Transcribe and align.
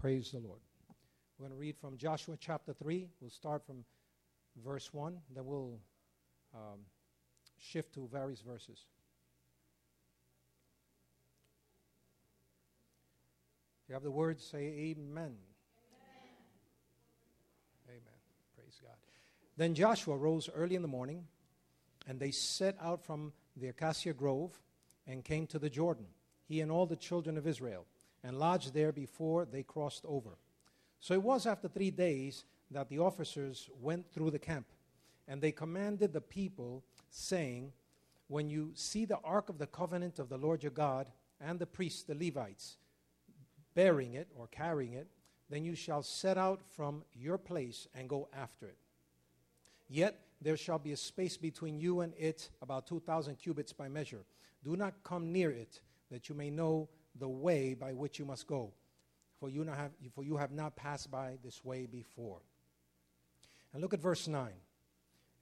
Praise 0.00 0.30
the 0.30 0.38
Lord. 0.38 0.60
We're 1.38 1.48
going 1.48 1.58
to 1.58 1.60
read 1.60 1.76
from 1.76 1.98
Joshua 1.98 2.34
chapter 2.40 2.72
3. 2.72 3.06
We'll 3.20 3.28
start 3.28 3.66
from 3.66 3.84
verse 4.64 4.94
1, 4.94 5.18
then 5.34 5.44
we'll 5.44 5.78
um, 6.54 6.78
shift 7.58 7.92
to 7.94 8.08
various 8.10 8.40
verses. 8.40 8.86
If 13.82 13.90
you 13.90 13.92
have 13.92 14.02
the 14.02 14.10
words, 14.10 14.42
say 14.42 14.58
amen. 14.58 14.96
amen. 15.06 15.36
Amen. 17.86 18.00
Praise 18.56 18.80
God. 18.82 18.96
Then 19.58 19.74
Joshua 19.74 20.16
rose 20.16 20.48
early 20.54 20.76
in 20.76 20.82
the 20.82 20.88
morning, 20.88 21.26
and 22.08 22.18
they 22.18 22.30
set 22.30 22.74
out 22.80 23.04
from 23.04 23.34
the 23.54 23.68
acacia 23.68 24.14
grove 24.14 24.58
and 25.06 25.22
came 25.22 25.46
to 25.48 25.58
the 25.58 25.68
Jordan, 25.68 26.06
he 26.48 26.62
and 26.62 26.70
all 26.70 26.86
the 26.86 26.96
children 26.96 27.36
of 27.36 27.46
Israel, 27.46 27.84
and 28.22 28.38
lodged 28.38 28.74
there 28.74 28.92
before 28.92 29.44
they 29.44 29.62
crossed 29.62 30.04
over. 30.06 30.38
So 31.00 31.14
it 31.14 31.22
was 31.22 31.46
after 31.46 31.68
three 31.68 31.90
days 31.90 32.44
that 32.70 32.88
the 32.88 32.98
officers 32.98 33.68
went 33.80 34.10
through 34.12 34.30
the 34.30 34.38
camp, 34.38 34.66
and 35.26 35.40
they 35.40 35.52
commanded 35.52 36.12
the 36.12 36.20
people, 36.20 36.84
saying, 37.10 37.72
When 38.28 38.50
you 38.50 38.72
see 38.74 39.04
the 39.04 39.18
ark 39.24 39.48
of 39.48 39.58
the 39.58 39.66
covenant 39.66 40.18
of 40.18 40.28
the 40.28 40.36
Lord 40.36 40.62
your 40.62 40.72
God, 40.72 41.06
and 41.40 41.58
the 41.58 41.66
priests, 41.66 42.02
the 42.02 42.14
Levites, 42.14 42.76
bearing 43.74 44.14
it 44.14 44.28
or 44.36 44.46
carrying 44.48 44.92
it, 44.92 45.08
then 45.48 45.64
you 45.64 45.74
shall 45.74 46.02
set 46.02 46.36
out 46.36 46.60
from 46.76 47.02
your 47.14 47.38
place 47.38 47.88
and 47.94 48.08
go 48.08 48.28
after 48.36 48.66
it. 48.66 48.76
Yet 49.88 50.20
there 50.40 50.56
shall 50.56 50.78
be 50.78 50.92
a 50.92 50.96
space 50.96 51.36
between 51.36 51.80
you 51.80 52.00
and 52.00 52.12
it, 52.16 52.50
about 52.62 52.86
2,000 52.86 53.36
cubits 53.36 53.72
by 53.72 53.88
measure. 53.88 54.24
Do 54.62 54.76
not 54.76 55.02
come 55.02 55.32
near 55.32 55.50
it, 55.50 55.80
that 56.10 56.28
you 56.28 56.34
may 56.34 56.50
know 56.50 56.88
the 57.20 57.28
way 57.28 57.74
by 57.74 57.92
which 57.92 58.18
you 58.18 58.24
must 58.24 58.46
go, 58.46 58.72
for 59.38 59.48
you, 59.48 59.62
have, 59.64 59.92
for 60.14 60.24
you 60.24 60.36
have 60.36 60.50
not 60.50 60.74
passed 60.74 61.10
by 61.10 61.38
this 61.44 61.64
way 61.64 61.86
before. 61.86 62.40
And 63.72 63.80
look 63.80 63.94
at 63.94 64.00
verse 64.00 64.26
9. 64.26 64.50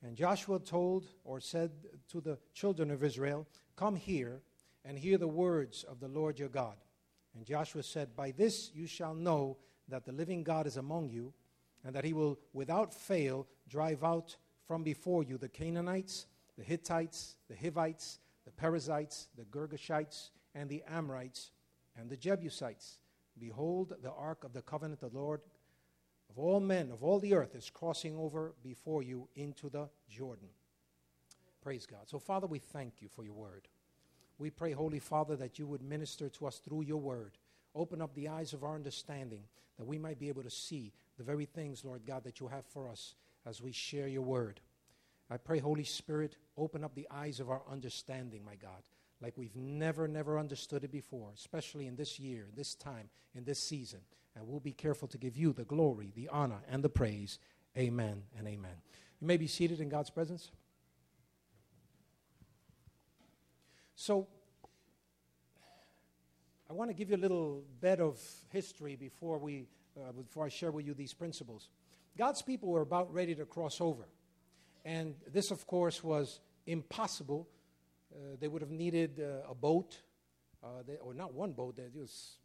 And 0.02 0.16
Joshua 0.16 0.60
told 0.60 1.06
or 1.24 1.40
said 1.40 1.70
to 2.10 2.20
the 2.20 2.38
children 2.52 2.90
of 2.90 3.02
Israel, 3.02 3.46
Come 3.74 3.96
here 3.96 4.42
and 4.84 4.98
hear 4.98 5.18
the 5.18 5.26
words 5.28 5.84
of 5.84 5.98
the 6.00 6.08
Lord 6.08 6.38
your 6.38 6.48
God. 6.48 6.76
And 7.34 7.44
Joshua 7.44 7.82
said, 7.82 8.14
By 8.14 8.32
this 8.32 8.70
you 8.74 8.86
shall 8.86 9.14
know 9.14 9.56
that 9.88 10.04
the 10.04 10.12
living 10.12 10.42
God 10.42 10.66
is 10.66 10.76
among 10.76 11.08
you, 11.08 11.32
and 11.84 11.94
that 11.94 12.04
he 12.04 12.12
will 12.12 12.38
without 12.52 12.92
fail 12.92 13.46
drive 13.68 14.04
out 14.04 14.36
from 14.66 14.82
before 14.82 15.22
you 15.22 15.38
the 15.38 15.48
Canaanites, 15.48 16.26
the 16.56 16.64
Hittites, 16.64 17.36
the 17.48 17.56
Hivites, 17.56 18.18
the 18.44 18.50
Perizzites, 18.50 19.28
the 19.36 19.44
Girgashites, 19.44 20.30
and 20.54 20.68
the 20.68 20.82
Amorites, 20.88 21.50
and 21.98 22.08
the 22.08 22.16
Jebusites. 22.16 22.98
Behold, 23.38 23.94
the 24.02 24.12
ark 24.12 24.44
of 24.44 24.52
the 24.52 24.62
covenant 24.62 25.02
of 25.02 25.12
the 25.12 25.18
Lord 25.18 25.40
of 26.30 26.38
all 26.38 26.60
men, 26.60 26.90
of 26.90 27.02
all 27.02 27.18
the 27.18 27.34
earth, 27.34 27.54
is 27.54 27.70
crossing 27.70 28.16
over 28.16 28.54
before 28.62 29.02
you 29.02 29.28
into 29.34 29.68
the 29.68 29.88
Jordan. 30.08 30.48
Praise 31.62 31.86
God. 31.86 32.08
So, 32.08 32.18
Father, 32.18 32.46
we 32.46 32.58
thank 32.58 33.00
you 33.00 33.08
for 33.08 33.24
your 33.24 33.34
word. 33.34 33.68
We 34.38 34.50
pray, 34.50 34.72
Holy 34.72 35.00
Father, 35.00 35.36
that 35.36 35.58
you 35.58 35.66
would 35.66 35.82
minister 35.82 36.28
to 36.28 36.46
us 36.46 36.58
through 36.58 36.82
your 36.82 37.00
word. 37.00 37.38
Open 37.74 38.00
up 38.00 38.14
the 38.14 38.28
eyes 38.28 38.52
of 38.52 38.62
our 38.62 38.74
understanding 38.74 39.42
that 39.78 39.86
we 39.86 39.98
might 39.98 40.18
be 40.18 40.28
able 40.28 40.42
to 40.42 40.50
see 40.50 40.92
the 41.16 41.24
very 41.24 41.44
things, 41.44 41.84
Lord 41.84 42.06
God, 42.06 42.24
that 42.24 42.40
you 42.40 42.48
have 42.48 42.64
for 42.66 42.88
us 42.88 43.14
as 43.46 43.60
we 43.60 43.72
share 43.72 44.06
your 44.06 44.22
word. 44.22 44.60
I 45.30 45.36
pray, 45.36 45.58
Holy 45.58 45.84
Spirit, 45.84 46.36
open 46.56 46.84
up 46.84 46.94
the 46.94 47.08
eyes 47.10 47.40
of 47.40 47.50
our 47.50 47.62
understanding, 47.70 48.44
my 48.44 48.54
God, 48.54 48.82
like 49.20 49.36
we've 49.36 49.56
never, 49.56 50.06
never 50.06 50.38
understood 50.38 50.84
it 50.84 50.92
before, 50.92 51.30
especially 51.34 51.86
in 51.86 51.96
this 51.96 52.18
year, 52.18 52.46
this 52.54 52.74
time, 52.74 53.08
in 53.34 53.44
this 53.44 53.58
season. 53.58 54.00
And 54.36 54.46
we'll 54.46 54.60
be 54.60 54.72
careful 54.72 55.08
to 55.08 55.18
give 55.18 55.36
you 55.36 55.52
the 55.52 55.64
glory, 55.64 56.12
the 56.14 56.28
honor, 56.28 56.60
and 56.68 56.82
the 56.82 56.88
praise. 56.88 57.38
Amen 57.76 58.22
and 58.36 58.46
amen. 58.46 58.76
You 59.20 59.26
may 59.26 59.36
be 59.36 59.48
seated 59.48 59.80
in 59.80 59.88
God's 59.88 60.10
presence. 60.10 60.50
So, 63.96 64.28
I 66.70 66.72
want 66.72 66.90
to 66.90 66.94
give 66.94 67.10
you 67.10 67.16
a 67.16 67.18
little 67.18 67.64
bit 67.80 67.98
of 68.00 68.20
history 68.50 68.94
before, 68.94 69.38
we, 69.38 69.66
uh, 69.96 70.12
before 70.12 70.44
I 70.44 70.48
share 70.48 70.70
with 70.70 70.86
you 70.86 70.94
these 70.94 71.14
principles. 71.14 71.70
God's 72.16 72.42
people 72.42 72.68
were 72.68 72.82
about 72.82 73.12
ready 73.12 73.34
to 73.34 73.44
cross 73.44 73.80
over. 73.80 74.06
And 74.84 75.14
this, 75.32 75.50
of 75.50 75.66
course, 75.66 76.04
was 76.04 76.40
impossible. 76.66 77.48
Uh, 78.14 78.36
they 78.40 78.48
would 78.48 78.62
have 78.62 78.70
needed 78.70 79.20
uh, 79.20 79.50
a 79.50 79.54
boat, 79.54 79.96
uh, 80.64 80.82
they, 80.86 80.96
or 80.96 81.14
not 81.14 81.34
one 81.34 81.52
boat, 81.52 81.76
there 81.76 81.90
was 81.94 82.38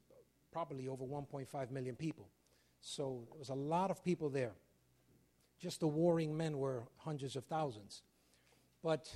probably 0.52 0.88
over 0.88 1.04
1.5 1.04 1.72
million 1.72 1.96
people. 1.96 2.28
So 2.82 3.24
there 3.30 3.40
was 3.40 3.50
a 3.50 3.56
lot 3.56 3.90
of 3.90 4.04
people 4.04 4.30
there. 4.30 4.52
Just 5.60 5.80
the 5.80 5.88
warring 5.88 6.36
men 6.36 6.58
were 6.58 6.84
hundreds 6.98 7.36
of 7.36 7.46
thousands. 7.46 8.04
But 8.84 9.10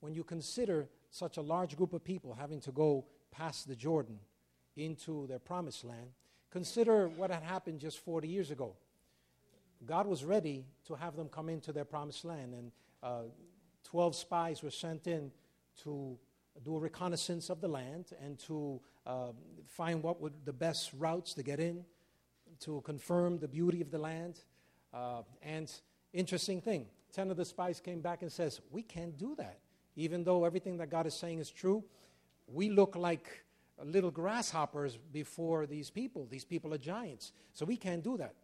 when 0.00 0.14
you 0.14 0.22
consider 0.22 0.88
such 1.10 1.36
a 1.36 1.42
large 1.42 1.76
group 1.76 1.92
of 1.92 2.04
people 2.04 2.34
having 2.38 2.60
to 2.60 2.72
go 2.72 3.04
past 3.30 3.66
the 3.66 3.74
Jordan 3.74 4.18
into 4.76 5.26
their 5.26 5.40
promised 5.40 5.84
land, 5.84 6.10
consider 6.50 7.08
what 7.08 7.30
had 7.30 7.42
happened 7.42 7.80
just 7.80 7.98
40 7.98 8.28
years 8.28 8.50
ago. 8.50 8.76
God 9.84 10.06
was 10.06 10.24
ready 10.24 10.64
to 10.86 10.94
have 10.94 11.16
them 11.16 11.28
come 11.28 11.48
into 11.48 11.72
their 11.72 11.84
promised 11.84 12.24
land, 12.24 12.54
and 12.54 12.72
uh, 13.02 13.22
12 13.84 14.14
spies 14.14 14.62
were 14.62 14.70
sent 14.70 15.06
in 15.06 15.30
to 15.84 16.18
do 16.64 16.76
a 16.76 16.80
reconnaissance 16.80 17.50
of 17.50 17.60
the 17.60 17.68
land 17.68 18.06
and 18.22 18.38
to 18.38 18.80
uh, 19.06 19.28
find 19.66 20.02
what 20.02 20.20
would 20.20 20.32
the 20.44 20.52
best 20.52 20.92
routes 20.98 21.34
to 21.34 21.42
get 21.42 21.60
in, 21.60 21.84
to 22.60 22.80
confirm 22.82 23.38
the 23.38 23.48
beauty 23.48 23.80
of 23.80 23.90
the 23.90 23.98
land. 23.98 24.40
Uh, 24.92 25.22
and 25.42 25.70
interesting 26.12 26.60
thing, 26.60 26.86
10 27.12 27.30
of 27.30 27.36
the 27.36 27.44
spies 27.44 27.80
came 27.80 28.00
back 28.00 28.22
and 28.22 28.32
says, 28.32 28.60
"We 28.70 28.82
can't 28.82 29.16
do 29.16 29.34
that. 29.36 29.60
Even 29.96 30.24
though 30.24 30.44
everything 30.44 30.76
that 30.78 30.90
God 30.90 31.06
is 31.06 31.14
saying 31.14 31.38
is 31.38 31.50
true, 31.50 31.84
we 32.46 32.70
look 32.70 32.96
like 32.96 33.44
little 33.84 34.10
grasshoppers 34.10 34.96
before 35.12 35.66
these 35.66 35.90
people. 35.90 36.26
These 36.26 36.44
people 36.44 36.74
are 36.74 36.78
giants. 36.78 37.32
So 37.52 37.64
we 37.64 37.76
can't 37.76 38.02
do 38.02 38.16
that." 38.16 38.34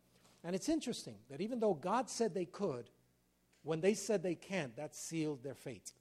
And 0.45 0.55
it's 0.55 0.69
interesting 0.69 1.17
that 1.31 1.41
even 1.41 1.59
though 1.59 1.75
God 1.75 2.11
said 2.11 2.35
they 2.35 2.45
could, 2.45 2.91
when 3.63 3.81
they 3.81 3.95
said 3.95 4.23
they 4.23 4.35
can't, 4.35 4.77
that 4.77 4.95
sealed 4.95 5.43
their 5.43 5.55
fate. 5.55 5.93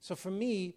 So 0.00 0.14
for 0.14 0.30
me, 0.30 0.74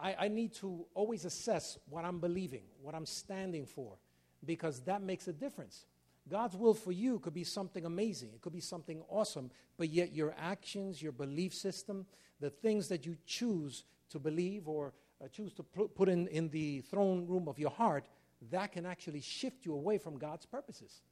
I, 0.00 0.16
I, 0.20 0.28
need 0.28 0.54
to 0.54 0.86
always 0.94 1.24
assess 1.24 1.78
what 1.88 2.04
I'm 2.04 2.18
believing, 2.18 2.62
what 2.82 2.94
I'm 2.94 3.06
standing 3.06 3.66
for, 3.66 3.98
because 4.44 4.80
that 4.80 5.02
makes 5.02 5.28
a 5.28 5.32
difference. 5.32 5.84
God's 6.28 6.56
will 6.56 6.74
for 6.74 6.92
you 6.92 7.18
could 7.18 7.34
be 7.34 7.44
something 7.44 7.84
amazing, 7.84 8.30
it 8.34 8.40
could 8.40 8.52
be 8.52 8.60
something 8.60 9.02
awesome, 9.08 9.50
but 9.76 9.88
yet 9.88 10.12
your 10.12 10.34
actions, 10.38 11.02
your 11.02 11.12
belief 11.12 11.54
system, 11.54 12.06
the 12.40 12.50
things 12.50 12.88
that 12.88 13.04
you 13.04 13.16
choose 13.26 13.84
to 14.10 14.18
believe 14.18 14.68
or 14.68 14.92
uh, 15.22 15.28
choose 15.28 15.52
to 15.54 15.62
put 15.62 16.08
in, 16.08 16.26
in 16.28 16.48
the 16.48 16.80
throne 16.82 17.26
room 17.26 17.48
of 17.48 17.58
your 17.58 17.70
heart, 17.70 18.06
that 18.50 18.72
can 18.72 18.86
actually 18.86 19.20
shift 19.20 19.66
you 19.66 19.74
away 19.74 19.98
from 19.98 20.16
God's 20.16 20.46
purposes. 20.46 21.02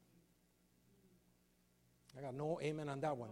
I 2.17 2.23
got 2.23 2.35
no 2.35 2.59
amen 2.63 2.89
on 2.89 3.01
that 3.01 3.17
one. 3.17 3.31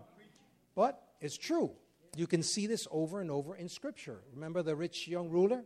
But 0.75 1.03
it's 1.21 1.37
true. 1.37 1.73
You 2.17 2.27
can 2.27 2.43
see 2.43 2.67
this 2.67 2.87
over 2.91 3.21
and 3.21 3.31
over 3.31 3.57
in 3.57 3.69
Scripture. 3.69 4.21
Remember 4.35 4.63
the 4.63 4.77
rich 4.77 5.09
young 5.09 5.29
ruler? 5.29 5.65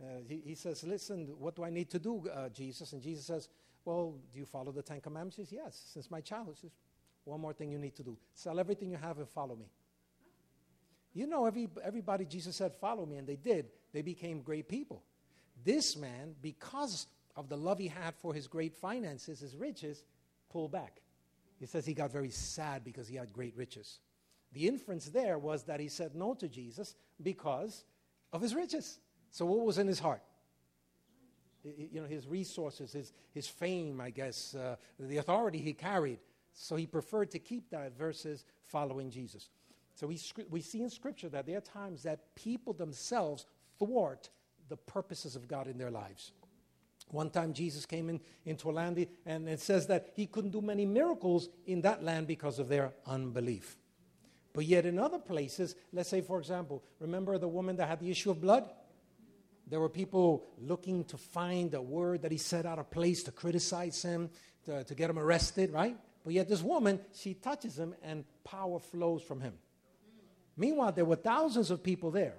Uh, 0.00 0.06
he, 0.28 0.42
he, 0.44 0.54
says, 0.54 0.84
Listen, 0.84 1.34
what 1.38 1.56
do 1.56 1.64
I 1.64 1.70
need 1.70 1.90
to 1.90 1.98
do, 1.98 2.28
uh, 2.32 2.48
Jesus? 2.48 2.92
And 2.92 3.02
Jesus 3.02 3.26
says, 3.26 3.48
Well, 3.84 4.14
do 4.32 4.38
you 4.38 4.46
follow 4.46 4.70
the 4.72 4.82
Ten 4.82 5.00
Commandments? 5.00 5.36
He 5.36 5.44
says, 5.44 5.52
Yes, 5.52 5.82
since 5.92 6.10
my 6.10 6.20
childhood. 6.20 6.56
He 6.56 6.68
says, 6.68 6.76
One 7.24 7.40
more 7.40 7.52
thing 7.52 7.70
you 7.70 7.78
need 7.78 7.96
to 7.96 8.02
do 8.02 8.16
sell 8.34 8.60
everything 8.60 8.90
you 8.90 8.96
have 8.96 9.18
and 9.18 9.28
follow 9.28 9.56
me. 9.56 9.66
You 11.14 11.26
know, 11.26 11.46
every, 11.46 11.68
everybody, 11.82 12.24
Jesus 12.24 12.56
said, 12.56 12.74
Follow 12.74 13.06
me, 13.06 13.16
and 13.16 13.26
they 13.26 13.36
did. 13.36 13.66
They 13.92 14.02
became 14.02 14.40
great 14.40 14.68
people. 14.68 15.02
This 15.64 15.96
man, 15.96 16.34
because 16.40 17.06
of 17.34 17.48
the 17.48 17.56
love 17.56 17.78
he 17.78 17.88
had 17.88 18.14
for 18.16 18.32
his 18.32 18.46
great 18.46 18.74
finances, 18.74 19.40
his 19.40 19.56
riches, 19.56 20.04
pulled 20.50 20.72
back. 20.72 21.00
He 21.58 21.66
says 21.66 21.84
he 21.84 21.94
got 21.94 22.12
very 22.12 22.30
sad 22.30 22.84
because 22.84 23.08
he 23.08 23.16
had 23.16 23.32
great 23.32 23.56
riches. 23.56 23.98
The 24.52 24.66
inference 24.66 25.06
there 25.06 25.38
was 25.38 25.64
that 25.64 25.80
he 25.80 25.88
said 25.88 26.14
no 26.14 26.34
to 26.34 26.48
Jesus 26.48 26.94
because 27.22 27.84
of 28.32 28.40
his 28.40 28.54
riches. 28.54 28.98
So, 29.30 29.44
what 29.46 29.64
was 29.64 29.78
in 29.78 29.86
his 29.86 29.98
heart? 29.98 30.22
You 31.64 32.00
know, 32.00 32.06
his 32.06 32.26
resources, 32.26 32.92
his, 32.92 33.12
his 33.34 33.46
fame, 33.46 34.00
I 34.00 34.10
guess, 34.10 34.54
uh, 34.54 34.76
the 34.98 35.18
authority 35.18 35.58
he 35.58 35.74
carried. 35.74 36.18
So, 36.54 36.76
he 36.76 36.86
preferred 36.86 37.30
to 37.32 37.38
keep 37.38 37.70
that 37.70 37.96
versus 37.96 38.44
following 38.64 39.10
Jesus. 39.10 39.50
So, 39.94 40.06
we, 40.06 40.18
we 40.48 40.60
see 40.60 40.82
in 40.82 40.90
Scripture 40.90 41.28
that 41.28 41.46
there 41.46 41.58
are 41.58 41.62
times 41.62 42.02
that 42.04 42.34
people 42.34 42.72
themselves 42.72 43.44
thwart 43.78 44.30
the 44.68 44.76
purposes 44.76 45.36
of 45.36 45.48
God 45.48 45.66
in 45.66 45.78
their 45.78 45.90
lives. 45.90 46.32
One 47.10 47.30
time 47.30 47.52
Jesus 47.52 47.86
came 47.86 48.10
in, 48.10 48.20
into 48.44 48.70
a 48.70 48.72
land 48.72 49.06
and 49.24 49.48
it 49.48 49.60
says 49.60 49.86
that 49.86 50.10
he 50.14 50.26
couldn't 50.26 50.50
do 50.50 50.60
many 50.60 50.84
miracles 50.84 51.48
in 51.66 51.80
that 51.82 52.02
land 52.02 52.26
because 52.26 52.58
of 52.58 52.68
their 52.68 52.92
unbelief. 53.06 53.76
But 54.58 54.66
yet 54.66 54.86
in 54.86 54.98
other 54.98 55.20
places, 55.20 55.76
let's 55.92 56.08
say 56.08 56.20
for 56.20 56.40
example, 56.40 56.82
remember 56.98 57.38
the 57.38 57.46
woman 57.46 57.76
that 57.76 57.86
had 57.86 58.00
the 58.00 58.10
issue 58.10 58.32
of 58.32 58.40
blood? 58.40 58.68
There 59.68 59.78
were 59.78 59.88
people 59.88 60.46
looking 60.60 61.04
to 61.04 61.16
find 61.16 61.72
a 61.74 61.80
word 61.80 62.22
that 62.22 62.32
he 62.32 62.38
said 62.38 62.66
out 62.66 62.80
of 62.80 62.90
place 62.90 63.22
to 63.22 63.30
criticize 63.30 64.02
him, 64.02 64.30
to, 64.64 64.82
to 64.82 64.94
get 64.96 65.10
him 65.10 65.16
arrested, 65.20 65.72
right? 65.72 65.96
But 66.24 66.34
yet, 66.34 66.48
this 66.48 66.60
woman, 66.60 66.98
she 67.14 67.34
touches 67.34 67.78
him 67.78 67.94
and 68.02 68.24
power 68.42 68.80
flows 68.80 69.22
from 69.22 69.40
him. 69.40 69.54
Meanwhile, 70.56 70.90
there 70.90 71.04
were 71.04 71.14
thousands 71.14 71.70
of 71.70 71.84
people 71.84 72.10
there, 72.10 72.34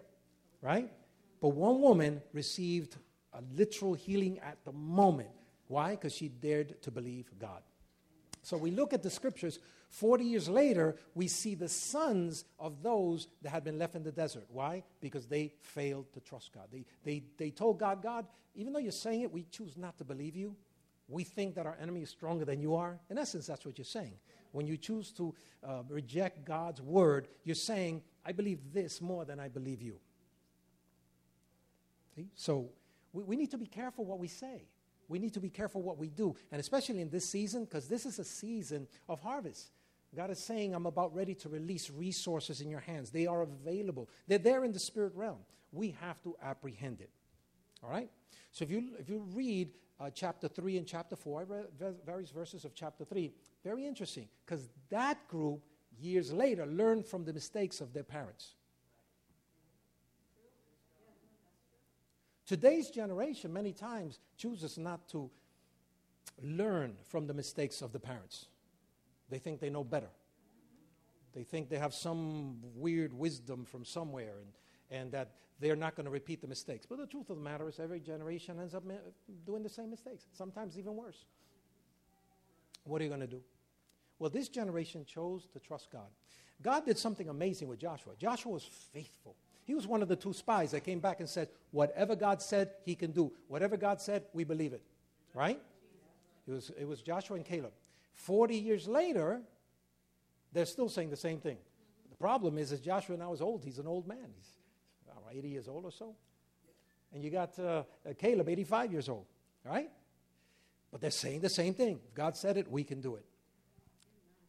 right? 0.62 0.92
But 1.39 1.56
one 1.56 1.80
woman 1.80 2.21
received 2.33 2.98
a 3.31 3.39
literal 3.56 3.94
healing 3.94 4.39
at 4.39 4.57
the 4.66 4.74
moment. 4.74 5.30
Why? 5.69 5.92
Because 5.92 6.13
she 6.13 6.27
dared 6.27 6.81
to 6.81 6.92
believe 6.92 7.31
God. 7.39 7.62
So 8.42 8.57
we 8.57 8.71
look 8.71 8.92
at 8.92 9.04
the 9.04 9.10
scriptures. 9.10 9.60
40 9.90 10.24
years 10.24 10.48
later, 10.48 10.96
we 11.16 11.28
see 11.28 11.56
the 11.56 11.68
sons 11.68 12.46
of 12.60 12.84
those 12.84 13.28
that 13.42 13.50
had 13.50 13.64
been 13.64 13.80
left 13.80 13.96
in 13.96 14.04
the 14.04 14.12
desert. 14.12 14.46
Why? 14.50 14.84
Because 15.02 15.26
they 15.26 15.54
failed 15.62 16.14
to 16.14 16.20
trust 16.20 16.54
God. 16.54 16.68
They, 16.72 16.86
they, 17.04 17.24
they 17.38 17.50
told 17.50 17.80
God, 17.80 18.04
God, 18.04 18.28
even 18.56 18.72
though 18.72 18.80
you're 18.80 18.92
saying 18.92 19.22
it, 19.22 19.32
we 19.32 19.46
choose 19.52 19.78
not 19.78 19.98
to 19.98 20.04
believe 20.04 20.36
you. 20.36 20.56
We 21.08 21.24
think 21.24 21.56
that 21.56 21.66
our 21.66 21.76
enemy 21.82 22.04
is 22.04 22.10
stronger 22.10 22.46
than 22.46 22.62
you 22.62 22.76
are. 22.76 23.00
In 23.10 23.18
essence, 23.18 23.48
that's 23.48 23.66
what 23.66 23.80
you're 23.80 23.86
saying. 23.86 24.14
When 24.52 24.68
you 24.68 24.78
choose 24.78 25.12
to 25.14 25.34
uh, 25.68 25.82
reject 25.90 26.46
God's 26.46 26.82
word, 26.82 27.28
you're 27.44 27.56
saying, 27.56 28.04
I 28.24 28.32
believe 28.32 28.60
this 28.72 29.02
more 29.02 29.26
than 29.26 29.40
I 29.40 29.48
believe 29.48 29.82
you. 29.82 29.98
See? 32.16 32.28
So 32.36 32.70
we, 33.12 33.24
we 33.24 33.36
need 33.36 33.52
to 33.52 33.58
be 33.58 33.66
careful 33.66 34.06
what 34.06 34.20
we 34.20 34.28
say. 34.28 34.68
We 35.08 35.18
need 35.18 35.34
to 35.34 35.40
be 35.40 35.50
careful 35.50 35.82
what 35.82 35.98
we 35.98 36.10
do, 36.10 36.36
and 36.52 36.62
especially 36.62 37.02
in 37.02 37.10
this 37.10 37.28
season, 37.28 37.64
because 37.64 37.88
this 37.88 38.06
is 38.06 38.20
a 38.20 38.24
season 38.24 38.88
of 39.08 39.20
harvest. 39.20 39.72
God 40.16 40.32
is 40.32 40.44
saying, 40.44 40.74
I'm 40.74 40.86
about 40.86 41.14
ready 41.14 41.36
to 41.36 41.50
release 41.50 41.90
resources 41.92 42.62
in 42.62 42.70
your 42.70 42.80
hands. 42.80 43.12
They 43.12 43.28
are 43.28 43.44
available, 43.44 44.10
they're 44.28 44.38
there 44.38 44.64
in 44.64 44.72
the 44.72 44.80
spirit 44.80 45.14
realm. 45.16 45.40
We 45.72 45.96
have 46.02 46.22
to 46.24 46.36
apprehend 46.42 47.02
it. 47.02 47.12
All 47.84 47.90
right? 47.90 48.10
So 48.52 48.64
if 48.64 48.72
you, 48.72 48.90
if 48.98 49.08
you 49.08 49.24
read 49.34 49.70
uh, 50.00 50.10
chapter 50.10 50.48
3 50.48 50.78
and 50.78 50.88
chapter 50.88 51.16
4, 51.16 51.42
I 51.42 51.44
read 51.44 51.66
various 52.06 52.32
verses 52.32 52.66
of 52.66 52.74
chapter 52.74 53.06
3, 53.06 53.32
very 53.64 53.86
interesting, 53.86 54.28
because 54.46 54.68
that 54.90 55.28
group, 55.28 55.62
years 56.02 56.34
later, 56.34 56.66
learned 56.66 57.06
from 57.06 57.26
the 57.26 57.34
mistakes 57.34 57.82
of 57.82 57.94
their 57.94 58.04
parents. 58.04 58.56
Today's 62.48 62.90
generation, 62.90 63.54
many 63.54 63.74
times, 63.74 64.18
chooses 64.36 64.80
not 64.80 65.08
to 65.10 65.30
learn 66.42 66.96
from 67.08 67.28
the 67.28 67.34
mistakes 67.34 67.84
of 67.84 67.92
the 67.92 68.00
parents. 68.00 68.48
They 69.30 69.40
think 69.40 69.60
they 69.60 69.70
know 69.70 69.84
better. 69.84 70.10
They 71.34 71.44
think 71.44 71.70
they 71.70 71.78
have 71.78 71.94
some 71.94 72.58
weird 72.76 73.14
wisdom 73.14 73.66
from 73.66 73.86
somewhere 73.86 74.36
and, 74.42 75.00
and 75.00 75.12
that 75.12 75.31
they're 75.60 75.76
not 75.76 75.96
going 75.96 76.06
to 76.06 76.12
repeat 76.12 76.42
the 76.42 76.48
mistakes. 76.48 76.86
But 76.86 76.98
the 76.98 77.06
truth 77.06 77.30
of 77.30 77.38
the 77.38 77.44
matter 77.44 77.68
is, 77.68 77.80
every 77.80 78.00
generation 78.00 78.60
ends 78.60 78.74
up 78.74 78.84
doing 79.46 79.62
the 79.62 79.70
same 79.70 79.90
mistakes, 79.90 80.26
sometimes 80.34 80.78
even 80.80 80.96
worse. 80.96 81.26
What 82.86 83.02
are 83.02 83.04
you 83.04 83.10
going 83.10 83.22
to 83.22 83.28
do? 83.28 83.42
Well, 84.18 84.30
this 84.30 84.50
generation 84.50 85.06
chose 85.06 85.48
to 85.54 85.60
trust 85.60 85.92
God. 85.92 86.08
God 86.62 86.86
did 86.86 86.98
something 86.98 87.30
amazing 87.30 87.68
with 87.68 87.80
Joshua. 87.80 88.14
Joshua 88.18 88.52
was 88.52 88.64
faithful. 88.94 89.36
He 89.66 89.76
was 89.76 89.88
one 89.88 90.02
of 90.02 90.08
the 90.08 90.16
two 90.16 90.34
spies 90.34 90.72
that 90.72 90.84
came 90.84 91.00
back 91.00 91.20
and 91.20 91.30
said, 91.30 91.50
Whatever 91.72 92.16
God 92.16 92.42
said, 92.42 92.72
he 92.84 92.96
can 92.96 93.12
do. 93.12 93.31
Whatever 93.48 93.78
God 93.78 94.02
said, 94.02 94.24
we 94.34 94.44
believe 94.44 94.74
it. 94.74 94.81
Right? 95.34 95.62
It 96.48 96.52
was, 96.52 96.72
it 96.78 96.88
was 96.88 97.02
Joshua 97.02 97.38
and 97.38 97.46
Caleb. 97.46 97.72
40 98.19 98.56
years 98.56 98.88
later, 98.88 99.42
they're 100.51 100.66
still 100.66 100.89
saying 100.89 101.10
the 101.10 101.18
same 101.18 101.39
thing. 101.39 101.57
The 102.10 102.18
problem 102.18 102.57
is, 102.57 102.71
is 102.71 102.80
Joshua 102.80 103.18
now 103.18 103.33
is 103.33 103.42
old. 103.42 103.63
He's 103.63 103.80
an 103.80 103.88
old 103.88 104.07
man. 104.07 104.33
He's 104.36 104.60
80 105.31 105.48
years 105.48 105.68
old 105.68 105.86
or 105.86 105.92
so. 105.92 106.16
And 107.13 107.24
you 107.24 107.30
got 107.30 107.57
uh, 107.60 107.83
Caleb, 108.18 108.50
85 108.50 108.92
years 108.92 109.10
old. 109.10 109.25
Right? 109.63 109.89
But 110.92 111.01
they're 111.01 111.12
saying 111.12 111.42
the 111.42 111.50
same 111.50 111.74
thing. 111.74 112.00
If 112.07 112.13
God 112.13 112.36
said 112.36 112.57
it, 112.57 112.69
we 112.69 112.83
can 112.83 113.01
do 113.01 113.16
it. 113.16 113.25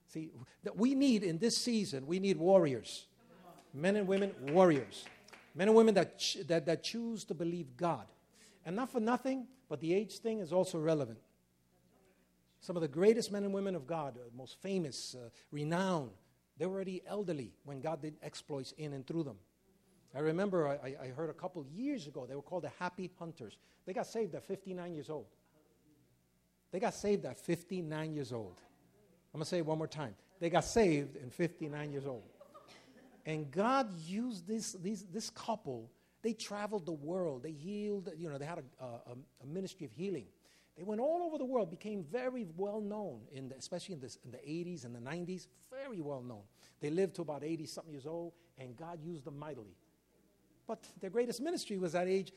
See, 0.08 0.30
that 0.64 0.76
we 0.76 0.94
need 0.94 1.22
in 1.22 1.38
this 1.38 1.56
season, 1.56 2.06
we 2.06 2.18
need 2.18 2.36
warriors 2.36 3.06
men 3.72 3.94
and 3.94 4.08
women 4.08 4.32
warriors, 4.48 5.04
men 5.54 5.68
and 5.68 5.76
women 5.76 5.94
that, 5.94 6.18
ch- 6.18 6.38
that, 6.48 6.66
that 6.66 6.82
choose 6.82 7.22
to 7.24 7.34
believe 7.34 7.76
God. 7.76 8.04
And 8.66 8.74
not 8.74 8.90
for 8.90 8.98
nothing, 8.98 9.46
but 9.68 9.80
the 9.80 9.94
age 9.94 10.18
thing 10.18 10.40
is 10.40 10.52
also 10.52 10.76
relevant. 10.80 11.18
Some 12.60 12.76
of 12.76 12.82
the 12.82 12.88
greatest 12.88 13.32
men 13.32 13.44
and 13.44 13.54
women 13.54 13.74
of 13.74 13.86
God, 13.86 14.16
uh, 14.18 14.28
most 14.36 14.60
famous, 14.60 15.14
uh, 15.14 15.30
renowned, 15.50 16.10
they 16.58 16.66
were 16.66 16.74
already 16.74 17.02
elderly 17.06 17.52
when 17.64 17.80
God 17.80 18.02
did 18.02 18.16
exploits 18.22 18.72
in 18.76 18.92
and 18.92 19.06
through 19.06 19.22
them. 19.24 19.36
I 20.14 20.18
remember 20.18 20.68
I, 20.68 20.96
I 21.02 21.06
heard 21.08 21.30
a 21.30 21.34
couple 21.34 21.64
years 21.72 22.06
ago, 22.06 22.26
they 22.26 22.34
were 22.34 22.42
called 22.42 22.64
the 22.64 22.72
Happy 22.78 23.10
Hunters. 23.18 23.56
They 23.86 23.92
got 23.92 24.06
saved 24.06 24.34
at 24.34 24.44
59 24.44 24.92
years 24.92 25.08
old. 25.08 25.26
They 26.72 26.80
got 26.80 26.94
saved 26.94 27.24
at 27.24 27.38
59 27.38 28.12
years 28.12 28.32
old. 28.32 28.60
I'm 29.32 29.38
going 29.38 29.44
to 29.44 29.48
say 29.48 29.58
it 29.58 29.66
one 29.66 29.78
more 29.78 29.86
time. 29.86 30.14
They 30.40 30.50
got 30.50 30.64
saved 30.64 31.16
in 31.16 31.30
59 31.30 31.92
years 31.92 32.06
old. 32.06 32.24
And 33.24 33.50
God 33.50 33.92
used 34.00 34.46
this, 34.46 34.72
these, 34.72 35.04
this 35.12 35.30
couple. 35.30 35.90
They 36.22 36.32
traveled 36.32 36.86
the 36.86 36.92
world. 36.92 37.42
They 37.42 37.52
healed, 37.52 38.10
you 38.16 38.28
know, 38.28 38.38
they 38.38 38.46
had 38.46 38.62
a, 38.80 38.84
a, 38.84 39.16
a 39.42 39.46
ministry 39.46 39.86
of 39.86 39.92
healing. 39.92 40.26
They 40.80 40.84
went 40.84 41.02
all 41.02 41.22
over 41.22 41.36
the 41.36 41.44
world, 41.44 41.70
became 41.70 42.02
very 42.02 42.46
well 42.56 42.80
known, 42.80 43.20
in 43.34 43.50
the, 43.50 43.54
especially 43.56 43.96
in, 43.96 44.00
this, 44.00 44.16
in 44.24 44.30
the 44.30 44.38
80s 44.38 44.86
and 44.86 44.94
the 44.94 44.98
90s, 44.98 45.46
very 45.70 46.00
well 46.00 46.22
known. 46.22 46.40
They 46.80 46.88
lived 46.88 47.16
to 47.16 47.22
about 47.22 47.44
80 47.44 47.66
something 47.66 47.92
years 47.92 48.06
old, 48.06 48.32
and 48.56 48.74
God 48.78 48.98
used 49.04 49.26
them 49.26 49.38
mightily. 49.38 49.76
But 50.66 50.82
their 50.98 51.10
greatest 51.10 51.42
ministry 51.42 51.76
was 51.76 51.94
at 51.94 52.08
age 52.08 52.32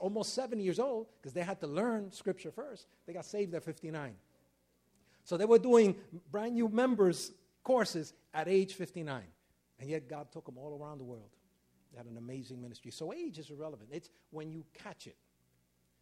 almost 0.00 0.34
70 0.34 0.64
years 0.64 0.80
old 0.80 1.06
because 1.22 1.32
they 1.32 1.44
had 1.44 1.60
to 1.60 1.68
learn 1.68 2.10
scripture 2.10 2.50
first. 2.50 2.88
They 3.06 3.12
got 3.12 3.24
saved 3.24 3.54
at 3.54 3.62
59. 3.62 4.16
So 5.22 5.36
they 5.36 5.44
were 5.44 5.60
doing 5.60 5.94
brand 6.32 6.54
new 6.54 6.68
members 6.68 7.30
courses 7.62 8.14
at 8.34 8.48
age 8.48 8.74
59. 8.74 9.22
And 9.78 9.88
yet 9.88 10.08
God 10.08 10.32
took 10.32 10.46
them 10.46 10.58
all 10.58 10.76
around 10.76 10.98
the 10.98 11.04
world. 11.04 11.30
They 11.92 11.98
had 11.98 12.06
an 12.06 12.16
amazing 12.16 12.60
ministry. 12.60 12.90
So 12.90 13.12
age 13.12 13.38
is 13.38 13.48
irrelevant. 13.48 13.90
It's 13.92 14.10
when 14.30 14.50
you 14.50 14.64
catch 14.74 15.06
it. 15.06 15.16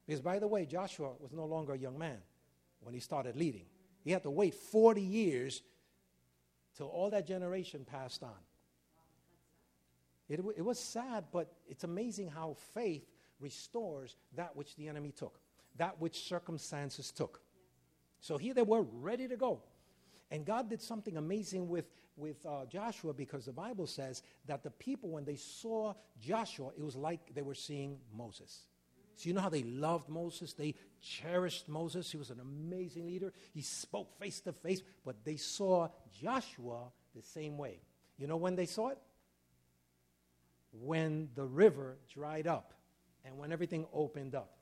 Because, 0.07 0.21
by 0.21 0.39
the 0.39 0.47
way, 0.47 0.67
Joshua 0.67 1.13
was 1.19 1.33
no 1.33 1.47
longer 1.47 1.75
a 1.75 1.79
young 1.79 1.99
man 1.99 2.19
when 2.81 2.95
he 2.95 3.01
started 3.01 3.37
leading. 3.37 3.65
He 4.03 4.11
had 4.11 4.23
to 4.25 4.31
wait 4.31 4.55
40 4.55 5.01
years 5.01 5.63
till 6.77 6.87
all 6.87 7.11
that 7.11 7.27
generation 7.27 7.85
passed 7.85 8.23
on. 8.23 8.37
It, 10.29 10.41
it 10.57 10.63
was 10.63 10.79
sad, 10.79 11.25
but 11.33 11.53
it's 11.69 11.85
amazing 11.85 12.29
how 12.29 12.57
faith 12.75 13.05
restores 13.41 14.17
that 14.37 14.57
which 14.57 14.75
the 14.77 14.89
enemy 14.89 15.13
took, 15.13 15.39
that 15.77 16.01
which 16.01 16.27
circumstances 16.29 17.11
took. 17.11 17.41
So 18.21 18.39
here 18.39 18.55
they 18.55 18.63
were 18.63 18.83
ready 18.83 19.29
to 19.29 19.37
go. 19.37 19.63
And 20.31 20.45
God 20.45 20.71
did 20.71 20.81
something 20.81 21.17
amazing 21.17 21.69
with, 21.69 21.91
with 22.17 22.45
uh, 22.47 22.65
Joshua 22.67 23.13
because 23.13 23.45
the 23.45 23.53
Bible 23.53 23.87
says 23.87 24.23
that 24.47 24.63
the 24.63 24.71
people, 24.71 25.11
when 25.11 25.25
they 25.25 25.37
saw 25.37 25.95
Joshua, 26.21 26.71
it 26.77 26.83
was 26.83 26.97
like 26.97 27.35
they 27.35 27.43
were 27.43 27.55
seeing 27.55 27.99
Moses. 28.17 28.63
So, 29.17 29.29
you 29.29 29.35
know 29.35 29.41
how 29.41 29.49
they 29.49 29.63
loved 29.63 30.09
Moses? 30.09 30.53
They 30.53 30.75
cherished 31.01 31.69
Moses. 31.69 32.11
He 32.11 32.17
was 32.17 32.31
an 32.31 32.41
amazing 32.41 33.07
leader. 33.07 33.33
He 33.53 33.63
spoke 33.63 34.19
face 34.19 34.41
to 34.41 34.53
face, 34.53 34.83
but 35.05 35.25
they 35.25 35.37
saw 35.37 35.89
Joshua 36.21 36.91
the 37.15 37.23
same 37.23 37.57
way. 37.57 37.81
You 38.19 38.27
know 38.27 38.37
when 38.37 38.57
they 38.57 38.67
saw 38.67 38.89
it? 38.89 38.99
When 40.73 41.29
the 41.35 41.45
river 41.45 41.97
dried 42.13 42.47
up 42.47 42.75
and 43.25 43.39
when 43.39 43.53
everything 43.53 43.87
opened 43.93 44.35
up. 44.35 44.57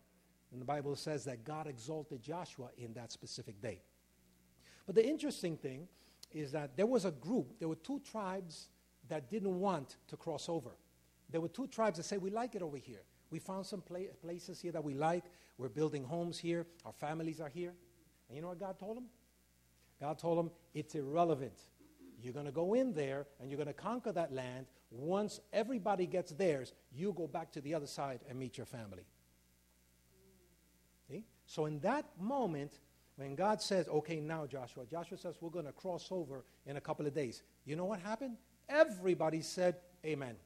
And 0.52 0.60
the 0.60 0.66
Bible 0.66 0.94
says 0.96 1.24
that 1.24 1.44
God 1.44 1.66
exalted 1.66 2.22
Joshua 2.22 2.68
in 2.76 2.92
that 2.94 3.10
specific 3.10 3.60
day. 3.62 3.80
But 4.84 4.94
the 4.94 5.06
interesting 5.06 5.56
thing 5.56 5.88
is 6.30 6.52
that 6.52 6.76
there 6.76 6.86
was 6.86 7.04
a 7.04 7.10
group, 7.10 7.58
there 7.58 7.68
were 7.68 7.76
two 7.76 8.00
tribes 8.00 8.68
that 9.08 9.30
didn't 9.30 9.58
want 9.58 9.96
to 10.08 10.16
cross 10.16 10.48
over. 10.48 10.70
There 11.30 11.40
were 11.40 11.48
two 11.48 11.66
tribes 11.66 11.96
that 11.96 12.04
said, 12.04 12.20
We 12.20 12.30
like 12.30 12.54
it 12.54 12.62
over 12.62 12.76
here. 12.76 13.02
We 13.32 13.38
found 13.38 13.66
some 13.66 13.80
pla- 13.80 14.12
places 14.20 14.60
here 14.60 14.70
that 14.72 14.84
we 14.84 14.94
like. 14.94 15.24
We're 15.56 15.70
building 15.70 16.04
homes 16.04 16.38
here. 16.38 16.66
Our 16.84 16.92
families 16.92 17.40
are 17.40 17.48
here. 17.48 17.72
And 18.28 18.36
you 18.36 18.42
know 18.42 18.48
what 18.48 18.60
God 18.60 18.78
told 18.78 18.98
them? 18.98 19.06
God 20.00 20.18
told 20.18 20.38
them, 20.38 20.50
It's 20.74 20.94
irrelevant. 20.94 21.58
You're 22.22 22.34
going 22.34 22.46
to 22.46 22.52
go 22.52 22.74
in 22.74 22.92
there 22.92 23.26
and 23.40 23.50
you're 23.50 23.56
going 23.56 23.66
to 23.66 23.72
conquer 23.72 24.12
that 24.12 24.32
land. 24.32 24.66
Once 24.90 25.40
everybody 25.52 26.06
gets 26.06 26.30
theirs, 26.32 26.72
you 26.94 27.12
go 27.12 27.26
back 27.26 27.50
to 27.52 27.60
the 27.60 27.74
other 27.74 27.86
side 27.86 28.20
and 28.28 28.38
meet 28.38 28.56
your 28.56 28.66
family. 28.66 29.04
See? 31.08 31.24
So 31.46 31.66
in 31.66 31.80
that 31.80 32.04
moment, 32.20 32.78
when 33.16 33.34
God 33.34 33.60
says, 33.60 33.88
okay, 33.88 34.20
now 34.20 34.46
Joshua, 34.46 34.84
Joshua 34.88 35.18
says, 35.18 35.36
we're 35.40 35.50
going 35.50 35.64
to 35.64 35.72
cross 35.72 36.08
over 36.10 36.44
in 36.66 36.76
a 36.76 36.80
couple 36.80 37.06
of 37.06 37.14
days. 37.14 37.42
You 37.64 37.74
know 37.76 37.86
what 37.86 37.98
happened? 38.00 38.36
Everybody 38.68 39.40
said, 39.40 39.76
amen. 40.04 40.36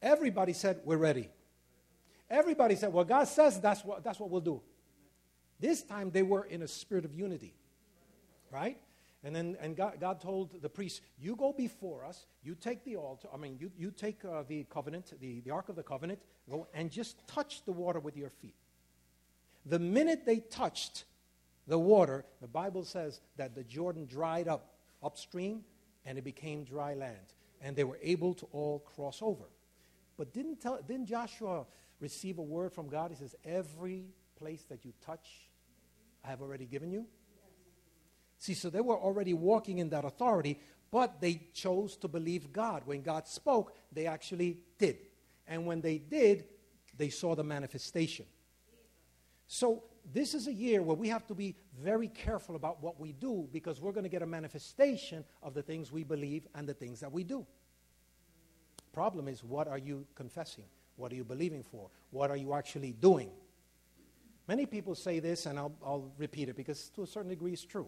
Everybody 0.00 0.52
said, 0.52 0.80
we're 0.84 0.96
ready. 0.96 1.28
Everybody 2.30 2.76
said, 2.76 2.92
well, 2.92 3.04
God 3.04 3.24
says 3.24 3.60
that's 3.60 3.84
what, 3.84 4.04
that's 4.04 4.20
what 4.20 4.30
we'll 4.30 4.40
do. 4.40 4.60
This 5.60 5.82
time 5.82 6.10
they 6.10 6.22
were 6.22 6.44
in 6.44 6.62
a 6.62 6.68
spirit 6.68 7.04
of 7.04 7.14
unity, 7.14 7.54
right? 8.52 8.78
And 9.24 9.34
then 9.34 9.56
and 9.60 9.76
God, 9.76 9.94
God 10.00 10.20
told 10.20 10.62
the 10.62 10.68
priest, 10.68 11.00
You 11.18 11.34
go 11.34 11.52
before 11.52 12.04
us, 12.04 12.26
you 12.44 12.54
take 12.54 12.84
the 12.84 12.96
altar, 12.96 13.28
I 13.34 13.36
mean, 13.36 13.56
you, 13.58 13.72
you 13.76 13.90
take 13.90 14.24
uh, 14.24 14.44
the 14.46 14.64
covenant, 14.64 15.12
the, 15.20 15.40
the 15.40 15.50
Ark 15.50 15.68
of 15.68 15.76
the 15.76 15.82
Covenant, 15.82 16.20
go 16.48 16.68
and 16.72 16.90
just 16.90 17.26
touch 17.26 17.64
the 17.64 17.72
water 17.72 17.98
with 17.98 18.16
your 18.16 18.30
feet. 18.30 18.54
The 19.66 19.78
minute 19.78 20.24
they 20.24 20.38
touched 20.38 21.04
the 21.66 21.78
water, 21.78 22.24
the 22.40 22.46
Bible 22.46 22.84
says 22.84 23.20
that 23.36 23.54
the 23.54 23.64
Jordan 23.64 24.06
dried 24.06 24.48
up 24.48 24.74
upstream 25.02 25.64
and 26.06 26.16
it 26.16 26.24
became 26.24 26.64
dry 26.64 26.94
land. 26.94 27.16
And 27.60 27.76
they 27.76 27.84
were 27.84 27.98
able 28.00 28.34
to 28.34 28.48
all 28.52 28.78
cross 28.78 29.18
over. 29.20 29.44
But 30.16 30.32
didn't, 30.32 30.60
tell, 30.60 30.80
didn't 30.86 31.06
Joshua 31.06 31.66
receive 32.00 32.38
a 32.38 32.42
word 32.42 32.72
from 32.72 32.88
God? 32.88 33.10
He 33.10 33.16
says, 33.16 33.34
Every 33.44 34.06
place 34.36 34.64
that 34.68 34.84
you 34.84 34.92
touch, 35.04 35.28
I 36.24 36.28
have 36.28 36.40
already 36.42 36.66
given 36.66 36.90
you. 36.90 37.06
See, 38.38 38.54
so 38.54 38.70
they 38.70 38.80
were 38.80 38.98
already 38.98 39.34
walking 39.34 39.78
in 39.78 39.90
that 39.90 40.04
authority, 40.04 40.60
but 40.90 41.20
they 41.20 41.48
chose 41.52 41.96
to 41.98 42.08
believe 42.08 42.52
God. 42.52 42.82
When 42.86 43.02
God 43.02 43.26
spoke, 43.26 43.76
they 43.92 44.06
actually 44.06 44.60
did. 44.78 44.98
And 45.46 45.66
when 45.66 45.80
they 45.80 45.98
did, 45.98 46.44
they 46.96 47.08
saw 47.08 47.34
the 47.34 47.44
manifestation. 47.44 48.26
So, 49.46 49.84
this 50.10 50.32
is 50.32 50.46
a 50.46 50.52
year 50.52 50.82
where 50.82 50.96
we 50.96 51.08
have 51.08 51.26
to 51.26 51.34
be 51.34 51.54
very 51.78 52.08
careful 52.08 52.56
about 52.56 52.82
what 52.82 52.98
we 52.98 53.12
do 53.12 53.46
because 53.52 53.78
we're 53.80 53.92
going 53.92 54.04
to 54.04 54.10
get 54.10 54.22
a 54.22 54.26
manifestation 54.26 55.22
of 55.42 55.52
the 55.52 55.60
things 55.60 55.92
we 55.92 56.02
believe 56.02 56.46
and 56.54 56.66
the 56.66 56.72
things 56.72 57.00
that 57.00 57.12
we 57.12 57.24
do. 57.24 57.46
Problem 58.92 59.28
is, 59.28 59.44
what 59.44 59.68
are 59.68 59.76
you 59.76 60.06
confessing? 60.14 60.64
What 60.98 61.12
are 61.12 61.14
you 61.14 61.24
believing 61.24 61.62
for? 61.62 61.88
What 62.10 62.30
are 62.30 62.36
you 62.36 62.52
actually 62.52 62.92
doing? 62.92 63.30
Many 64.48 64.66
people 64.66 64.94
say 64.94 65.20
this, 65.20 65.46
and 65.46 65.58
I'll, 65.58 65.72
I'll 65.84 66.10
repeat 66.18 66.48
it 66.48 66.56
because 66.56 66.90
to 66.90 67.02
a 67.02 67.06
certain 67.06 67.30
degree 67.30 67.52
it's 67.52 67.64
true. 67.64 67.86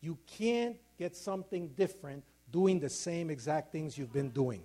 You 0.00 0.16
can't 0.26 0.76
get 0.98 1.16
something 1.16 1.68
different 1.68 2.22
doing 2.52 2.78
the 2.78 2.88
same 2.88 3.30
exact 3.30 3.72
things 3.72 3.98
you've 3.98 4.12
been 4.12 4.30
doing. 4.30 4.62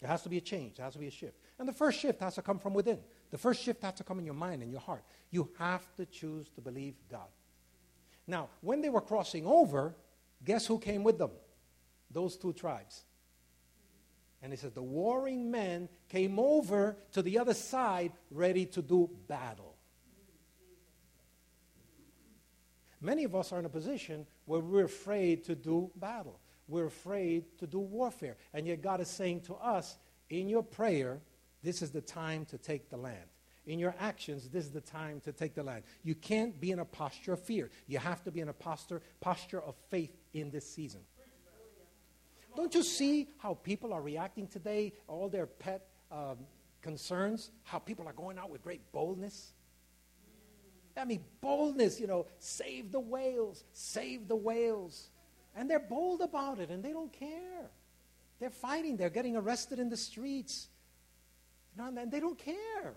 There 0.00 0.10
has 0.10 0.22
to 0.22 0.28
be 0.28 0.38
a 0.38 0.40
change, 0.40 0.76
there 0.76 0.84
has 0.84 0.94
to 0.94 0.98
be 0.98 1.06
a 1.06 1.12
shift. 1.12 1.38
And 1.58 1.68
the 1.68 1.72
first 1.72 2.00
shift 2.00 2.20
has 2.20 2.34
to 2.34 2.42
come 2.42 2.58
from 2.58 2.74
within. 2.74 2.98
The 3.30 3.38
first 3.38 3.62
shift 3.62 3.82
has 3.82 3.94
to 3.94 4.04
come 4.04 4.18
in 4.18 4.24
your 4.24 4.34
mind 4.34 4.62
and 4.62 4.72
your 4.72 4.80
heart. 4.80 5.04
You 5.30 5.50
have 5.58 5.86
to 5.96 6.06
choose 6.06 6.48
to 6.56 6.60
believe 6.60 6.94
God. 7.10 7.28
Now, 8.26 8.48
when 8.60 8.80
they 8.80 8.88
were 8.88 9.00
crossing 9.00 9.46
over, 9.46 9.94
guess 10.44 10.66
who 10.66 10.78
came 10.78 11.04
with 11.04 11.18
them? 11.18 11.30
Those 12.10 12.36
two 12.36 12.52
tribes. 12.52 13.04
And 14.44 14.52
he 14.52 14.58
says, 14.58 14.72
the 14.72 14.82
warring 14.82 15.50
men 15.50 15.88
came 16.10 16.38
over 16.38 16.98
to 17.12 17.22
the 17.22 17.38
other 17.38 17.54
side 17.54 18.12
ready 18.30 18.66
to 18.66 18.82
do 18.82 19.08
battle. 19.26 19.74
Many 23.00 23.24
of 23.24 23.34
us 23.34 23.52
are 23.52 23.58
in 23.58 23.64
a 23.64 23.70
position 23.70 24.26
where 24.44 24.60
we're 24.60 24.84
afraid 24.84 25.44
to 25.44 25.54
do 25.54 25.90
battle. 25.96 26.38
We're 26.68 26.88
afraid 26.88 27.58
to 27.60 27.66
do 27.66 27.78
warfare. 27.78 28.36
And 28.52 28.66
yet 28.66 28.82
God 28.82 29.00
is 29.00 29.08
saying 29.08 29.40
to 29.42 29.54
us, 29.54 29.96
in 30.28 30.50
your 30.50 30.62
prayer, 30.62 31.22
this 31.62 31.80
is 31.80 31.90
the 31.90 32.02
time 32.02 32.44
to 32.46 32.58
take 32.58 32.90
the 32.90 32.98
land. 32.98 33.24
In 33.64 33.78
your 33.78 33.94
actions, 33.98 34.50
this 34.50 34.66
is 34.66 34.72
the 34.72 34.82
time 34.82 35.20
to 35.20 35.32
take 35.32 35.54
the 35.54 35.62
land. 35.62 35.84
You 36.02 36.14
can't 36.14 36.60
be 36.60 36.70
in 36.70 36.80
a 36.80 36.84
posture 36.84 37.32
of 37.32 37.40
fear. 37.40 37.70
You 37.86 37.96
have 37.96 38.22
to 38.24 38.30
be 38.30 38.40
in 38.40 38.50
a 38.50 38.52
posture, 38.52 39.00
posture 39.20 39.62
of 39.62 39.74
faith 39.88 40.14
in 40.34 40.50
this 40.50 40.70
season. 40.70 41.00
Don't 42.56 42.74
you 42.74 42.82
see 42.82 43.28
how 43.38 43.54
people 43.54 43.92
are 43.92 44.02
reacting 44.02 44.46
today, 44.46 44.92
all 45.08 45.28
their 45.28 45.46
pet 45.46 45.86
um, 46.10 46.38
concerns, 46.82 47.50
how 47.64 47.78
people 47.78 48.06
are 48.06 48.12
going 48.12 48.38
out 48.38 48.50
with 48.50 48.62
great 48.62 48.80
boldness? 48.92 49.52
I 50.96 51.04
mean, 51.04 51.24
boldness, 51.40 51.98
you 51.98 52.06
know, 52.06 52.26
save 52.38 52.92
the 52.92 53.00
whales, 53.00 53.64
save 53.72 54.28
the 54.28 54.36
whales. 54.36 55.10
And 55.56 55.68
they're 55.68 55.80
bold 55.80 56.20
about 56.20 56.60
it 56.60 56.70
and 56.70 56.82
they 56.82 56.92
don't 56.92 57.12
care. 57.12 57.70
They're 58.38 58.50
fighting, 58.50 58.96
they're 58.96 59.10
getting 59.10 59.36
arrested 59.36 59.78
in 59.78 59.88
the 59.88 59.96
streets. 59.96 60.68
You 61.76 61.82
know, 61.82 62.00
and 62.00 62.10
they 62.10 62.20
don't 62.20 62.38
care. 62.38 62.94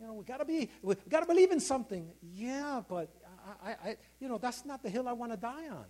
You 0.00 0.06
know, 0.06 0.14
we 0.14 0.24
gotta 0.24 0.44
be, 0.44 0.70
we 0.82 0.94
gotta 1.08 1.26
believe 1.26 1.50
in 1.50 1.60
something. 1.60 2.12
Yeah, 2.22 2.82
but 2.88 3.08
I, 3.64 3.70
I, 3.70 3.72
I 3.90 3.96
you 4.20 4.28
know, 4.28 4.38
that's 4.38 4.64
not 4.64 4.82
the 4.82 4.90
hill 4.90 5.08
I 5.08 5.12
want 5.12 5.32
to 5.32 5.38
die 5.38 5.68
on. 5.68 5.86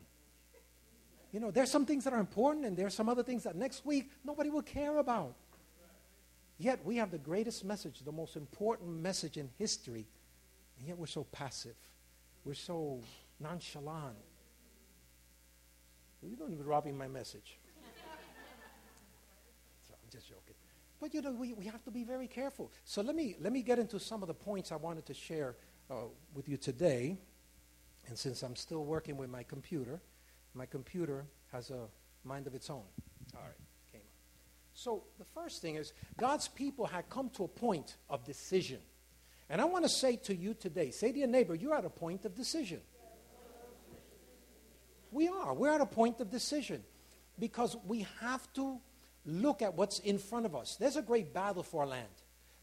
You 1.34 1.40
know, 1.40 1.50
there's 1.50 1.70
some 1.70 1.84
things 1.84 2.04
that 2.04 2.12
are 2.12 2.20
important, 2.20 2.64
and 2.64 2.76
there's 2.76 2.94
some 2.94 3.08
other 3.08 3.24
things 3.24 3.42
that 3.42 3.56
next 3.56 3.84
week 3.84 4.10
nobody 4.24 4.50
will 4.50 4.62
care 4.62 4.98
about. 4.98 5.34
Yet 6.58 6.84
we 6.84 6.96
have 6.96 7.10
the 7.10 7.18
greatest 7.18 7.64
message, 7.64 8.00
the 8.04 8.12
most 8.12 8.36
important 8.36 9.02
message 9.02 9.36
in 9.36 9.50
history 9.58 10.06
and 10.78 10.88
yet 10.88 10.98
we're 10.98 11.06
so 11.06 11.24
passive. 11.24 11.76
We're 12.44 12.54
so 12.54 13.00
nonchalant. 13.40 14.16
You 16.22 16.36
don't 16.36 16.52
even 16.52 16.64
robbing 16.64 16.96
my 16.96 17.06
message. 17.06 17.58
so 19.86 19.94
I'm 19.94 20.10
just 20.10 20.28
joking. 20.28 20.54
But 21.00 21.12
you 21.12 21.20
know, 21.20 21.32
we, 21.32 21.52
we 21.52 21.66
have 21.66 21.84
to 21.84 21.90
be 21.90 22.02
very 22.02 22.26
careful. 22.26 22.72
So 22.84 23.02
let 23.02 23.14
me, 23.14 23.36
let 23.40 23.52
me 23.52 23.62
get 23.62 23.78
into 23.78 24.00
some 24.00 24.22
of 24.22 24.28
the 24.28 24.34
points 24.34 24.72
I 24.72 24.76
wanted 24.76 25.04
to 25.06 25.14
share 25.14 25.56
uh, 25.90 26.04
with 26.34 26.48
you 26.48 26.56
today. 26.56 27.18
And 28.06 28.18
since 28.18 28.42
I'm 28.42 28.56
still 28.56 28.84
working 28.84 29.16
with 29.16 29.28
my 29.28 29.42
computer, 29.42 30.00
my 30.54 30.66
computer 30.66 31.26
has 31.52 31.70
a 31.70 31.87
mind 32.25 32.46
of 32.46 32.54
its 32.54 32.70
own. 32.70 32.84
All 33.34 33.42
right, 33.42 33.54
came 33.92 34.00
up. 34.00 34.06
So 34.73 35.04
the 35.18 35.25
first 35.25 35.61
thing 35.61 35.76
is 35.76 35.92
God's 36.16 36.49
people 36.49 36.87
had 36.87 37.08
come 37.08 37.30
to 37.30 37.44
a 37.44 37.49
point 37.49 37.96
of 38.08 38.25
decision. 38.25 38.78
And 39.50 39.61
I 39.61 39.66
want 39.66 39.84
to 39.84 39.88
say 39.88 40.16
to 40.16 40.34
you 40.34 40.54
today 40.54 40.90
say 40.90 41.12
to 41.12 41.18
your 41.18 41.28
neighbor, 41.28 41.54
you're 41.54 41.75
at 41.75 41.84
a 41.84 41.90
point 41.90 42.25
of 42.25 42.34
decision. 42.34 42.80
We 45.11 45.28
are. 45.28 45.54
We're 45.54 45.73
at 45.73 45.80
a 45.80 45.87
point 45.87 46.20
of 46.20 46.30
decision 46.30 46.82
because 47.38 47.76
we 47.87 48.06
have 48.20 48.52
to 48.54 48.80
look 49.25 49.62
at 49.62 49.75
what's 49.75 50.00
in 50.00 50.18
front 50.18 50.46
of 50.46 50.56
us. 50.56 50.76
There's 50.76 50.96
a 50.96 51.02
great 51.02 51.32
battle 51.32 51.62
for 51.62 51.82
our 51.82 51.87
land, 51.87 52.08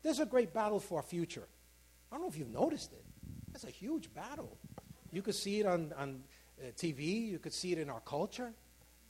there's 0.03 0.19
a 0.19 0.25
great 0.25 0.53
battle 0.53 0.79
for 0.79 0.97
our 0.97 1.03
future. 1.03 1.47
I 2.11 2.15
don't 2.15 2.23
know 2.23 2.29
if 2.29 2.37
you've 2.37 2.49
noticed 2.51 2.91
it. 2.91 3.05
It's 3.55 3.63
a 3.63 3.69
huge 3.69 4.13
battle. 4.13 4.57
You 5.13 5.21
could 5.21 5.35
see 5.35 5.61
it 5.61 5.65
on, 5.65 5.93
on 5.97 6.23
TV, 6.77 7.29
you 7.29 7.39
could 7.39 7.53
see 7.53 7.71
it 7.71 7.77
in 7.77 7.89
our 7.89 8.01
culture. 8.01 8.53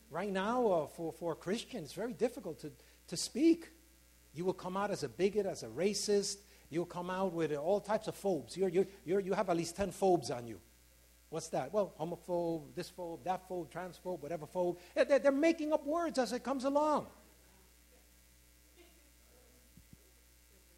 Right 0.10 0.32
now, 0.32 0.68
uh, 0.68 0.88
for, 0.88 1.14
for 1.14 1.34
a 1.34 1.36
Christian, 1.36 1.84
it's 1.84 1.94
very 1.94 2.14
difficult 2.14 2.60
to, 2.60 2.72
to 3.08 3.18
speak. 3.18 3.70
You 4.34 4.46
will 4.46 4.54
come 4.54 4.78
out 4.78 4.92
as 4.92 5.04
a 5.04 5.10
bigot, 5.10 5.46
as 5.46 5.64
a 5.64 5.68
racist, 5.68 6.38
You'll 6.72 6.86
come 6.86 7.10
out 7.10 7.34
with 7.34 7.54
all 7.54 7.82
types 7.82 8.08
of 8.08 8.16
phobes. 8.16 8.56
You're, 8.56 8.70
you're, 8.70 8.88
you're, 9.06 9.20
you 9.20 9.34
have 9.34 9.50
at 9.50 9.58
least 9.58 9.76
10 9.76 9.92
phobes 9.92 10.32
on 10.32 10.48
you. 10.48 10.60
What's 11.30 11.50
that? 11.50 11.74
Well, 11.74 11.94
homophobe, 12.00 12.74
this 12.76 12.90
phobe, 12.90 13.26
that 13.26 13.48
phobe, 13.48 13.70
transphobe, 13.70 14.22
whatever 14.22 14.48
phobe. 14.48 14.78
They're, 14.96 15.20
they're 15.20 15.32
making 15.34 15.74
up 15.74 15.86
words 15.86 16.18
as 16.18 16.32
it 16.32 16.44
comes 16.44 16.64
along. 16.64 17.08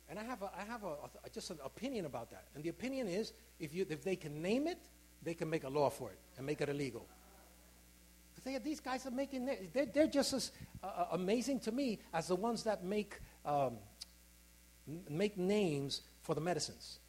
And 0.09 0.17
I 0.17 0.23
have, 0.23 0.41
a, 0.41 0.49
I 0.57 0.63
have 0.63 0.83
a, 0.83 0.95
a, 1.25 1.29
just 1.31 1.51
an 1.51 1.59
opinion 1.63 2.05
about 2.05 2.31
that. 2.31 2.45
And 2.55 2.63
the 2.63 2.69
opinion 2.69 3.07
is 3.07 3.33
if, 3.59 3.73
you, 3.73 3.85
if 3.87 4.03
they 4.03 4.15
can 4.15 4.41
name 4.41 4.67
it, 4.67 4.79
they 5.23 5.33
can 5.33 5.49
make 5.49 5.63
a 5.63 5.69
law 5.69 5.89
for 5.89 6.11
it 6.11 6.19
and 6.37 6.45
make 6.45 6.61
it 6.61 6.69
illegal. 6.69 7.05
They, 8.43 8.57
these 8.57 8.81
guys 8.81 9.05
are 9.05 9.11
making, 9.11 9.45
they're, 9.73 9.85
they're 9.85 10.07
just 10.07 10.33
as 10.33 10.51
uh, 10.83 11.05
amazing 11.13 11.61
to 11.61 11.71
me 11.71 11.99
as 12.13 12.27
the 12.27 12.35
ones 12.35 12.63
that 12.63 12.83
make 12.83 13.21
um, 13.45 13.77
make 15.09 15.37
names 15.37 16.01
for 16.21 16.35
the 16.35 16.41
medicines. 16.41 16.99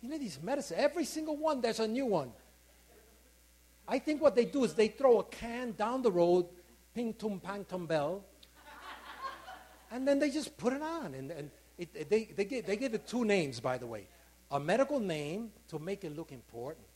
You 0.00 0.10
know 0.10 0.18
these 0.18 0.38
medicines, 0.40 0.78
every 0.78 1.04
single 1.04 1.36
one, 1.36 1.60
there's 1.60 1.80
a 1.80 1.88
new 1.88 2.06
one. 2.06 2.30
I 3.88 3.98
think 3.98 4.22
what 4.22 4.36
they 4.36 4.44
do 4.44 4.64
is 4.64 4.74
they 4.74 4.88
throw 4.88 5.18
a 5.18 5.24
can 5.24 5.72
down 5.72 6.02
the 6.02 6.12
road, 6.12 6.46
ping 6.94 7.14
tum 7.14 7.40
pang 7.40 7.64
tum 7.64 7.86
bell, 7.86 8.24
and 9.90 10.06
then 10.06 10.18
they 10.18 10.30
just 10.30 10.56
put 10.56 10.72
it 10.72 10.82
on. 10.82 11.14
And, 11.14 11.30
and 11.32 11.50
it, 11.78 12.08
they, 12.08 12.24
they, 12.24 12.44
give, 12.44 12.66
they 12.66 12.76
give 12.76 12.94
it 12.94 13.08
two 13.08 13.24
names, 13.24 13.58
by 13.58 13.76
the 13.76 13.86
way 13.86 14.06
a 14.54 14.60
medical 14.60 15.00
name 15.00 15.50
to 15.68 15.80
make 15.80 16.04
it 16.04 16.16
look 16.16 16.30
important. 16.30 16.86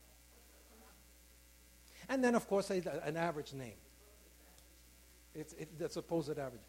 And 2.07 2.23
then, 2.23 2.33
of 2.33 2.47
course, 2.47 2.71
an 2.71 3.17
average 3.17 3.53
name. 3.53 3.73
It's, 5.35 5.53
it, 5.53 5.77
the 5.77 5.89
supposed 5.89 6.31
average. 6.31 6.61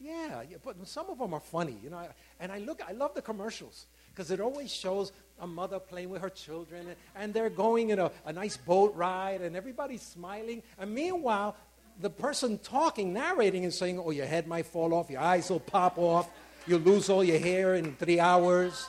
Yeah, 0.00 0.42
yeah, 0.48 0.58
but 0.64 0.76
some 0.86 1.10
of 1.10 1.18
them 1.18 1.34
are 1.34 1.40
funny, 1.40 1.76
you 1.82 1.90
know. 1.90 2.06
And 2.38 2.52
I 2.52 2.58
look, 2.58 2.80
I 2.88 2.92
love 2.92 3.14
the 3.14 3.22
commercials 3.22 3.86
because 4.14 4.30
it 4.30 4.38
always 4.38 4.72
shows 4.72 5.10
a 5.40 5.46
mother 5.46 5.80
playing 5.80 6.10
with 6.10 6.22
her 6.22 6.30
children, 6.30 6.86
and, 6.86 6.96
and 7.16 7.34
they're 7.34 7.50
going 7.50 7.90
in 7.90 7.98
a, 7.98 8.12
a 8.24 8.32
nice 8.32 8.56
boat 8.56 8.94
ride, 8.94 9.40
and 9.40 9.56
everybody's 9.56 10.02
smiling. 10.02 10.62
And 10.78 10.94
meanwhile, 10.94 11.56
the 12.00 12.10
person 12.10 12.58
talking, 12.58 13.12
narrating, 13.12 13.64
is 13.64 13.76
saying, 13.76 13.98
"Oh, 13.98 14.12
your 14.12 14.26
head 14.26 14.46
might 14.46 14.66
fall 14.66 14.94
off, 14.94 15.10
your 15.10 15.20
eyes 15.20 15.50
will 15.50 15.58
pop 15.58 15.98
off, 15.98 16.30
you'll 16.68 16.80
lose 16.80 17.08
all 17.08 17.24
your 17.24 17.38
hair 17.38 17.74
in 17.74 17.94
three 17.96 18.20
hours, 18.20 18.88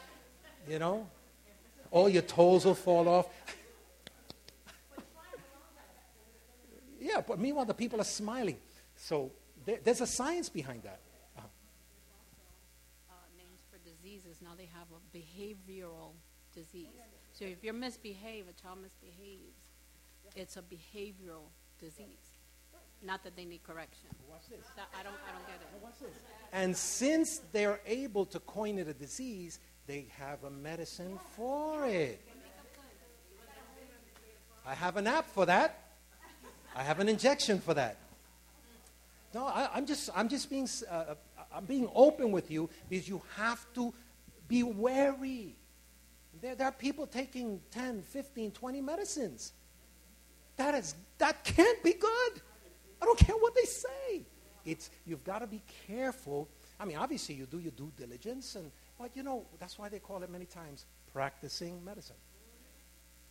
you 0.68 0.80
know, 0.80 1.08
all 1.92 2.10
your 2.10 2.22
toes 2.22 2.66
will 2.66 2.76
fall 2.76 3.08
off." 3.08 3.28
yeah, 7.00 7.22
but 7.26 7.40
meanwhile, 7.40 7.66
the 7.66 7.74
people 7.74 8.02
are 8.02 8.06
smiling. 8.06 8.58
So 8.96 9.32
there, 9.66 9.80
there's 9.84 10.02
a 10.02 10.08
science 10.08 10.50
behind 10.50 10.84
that. 10.84 11.00
Uh, 11.38 11.42
names 13.38 13.62
for 13.72 13.78
diseases, 13.90 14.42
now 14.42 14.52
they 14.58 14.70
have 14.74 14.88
a 14.92 15.18
behavioral 15.18 16.12
disease. 16.54 16.88
So 17.34 17.46
if 17.46 17.64
you 17.64 17.72
misbehave, 17.74 18.46
a 18.50 18.62
child 18.62 18.80
misbehaves, 18.82 19.56
it's 20.36 20.58
a 20.58 20.62
behavioral 20.62 21.48
disease. 21.80 22.29
Not 23.02 23.24
that 23.24 23.36
they 23.36 23.46
need 23.46 23.64
correction. 23.64 24.10
Watch 24.30 24.50
this. 24.50 24.66
I 24.78 25.04
don't, 25.04 25.14
I 25.28 25.32
don't 25.32 25.48
get 25.48 25.56
it. 25.62 25.84
Watch 25.84 26.00
this. 26.00 26.10
And 26.52 26.76
since 26.76 27.42
they're 27.52 27.80
able 27.86 28.26
to 28.28 28.40
coin 28.40 28.78
it 28.78 28.88
a 28.88 28.94
disease, 28.94 29.60
they 29.88 30.08
have 30.18 30.44
a 30.44 30.50
medicine 30.50 31.18
for 31.36 31.86
it. 31.86 32.22
I 34.66 34.76
have 34.76 34.98
an 34.98 35.08
app 35.08 35.30
for 35.32 35.46
that. 35.46 35.80
I 36.76 36.84
have 36.84 37.00
an 37.00 37.10
injection 37.10 37.60
for 37.60 37.74
that. 37.74 37.98
No, 39.34 39.46
I, 39.46 39.78
am 39.78 39.86
just, 39.86 40.10
I'm 40.16 40.28
just 40.28 40.50
being, 40.50 40.68
uh, 40.90 40.94
uh, 40.94 41.16
I'm 41.54 41.66
being 41.66 41.90
open 41.96 42.32
with 42.32 42.52
you 42.52 42.70
because 42.90 43.08
you 43.08 43.22
have 43.36 43.66
to 43.76 43.94
be 44.48 44.64
wary. 44.64 45.56
There, 46.42 46.56
there 46.56 46.68
are 46.68 46.72
people 46.72 47.08
taking 47.08 47.62
10, 47.72 48.02
15, 48.02 48.52
20 48.52 48.82
medicines. 48.82 49.54
That 50.58 50.76
is, 50.76 50.96
that 51.20 51.44
can't 51.44 51.82
be 51.84 51.94
good. 51.94 52.42
I 53.02 53.06
don't 53.06 53.18
care 53.18 53.36
what 53.38 53.56
they 53.56 53.64
say. 53.64 54.26
It's, 54.66 54.90
you've 55.06 55.24
got 55.24 55.40
to 55.40 55.48
be 55.48 55.62
careful. 55.88 56.50
I 56.80 56.86
mean, 56.86 56.98
obviously, 56.98 57.36
you 57.36 57.46
do 57.46 57.60
your 57.60 57.72
due 57.72 57.92
diligence, 57.98 58.56
and, 58.56 58.72
but 58.98 59.16
you 59.16 59.24
know, 59.24 59.46
that's 59.60 59.80
why 59.80 59.90
they 59.90 60.00
call 60.00 60.22
it 60.24 60.30
many 60.30 60.46
times 60.46 60.86
practicing 61.14 61.84
medicine. 61.84 62.16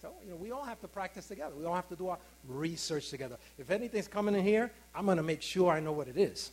So, 0.01 0.13
you 0.25 0.31
know, 0.31 0.37
we 0.37 0.53
all 0.53 0.65
have 0.65 0.81
to 0.81 0.89
practice 0.89 1.27
together. 1.27 1.55
We 1.57 1.65
all 1.65 1.75
have 1.75 1.89
to 1.89 1.97
do 1.97 2.09
our 2.09 2.19
research 2.47 3.11
together. 3.11 3.37
If 3.59 3.71
anything's 3.71 4.07
coming 4.07 4.35
in 4.35 4.45
here, 4.45 4.71
I'm 4.95 5.07
going 5.07 5.17
to 5.17 5.25
make 5.25 5.43
sure 5.43 5.73
I 5.73 5.81
know 5.81 5.93
what 5.93 6.07
it 6.07 6.17
is. 6.17 6.53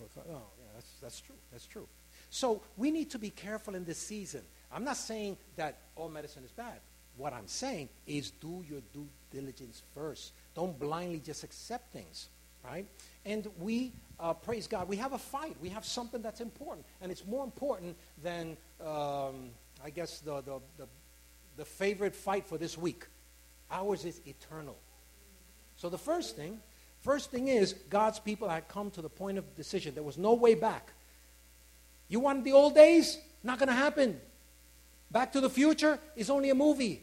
Oh, 0.00 0.04
oh, 0.16 0.22
yeah, 0.30 0.64
that's, 0.74 0.90
that's 1.00 1.20
true. 1.20 1.34
That's 1.50 1.66
true. 1.66 1.88
So 2.30 2.62
we 2.76 2.90
need 2.90 3.10
to 3.10 3.18
be 3.18 3.30
careful 3.30 3.74
in 3.74 3.84
this 3.84 3.98
season. 3.98 4.42
I'm 4.72 4.84
not 4.84 4.96
saying 4.96 5.36
that 5.56 5.78
all 5.96 6.08
medicine 6.08 6.44
is 6.44 6.52
bad. 6.52 6.80
What 7.16 7.32
I'm 7.32 7.46
saying 7.46 7.88
is 8.06 8.30
do 8.30 8.64
your 8.68 8.80
due 8.92 9.08
diligence 9.30 9.82
first. 9.94 10.32
Don't 10.54 10.78
blindly 10.78 11.20
just 11.20 11.44
accept 11.44 11.92
things, 11.92 12.28
right? 12.64 12.86
And 13.24 13.48
we, 13.58 13.92
uh, 14.20 14.34
praise 14.34 14.66
God, 14.66 14.88
we 14.88 14.96
have 14.96 15.12
a 15.12 15.18
fight. 15.18 15.56
We 15.60 15.70
have 15.70 15.84
something 15.84 16.22
that's 16.22 16.40
important. 16.40 16.86
And 17.00 17.10
it's 17.10 17.26
more 17.26 17.44
important 17.44 17.96
than, 18.22 18.56
um, 18.80 19.50
I 19.84 19.90
guess, 19.90 20.20
the, 20.20 20.40
the, 20.42 20.60
the 20.76 20.86
the 21.56 21.64
favorite 21.64 22.14
fight 22.14 22.46
for 22.46 22.58
this 22.58 22.78
week. 22.78 23.06
Ours 23.70 24.04
is 24.04 24.20
eternal. 24.26 24.76
So 25.76 25.88
the 25.88 25.98
first 25.98 26.36
thing, 26.36 26.60
first 27.00 27.30
thing 27.30 27.48
is 27.48 27.74
God's 27.90 28.18
people 28.18 28.48
had 28.48 28.68
come 28.68 28.90
to 28.92 29.02
the 29.02 29.08
point 29.08 29.38
of 29.38 29.56
decision. 29.56 29.94
There 29.94 30.02
was 30.02 30.18
no 30.18 30.34
way 30.34 30.54
back. 30.54 30.92
You 32.08 32.20
want 32.20 32.44
the 32.44 32.52
old 32.52 32.74
days? 32.74 33.18
Not 33.42 33.58
going 33.58 33.68
to 33.68 33.74
happen. 33.74 34.20
Back 35.10 35.32
to 35.32 35.40
the 35.40 35.50
future 35.50 35.98
is 36.16 36.30
only 36.30 36.50
a 36.50 36.54
movie. 36.54 37.02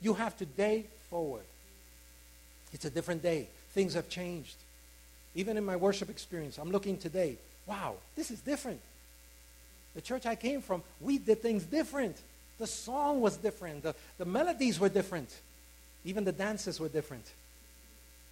You 0.00 0.14
have 0.14 0.36
today 0.36 0.86
forward. 1.10 1.44
It's 2.72 2.84
a 2.84 2.90
different 2.90 3.22
day. 3.22 3.48
Things 3.72 3.94
have 3.94 4.08
changed. 4.08 4.56
Even 5.34 5.56
in 5.56 5.64
my 5.64 5.76
worship 5.76 6.08
experience, 6.10 6.58
I'm 6.58 6.70
looking 6.70 6.96
today. 6.96 7.36
Wow, 7.66 7.94
this 8.16 8.30
is 8.30 8.40
different. 8.40 8.80
The 9.94 10.00
church 10.00 10.26
I 10.26 10.34
came 10.34 10.62
from, 10.62 10.82
we 11.00 11.18
did 11.18 11.42
things 11.42 11.64
different. 11.64 12.16
The 12.58 12.66
song 12.66 13.20
was 13.20 13.36
different. 13.36 13.82
The, 13.82 13.94
the 14.18 14.24
melodies 14.24 14.80
were 14.80 14.88
different. 14.88 15.34
Even 16.04 16.24
the 16.24 16.32
dances 16.32 16.80
were 16.80 16.88
different. 16.88 17.24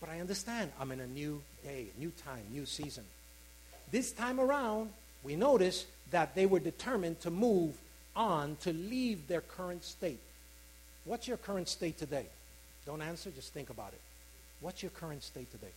But 0.01 0.09
I 0.09 0.21
understand 0.21 0.71
I'm 0.81 0.93
in 0.93 1.01
a 1.01 1.07
new 1.07 1.43
day, 1.63 1.87
new 1.99 2.13
time, 2.25 2.43
new 2.53 2.67
season. 2.67 3.05
This 3.91 4.13
time 4.13 4.41
around, 4.41 4.91
we 5.23 5.37
notice 5.37 5.87
that 6.11 6.35
they 6.35 6.47
were 6.47 6.61
determined 6.61 7.21
to 7.21 7.31
move 7.31 7.75
on, 8.15 8.57
to 8.61 8.73
leave 8.73 9.27
their 9.29 9.41
current 9.41 9.85
state. 9.85 10.21
What's 11.05 11.27
your 11.29 11.37
current 11.37 11.69
state 11.69 11.99
today? 11.99 12.27
Don't 12.87 13.03
answer, 13.03 13.31
just 13.31 13.53
think 13.53 13.71
about 13.71 13.93
it. 13.93 14.01
What's 14.61 14.83
your 14.83 14.91
current 14.91 15.23
state 15.23 15.51
today? 15.51 15.73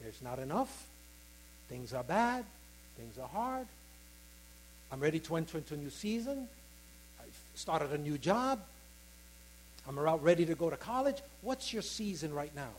There's 0.00 0.20
not 0.22 0.38
enough. 0.38 0.86
Things 1.68 1.92
are 1.92 2.04
bad. 2.04 2.44
Things 2.96 3.18
are 3.18 3.28
hard. 3.28 3.66
I'm 4.92 5.00
ready 5.00 5.18
to 5.20 5.36
enter 5.36 5.58
into 5.58 5.74
a 5.74 5.76
new 5.76 5.90
season 5.90 6.48
I 7.24 7.24
started 7.54 7.92
a 7.92 7.98
new 7.98 8.18
job. 8.18 8.60
I'm 9.88 9.98
about 9.98 10.22
ready 10.22 10.46
to 10.46 10.54
go 10.54 10.70
to 10.70 10.76
college. 10.76 11.18
What's 11.42 11.72
your 11.72 11.82
season 11.82 12.32
right 12.32 12.54
now? 12.54 12.70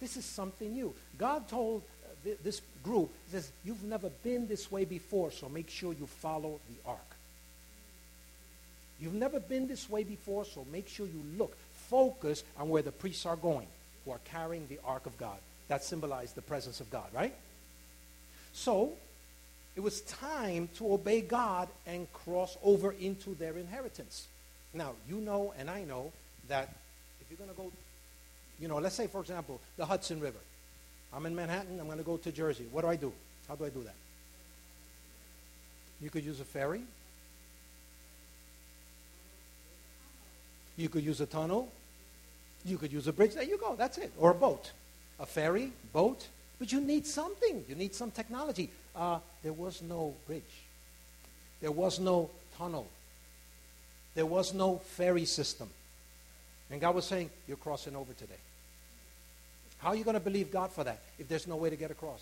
This 0.00 0.16
is 0.16 0.24
something 0.24 0.72
new. 0.72 0.94
God 1.18 1.48
told 1.48 1.82
uh, 2.04 2.30
this 2.44 2.60
group, 2.84 3.10
He 3.26 3.32
says, 3.32 3.50
You've 3.64 3.82
never 3.82 4.08
been 4.22 4.46
this 4.46 4.70
way 4.70 4.84
before, 4.84 5.32
so 5.32 5.48
make 5.48 5.68
sure 5.68 5.92
you 5.92 6.06
follow 6.06 6.60
the 6.68 6.88
ark. 6.88 6.98
You've 9.00 9.14
never 9.14 9.40
been 9.40 9.66
this 9.68 9.88
way 9.90 10.04
before, 10.04 10.44
so 10.44 10.64
make 10.72 10.88
sure 10.88 11.06
you 11.06 11.22
look, 11.36 11.56
focus 11.88 12.42
on 12.58 12.68
where 12.68 12.82
the 12.82 12.92
priests 12.92 13.26
are 13.26 13.36
going, 13.36 13.66
who 14.08 14.14
are 14.14 14.20
carrying 14.24 14.66
the 14.68 14.78
ark 14.84 15.04
of 15.04 15.18
God. 15.18 15.36
That 15.68 15.84
symbolized 15.84 16.34
the 16.34 16.42
presence 16.42 16.80
of 16.80 16.90
God, 16.90 17.06
right? 17.14 17.34
So, 18.54 18.92
it 19.76 19.80
was 19.80 20.00
time 20.02 20.70
to 20.78 20.94
obey 20.94 21.20
God 21.20 21.68
and 21.86 22.10
cross 22.12 22.56
over 22.64 22.92
into 22.92 23.34
their 23.34 23.56
inheritance. 23.58 24.26
Now, 24.72 24.92
you 25.08 25.16
know 25.16 25.52
and 25.58 25.68
I 25.68 25.84
know 25.84 26.12
that 26.48 26.74
if 27.20 27.26
you're 27.30 27.36
going 27.36 27.50
to 27.50 27.56
go, 27.56 27.70
you 28.58 28.66
know, 28.66 28.78
let's 28.78 28.94
say, 28.94 29.06
for 29.06 29.20
example, 29.20 29.60
the 29.76 29.84
Hudson 29.84 30.20
River. 30.20 30.38
I'm 31.12 31.26
in 31.26 31.36
Manhattan, 31.36 31.78
I'm 31.78 31.86
going 31.86 31.98
to 31.98 32.04
go 32.04 32.16
to 32.16 32.32
Jersey. 32.32 32.64
What 32.72 32.82
do 32.82 32.88
I 32.88 32.96
do? 32.96 33.12
How 33.46 33.56
do 33.56 33.66
I 33.66 33.68
do 33.68 33.82
that? 33.82 33.94
You 36.00 36.08
could 36.08 36.24
use 36.24 36.40
a 36.40 36.44
ferry. 36.44 36.82
You 40.76 40.88
could 40.88 41.04
use 41.04 41.20
a 41.20 41.26
tunnel. 41.26 41.70
You 42.64 42.78
could 42.78 42.92
use 42.92 43.06
a 43.06 43.12
bridge. 43.12 43.34
There 43.34 43.42
you 43.42 43.58
go. 43.58 43.74
That's 43.76 43.98
it. 43.98 44.12
Or 44.18 44.30
a 44.30 44.34
boat. 44.34 44.72
A 45.20 45.26
ferry, 45.26 45.72
boat. 45.92 46.26
But 46.58 46.72
you 46.72 46.80
need 46.80 47.06
something. 47.06 47.64
You 47.68 47.74
need 47.74 47.94
some 47.94 48.10
technology 48.10 48.70
uh, 48.98 49.20
there 49.42 49.52
was 49.52 49.80
no 49.80 50.14
bridge. 50.26 50.42
There 51.60 51.70
was 51.70 52.00
no 52.00 52.30
tunnel. 52.56 52.86
There 54.14 54.26
was 54.26 54.52
no 54.52 54.78
ferry 54.78 55.24
system. 55.24 55.68
And 56.70 56.80
God 56.80 56.94
was 56.94 57.04
saying, 57.04 57.30
You're 57.46 57.56
crossing 57.56 57.94
over 57.96 58.12
today. 58.12 58.34
How 59.78 59.90
are 59.90 59.96
you 59.96 60.04
going 60.04 60.14
to 60.14 60.20
believe 60.20 60.50
God 60.50 60.72
for 60.72 60.82
that 60.84 60.98
if 61.18 61.28
there's 61.28 61.46
no 61.46 61.56
way 61.56 61.70
to 61.70 61.76
get 61.76 61.92
across? 61.92 62.20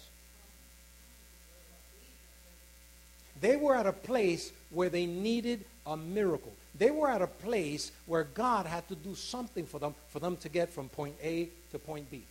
They 3.41 3.57
were 3.57 3.75
at 3.75 3.87
a 3.87 3.93
place 3.93 4.53
where 4.71 4.91
they 4.91 5.07
needed 5.07 5.65
a 5.87 5.97
miracle. 5.97 6.53
They 6.79 6.91
were 6.91 7.09
at 7.09 7.23
a 7.23 7.27
place 7.27 7.93
where 8.07 8.25
God 8.25 8.67
had 8.67 8.87
to 8.89 8.95
do 8.95 9.15
something 9.15 9.65
for 9.65 9.79
them 9.79 9.95
for 10.09 10.19
them 10.19 10.37
to 10.39 10.49
get 10.49 10.71
from 10.71 10.89
point 10.89 11.15
A 11.23 11.49
to 11.73 11.79
point 11.79 12.11
B. 12.11 12.23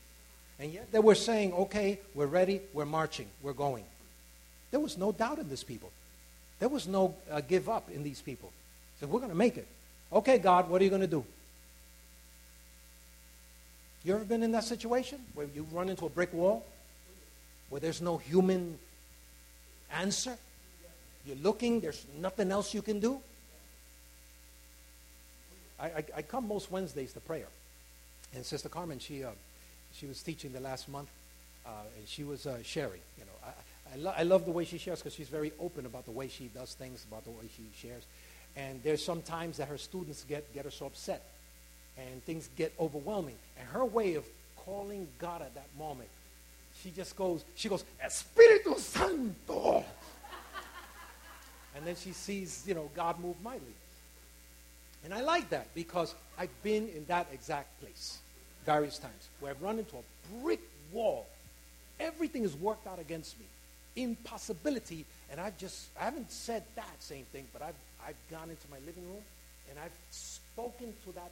And 0.60 0.72
yet 0.72 0.92
they 0.92 1.00
were 1.00 1.16
saying, 1.16 1.54
okay, 1.54 2.00
we're 2.14 2.28
ready, 2.28 2.62
we're 2.74 2.86
marching, 2.86 3.28
we're 3.42 3.54
going. 3.54 3.84
There 4.72 4.80
was 4.80 4.98
no 4.98 5.12
doubt 5.12 5.40
in 5.40 5.50
these 5.50 5.64
people. 5.64 5.92
There 6.60 6.70
was 6.70 6.88
no 6.88 7.16
uh, 7.30 7.42
give 7.42 7.68
up 7.70 7.90
in 7.92 8.04
these 8.04 8.22
people. 8.22 8.52
So 9.00 9.08
we're 9.08 9.20
going 9.20 9.32
to 9.32 9.38
make 9.38 9.58
it. 9.58 9.68
Okay, 10.12 10.38
God, 10.38 10.70
what 10.70 10.82
are 10.82 10.84
you 10.84 10.90
going 10.90 11.02
to 11.02 11.08
do? 11.08 11.26
You 14.04 14.16
ever 14.16 14.24
been 14.24 14.44
in 14.44 14.52
that 14.52 14.64
situation 14.64 15.20
where 15.34 15.48
you 15.54 15.66
run 15.72 15.90
into 15.90 16.06
a 16.06 16.10
brick 16.10 16.32
wall, 16.32 16.64
where 17.70 17.82
there's 17.82 18.02
no 18.02 18.18
human 18.18 18.78
answer? 19.92 20.38
You're 21.26 21.38
looking, 21.38 21.80
there's 21.82 22.06
nothing 22.22 22.52
else 22.52 22.74
you 22.74 22.82
can 22.82 23.00
do? 23.00 23.20
I, 25.80 25.86
I, 25.86 26.04
I 26.18 26.22
come 26.22 26.48
most 26.48 26.72
Wednesdays 26.72 27.14
to 27.14 27.20
prayer. 27.20 27.48
And 28.34 28.46
Sister 28.46 28.70
Carmen, 28.70 29.00
she, 29.00 29.24
uh, 29.24 29.32
she 29.94 30.06
was 30.06 30.22
teaching 30.22 30.52
the 30.52 30.60
last 30.60 30.90
month, 30.90 31.10
uh, 31.66 31.70
and 31.98 32.08
she 32.08 32.24
was 32.24 32.46
uh, 32.46 32.58
sharing. 32.64 33.02
You 33.18 33.26
know, 33.26 33.32
I, 33.46 33.94
I, 33.94 33.98
lo- 33.98 34.14
I 34.18 34.24
love 34.24 34.46
the 34.46 34.52
way 34.52 34.66
she 34.66 34.78
shares 34.78 35.00
because 35.00 35.14
she's 35.14 35.30
very 35.30 35.52
open 35.60 35.86
about 35.86 36.06
the 36.06 36.12
way 36.12 36.28
she 36.28 36.46
does 36.48 36.74
things, 36.74 37.06
about 37.10 37.24
the 37.24 37.32
way 37.32 37.50
she 37.56 37.64
shares. 37.76 38.04
And 38.56 38.82
there's 38.84 39.04
some 39.04 39.22
times 39.22 39.58
that 39.58 39.68
her 39.68 39.78
students 39.78 40.24
get, 40.28 40.54
get 40.54 40.66
her 40.66 40.72
so 40.72 40.86
upset 40.86 41.24
and 41.98 42.24
things 42.26 42.50
get 42.58 42.74
overwhelming. 42.80 43.36
And 43.60 43.68
her 43.70 43.86
way 43.86 44.16
of 44.16 44.26
calling 44.66 45.08
God 45.20 45.42
at 45.42 45.54
that 45.56 45.68
moment, 45.78 46.10
she 46.82 46.92
just 46.92 47.16
goes, 47.16 47.44
she 47.56 47.70
goes, 47.70 47.84
Espiritu 48.04 48.78
Santo. 48.78 49.84
and 51.76 51.86
then 51.86 51.96
she 51.96 52.12
sees, 52.12 52.64
you 52.68 52.74
know, 52.74 52.90
God 52.96 53.20
move 53.20 53.42
mightily. 53.42 53.74
And 55.06 55.14
I 55.14 55.22
like 55.22 55.50
that 55.52 55.74
because 55.74 56.14
I've 56.38 56.64
been 56.64 56.90
in 56.90 57.06
that 57.06 57.28
exact 57.32 57.80
place 57.80 58.20
various 58.66 58.98
times 58.98 59.30
where 59.40 59.52
I've 59.52 59.62
run 59.62 59.80
into 59.80 59.96
a 59.96 60.42
brick 60.42 60.62
wall. 60.92 61.28
Everything 62.00 62.44
is 62.44 62.56
worked 62.56 62.88
out 62.88 63.00
against 63.00 63.40
me 63.40 63.46
impossibility. 63.96 65.06
And 65.32 65.40
I've 65.40 65.58
just, 65.58 65.88
I 66.00 66.06
haven't 66.06 66.32
said 66.32 66.64
that 66.76 66.96
same 67.00 67.26
thing, 67.26 67.46
but 67.54 67.62
I've, 67.62 67.76
I've 68.06 68.16
gone 68.30 68.50
into 68.50 68.68
my 68.70 68.78
living 68.86 69.04
room 69.08 69.24
and 69.70 69.80
I've 69.80 69.96
spoken 70.12 70.94
to 71.06 71.12
that 71.14 71.32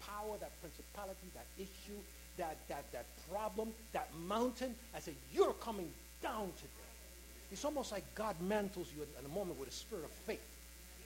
power, 0.00 0.36
that 0.40 0.52
principality, 0.60 1.28
that 1.34 1.46
issue, 1.58 1.98
that, 2.38 2.56
that, 2.68 2.84
that 2.92 3.06
problem, 3.30 3.72
that 3.92 4.08
mountain. 4.26 4.74
I 4.94 5.00
said, 5.00 5.14
You're 5.32 5.54
coming 5.54 5.90
down 6.22 6.52
today. 6.56 6.70
It's 7.52 7.64
almost 7.64 7.92
like 7.92 8.04
God 8.14 8.36
mantles 8.40 8.88
you 8.94 9.02
in 9.02 9.24
a 9.24 9.28
moment 9.34 9.58
with 9.58 9.68
a 9.68 9.72
spirit 9.72 10.04
of 10.04 10.10
faith. 10.10 10.40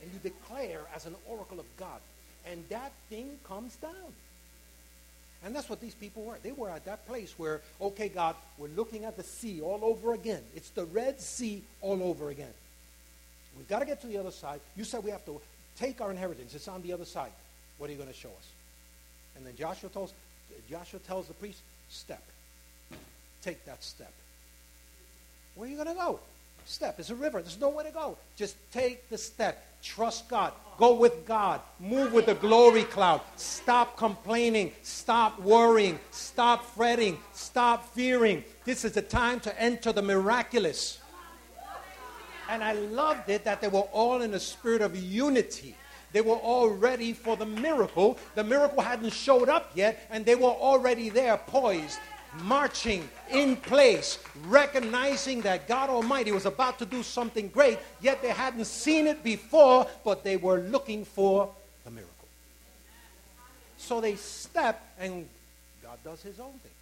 And 0.03 0.11
you 0.13 0.19
declare 0.23 0.81
as 0.95 1.07
an 1.07 1.15
oracle 1.29 1.61
of 1.61 1.67
God. 1.77 2.01
And 2.47 2.65
that 2.71 2.93
thing 3.09 3.39
comes 3.47 3.77
down. 3.77 4.13
And 5.45 5.55
that's 5.55 5.71
what 5.71 5.81
these 5.81 5.95
people 5.95 6.23
were. 6.23 6.37
They 6.43 6.53
were 6.53 6.69
at 6.69 6.85
that 6.85 7.07
place 7.07 7.35
where, 7.39 7.63
okay, 7.81 8.09
God, 8.09 8.37
we're 8.59 8.69
looking 8.69 9.05
at 9.05 9.17
the 9.17 9.23
sea 9.23 9.61
all 9.61 9.81
over 9.83 10.13
again. 10.13 10.43
It's 10.55 10.71
the 10.71 10.85
Red 10.85 11.21
Sea 11.21 11.63
all 11.81 12.03
over 12.03 12.29
again. 12.31 12.53
We've 13.57 13.69
got 13.69 13.81
to 13.81 13.87
get 13.87 14.01
to 14.03 14.07
the 14.07 14.19
other 14.19 14.31
side. 14.31 14.61
You 14.77 14.85
said 14.85 15.03
we 15.03 15.11
have 15.11 15.25
to 15.27 15.41
take 15.79 16.01
our 16.01 16.11
inheritance. 16.11 16.55
It's 16.55 16.69
on 16.69 16.83
the 16.83 16.93
other 16.93 17.07
side. 17.07 17.33
What 17.79 17.89
are 17.89 17.93
you 17.93 17.99
going 17.99 18.11
to 18.11 18.15
show 18.15 18.29
us? 18.29 18.49
And 19.37 19.47
then 19.47 19.57
Joshua 19.57 19.89
tells, 19.89 20.13
Joshua 20.69 21.01
tells 21.01 21.27
the 21.27 21.35
priest, 21.35 21.61
step. 21.89 22.23
Take 23.43 23.65
that 23.65 23.83
step. 23.83 24.13
Where 25.55 25.67
are 25.67 25.71
you 25.71 25.77
going 25.77 25.89
to 25.89 25.95
go? 25.95 26.21
Step. 26.67 27.01
It's 27.01 27.11
a 27.11 27.15
river. 27.15 27.41
There's 27.41 27.59
nowhere 27.59 27.85
to 27.85 27.91
go. 27.91 28.19
Just 28.37 28.57
take 28.73 29.09
the 29.09 29.17
step. 29.17 29.65
Trust 29.83 30.29
God. 30.29 30.53
Go 30.79 30.95
with 30.95 31.27
God. 31.27 31.61
Move 31.79 32.13
with 32.13 32.27
the 32.27 32.35
glory 32.35 32.85
cloud. 32.85 33.21
Stop 33.37 33.97
complaining. 33.97 34.73
Stop 34.83 35.39
worrying. 35.41 35.99
Stop 36.11 36.65
fretting. 36.65 37.19
Stop 37.33 37.93
fearing. 37.95 38.45
This 38.65 38.85
is 38.85 38.93
the 38.93 39.03
time 39.03 39.41
to 39.41 39.61
enter 39.61 39.93
the 39.93 40.03
miraculous. 40.03 40.99
And 42.49 42.65
I 42.65 42.73
loved 42.73 43.29
it 43.29 43.45
that 43.45 43.61
they 43.61 43.69
were 43.69 43.89
all 43.93 44.23
in 44.23 44.35
a 44.35 44.41
spirit 44.41 44.81
of 44.81 44.97
unity. 44.97 45.77
They 46.13 46.21
were 46.21 46.37
all 46.37 46.69
ready 46.69 47.13
for 47.13 47.37
the 47.37 47.47
miracle. 47.47 48.19
The 48.35 48.43
miracle 48.43 48.83
hadn't 48.83 49.13
showed 49.13 49.49
up 49.49 49.71
yet, 49.75 50.07
and 50.11 50.25
they 50.27 50.35
were 50.35 50.49
already 50.49 51.09
there, 51.09 51.37
poised, 51.37 52.01
marching 52.43 53.09
in 53.31 53.57
place, 53.57 54.19
recognizing 54.47 55.41
that 55.43 55.67
God 55.67 55.91
Almighty 55.91 56.33
was 56.33 56.47
about 56.47 56.79
to 56.79 56.87
do 56.87 57.03
something 57.03 57.49
great, 57.49 57.79
yet 58.01 58.23
they 58.23 58.29
hadn't 58.29 58.67
seen 58.67 59.07
it 59.07 59.23
before, 59.23 59.87
but 60.05 60.25
they 60.25 60.37
were 60.37 60.59
looking 60.59 61.05
for 61.05 61.51
the 61.85 61.91
miracle. 61.91 62.15
So 63.79 64.01
they 64.01 64.17
step, 64.17 64.81
and 64.99 65.27
God 65.83 65.99
does 66.05 66.23
his 66.23 66.39
own 66.39 66.53
thing. 66.53 66.73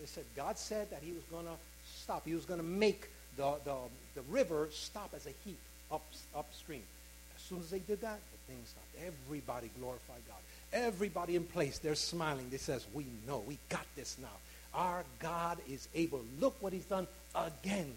They 0.00 0.06
said, 0.06 0.24
God 0.36 0.58
said 0.58 0.90
that 0.90 1.00
he 1.02 1.12
was 1.12 1.22
going 1.30 1.46
to 1.46 1.52
stop. 1.94 2.24
He 2.24 2.34
was 2.34 2.44
going 2.44 2.60
to 2.60 2.66
make 2.66 3.08
the, 3.36 3.54
the, 3.64 3.74
the 4.14 4.22
river 4.30 4.68
stop 4.72 5.12
as 5.14 5.26
a 5.26 5.32
heap 5.44 5.58
up, 5.90 6.02
upstream. 6.34 6.82
As 7.36 7.42
soon 7.42 7.58
as 7.60 7.70
they 7.70 7.78
did 7.78 8.00
that, 8.00 8.18
the 8.18 8.52
thing 8.52 8.62
stopped. 8.64 8.86
Everybody 9.06 9.70
glorified 9.78 10.22
God. 10.28 10.38
Everybody 10.72 11.36
in 11.36 11.44
place, 11.44 11.78
they're 11.78 11.94
smiling. 11.94 12.48
They 12.50 12.56
says, 12.56 12.86
we 12.92 13.06
know, 13.26 13.42
we 13.46 13.58
got 13.68 13.86
this 13.94 14.16
now. 14.20 14.28
Our 14.76 15.04
God 15.18 15.58
is 15.68 15.88
able. 15.94 16.22
Look 16.38 16.54
what 16.60 16.72
he's 16.72 16.84
done 16.84 17.08
again. 17.34 17.92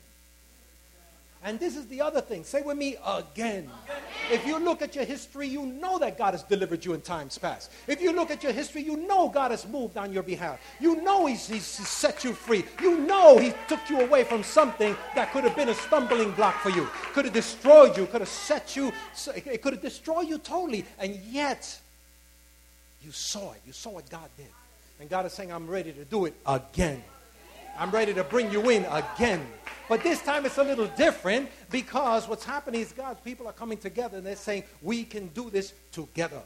And 1.41 1.57
this 1.57 1.77
is 1.77 1.87
the 1.87 2.01
other 2.01 2.19
thing. 2.19 2.43
Say 2.43 2.61
with 2.61 2.77
me, 2.77 2.97
again. 3.05 3.69
If 4.29 4.45
you 4.45 4.59
look 4.59 4.81
at 4.81 4.93
your 4.93 5.05
history, 5.05 5.47
you 5.47 5.65
know 5.65 5.97
that 5.99 6.17
God 6.17 6.33
has 6.33 6.43
delivered 6.43 6.83
you 6.83 6.93
in 6.93 7.01
times 7.01 7.37
past. 7.37 7.71
If 7.87 8.01
you 8.01 8.11
look 8.11 8.29
at 8.29 8.43
your 8.43 8.51
history, 8.51 8.81
you 8.81 8.97
know 8.97 9.29
God 9.29 9.51
has 9.51 9.65
moved 9.65 9.95
on 9.95 10.11
your 10.11 10.23
behalf. 10.23 10.59
You 10.81 11.01
know 11.01 11.27
He's, 11.27 11.47
he's 11.47 11.65
set 11.65 12.25
you 12.25 12.33
free. 12.33 12.65
You 12.81 12.97
know 12.97 13.37
He 13.37 13.53
took 13.69 13.89
you 13.89 14.01
away 14.01 14.25
from 14.25 14.43
something 14.43 14.97
that 15.15 15.31
could 15.31 15.45
have 15.45 15.55
been 15.55 15.69
a 15.69 15.73
stumbling 15.73 16.31
block 16.31 16.55
for 16.59 16.71
you, 16.71 16.89
could 17.13 17.23
have 17.23 17.33
destroyed 17.33 17.95
you, 17.95 18.05
could 18.07 18.21
have 18.21 18.29
set 18.29 18.75
you, 18.75 18.91
it 19.37 19.61
could 19.61 19.73
have 19.73 19.81
destroyed 19.81 20.27
you 20.27 20.39
totally. 20.39 20.85
And 20.99 21.15
yet, 21.15 21.79
you 23.01 23.11
saw 23.11 23.53
it. 23.53 23.61
You 23.65 23.71
saw 23.71 23.91
what 23.91 24.09
God 24.09 24.29
did. 24.35 24.47
And 24.99 25.09
God 25.09 25.25
is 25.25 25.33
saying, 25.33 25.51
I'm 25.51 25.67
ready 25.67 25.93
to 25.93 26.05
do 26.05 26.25
it 26.25 26.35
again. 26.45 27.03
I'm 27.77 27.91
ready 27.91 28.13
to 28.13 28.23
bring 28.23 28.51
you 28.51 28.69
in 28.69 28.85
again. 28.85 29.45
But 29.87 30.03
this 30.03 30.21
time 30.21 30.45
it's 30.45 30.57
a 30.57 30.63
little 30.63 30.87
different 30.87 31.49
because 31.71 32.27
what's 32.27 32.43
happening 32.43 32.81
is 32.81 32.91
God's 32.91 33.21
people 33.21 33.47
are 33.47 33.53
coming 33.53 33.77
together 33.77 34.17
and 34.17 34.25
they're 34.25 34.35
saying, 34.35 34.63
we 34.81 35.03
can 35.03 35.27
do 35.29 35.49
this 35.49 35.73
together. 35.91 36.41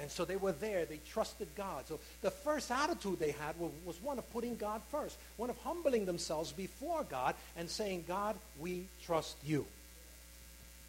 And 0.00 0.10
so 0.10 0.24
they 0.24 0.36
were 0.36 0.52
there. 0.52 0.84
They 0.84 0.98
trusted 1.08 1.48
God. 1.56 1.86
So 1.86 2.00
the 2.22 2.30
first 2.30 2.70
attitude 2.70 3.18
they 3.18 3.32
had 3.32 3.58
was, 3.58 3.70
was, 3.84 4.02
one 4.02 4.18
of 4.18 4.32
putting 4.32 4.56
God 4.56 4.80
first, 4.90 5.16
one 5.36 5.50
of 5.50 5.56
humbling 5.58 6.06
themselves 6.06 6.50
before 6.50 7.04
God 7.04 7.34
and 7.56 7.68
saying, 7.68 8.04
God, 8.08 8.36
we 8.58 8.86
trust 9.04 9.36
you. 9.44 9.66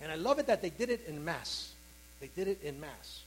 And 0.02 0.12
I 0.12 0.15
love 0.15 0.39
it 0.39 0.47
that 0.47 0.62
they 0.62 0.69
did 0.69 0.89
it 0.89 1.06
in 1.08 1.23
mass. 1.23 1.73
They 2.21 2.30
did 2.36 2.47
it 2.47 2.63
in 2.63 2.80
mass. 2.80 3.21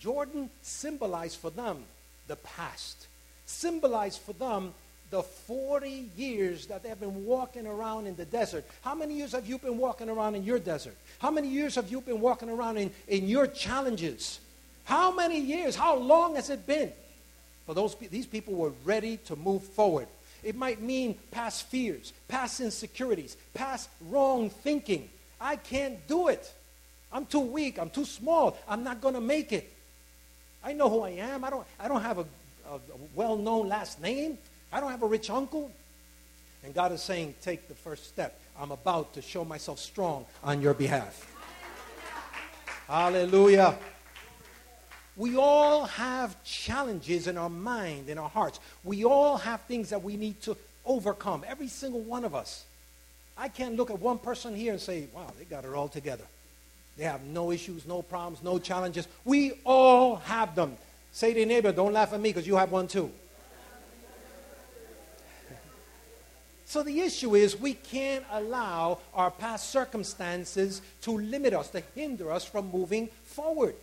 Jordan 0.00 0.50
symbolized 0.62 1.38
for 1.38 1.50
them 1.50 1.84
the 2.28 2.36
past, 2.36 3.06
symbolized 3.46 4.20
for 4.20 4.32
them 4.32 4.74
the 5.10 5.22
40 5.22 6.10
years 6.16 6.66
that 6.66 6.82
they've 6.82 6.98
been 6.98 7.24
walking 7.24 7.66
around 7.66 8.06
in 8.06 8.16
the 8.16 8.24
desert. 8.24 8.64
How 8.82 8.94
many 8.94 9.14
years 9.14 9.32
have 9.32 9.46
you 9.46 9.58
been 9.58 9.78
walking 9.78 10.08
around 10.08 10.34
in 10.34 10.42
your 10.44 10.58
desert? 10.58 10.96
How 11.20 11.30
many 11.30 11.48
years 11.48 11.76
have 11.76 11.88
you 11.88 12.00
been 12.00 12.20
walking 12.20 12.50
around 12.50 12.76
in, 12.76 12.90
in 13.06 13.28
your 13.28 13.46
challenges? 13.46 14.40
How 14.84 15.12
many 15.12 15.40
years? 15.40 15.76
How 15.76 15.96
long 15.96 16.34
has 16.34 16.50
it 16.50 16.66
been? 16.66 16.92
For 17.66 17.74
those, 17.74 17.94
these 17.94 18.26
people 18.26 18.54
were 18.54 18.72
ready 18.84 19.18
to 19.26 19.36
move 19.36 19.62
forward. 19.62 20.08
It 20.42 20.54
might 20.54 20.80
mean 20.80 21.16
past 21.30 21.66
fears, 21.66 22.12
past 22.28 22.60
insecurities, 22.60 23.36
past 23.54 23.88
wrong 24.08 24.50
thinking. 24.50 25.08
I 25.40 25.56
can't 25.56 26.06
do 26.06 26.28
it. 26.28 26.52
I'm 27.12 27.26
too 27.26 27.40
weak. 27.40 27.78
I'm 27.78 27.90
too 27.90 28.04
small. 28.04 28.56
I'm 28.68 28.84
not 28.84 29.00
going 29.00 29.14
to 29.14 29.20
make 29.20 29.52
it. 29.52 29.72
I 30.66 30.72
know 30.72 30.90
who 30.90 31.02
I 31.02 31.10
am. 31.10 31.44
I 31.44 31.50
don't, 31.50 31.64
I 31.78 31.86
don't 31.86 32.02
have 32.02 32.18
a, 32.18 32.26
a 32.68 32.80
well 33.14 33.36
known 33.36 33.68
last 33.68 34.02
name. 34.02 34.36
I 34.72 34.80
don't 34.80 34.90
have 34.90 35.04
a 35.04 35.06
rich 35.06 35.30
uncle. 35.30 35.70
And 36.64 36.74
God 36.74 36.90
is 36.90 37.00
saying, 37.00 37.36
take 37.40 37.68
the 37.68 37.74
first 37.74 38.08
step. 38.08 38.40
I'm 38.58 38.72
about 38.72 39.14
to 39.14 39.22
show 39.22 39.44
myself 39.44 39.78
strong 39.78 40.26
on 40.42 40.60
your 40.60 40.74
behalf. 40.74 41.32
Hallelujah. 42.88 43.78
We 45.16 45.36
all 45.36 45.84
have 45.84 46.42
challenges 46.42 47.28
in 47.28 47.38
our 47.38 47.48
mind, 47.48 48.08
in 48.08 48.18
our 48.18 48.28
hearts. 48.28 48.58
We 48.82 49.04
all 49.04 49.36
have 49.36 49.60
things 49.62 49.90
that 49.90 50.02
we 50.02 50.16
need 50.16 50.42
to 50.42 50.56
overcome. 50.84 51.44
Every 51.46 51.68
single 51.68 52.00
one 52.00 52.24
of 52.24 52.34
us. 52.34 52.64
I 53.38 53.48
can't 53.48 53.76
look 53.76 53.90
at 53.90 54.00
one 54.00 54.18
person 54.18 54.56
here 54.56 54.72
and 54.72 54.80
say, 54.80 55.06
wow, 55.14 55.30
they 55.38 55.44
got 55.44 55.64
it 55.64 55.72
all 55.72 55.88
together. 55.88 56.24
They 56.96 57.04
have 57.04 57.22
no 57.24 57.52
issues, 57.52 57.86
no 57.86 58.02
problems, 58.02 58.42
no 58.42 58.58
challenges. 58.58 59.06
We 59.24 59.60
all 59.64 60.16
have 60.16 60.54
them. 60.54 60.76
Say 61.12 61.32
to 61.32 61.38
your 61.40 61.48
neighbor, 61.48 61.72
don't 61.72 61.92
laugh 61.92 62.12
at 62.12 62.20
me 62.20 62.30
because 62.30 62.46
you 62.46 62.56
have 62.56 62.72
one 62.72 62.88
too. 62.88 63.10
So 66.68 66.82
the 66.82 67.00
issue 67.00 67.36
is 67.36 67.58
we 67.58 67.74
can't 67.74 68.24
allow 68.32 68.98
our 69.14 69.30
past 69.30 69.70
circumstances 69.70 70.82
to 71.02 71.12
limit 71.12 71.54
us, 71.54 71.68
to 71.70 71.80
hinder 71.94 72.32
us 72.32 72.44
from 72.44 72.72
moving 72.72 73.06
forward. 73.24 73.76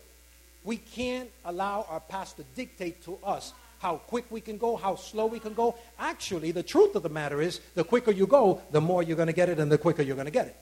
We 0.65 0.78
can't 0.78 1.30
allow 1.45 1.86
our 1.89 2.02
past 2.02 2.36
to 2.38 2.43
dictate 2.56 3.04
to 3.06 3.17
us 3.23 3.54
how 3.80 3.97
quick 3.97 4.26
we 4.30 4.41
can 4.41 4.58
go, 4.58 4.76
how 4.76 4.95
slow 4.95 5.28
we 5.28 5.39
can 5.39 5.54
go. 5.54 5.76
Actually, 5.97 6.52
the 6.52 6.62
truth 6.62 6.95
of 6.95 7.04
the 7.04 7.10
matter 7.10 7.41
is 7.41 7.62
the 7.73 7.84
quicker 7.84 8.12
you 8.12 8.28
go, 8.28 8.62
the 8.71 8.82
more 8.82 9.02
you're 9.02 9.17
going 9.17 9.28
to 9.28 9.34
get 9.34 9.49
it 9.49 9.60
and 9.60 9.71
the 9.71 9.78
quicker 9.78 10.02
you're 10.02 10.15
going 10.15 10.26
to 10.26 10.32
get 10.32 10.47
it. 10.47 10.56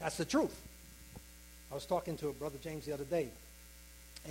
That's 0.00 0.16
the 0.16 0.24
truth. 0.24 0.60
I 1.74 1.76
was 1.76 1.86
talking 1.86 2.16
to 2.18 2.28
a 2.28 2.32
Brother 2.32 2.58
James 2.62 2.86
the 2.86 2.94
other 2.94 3.02
day, 3.02 3.26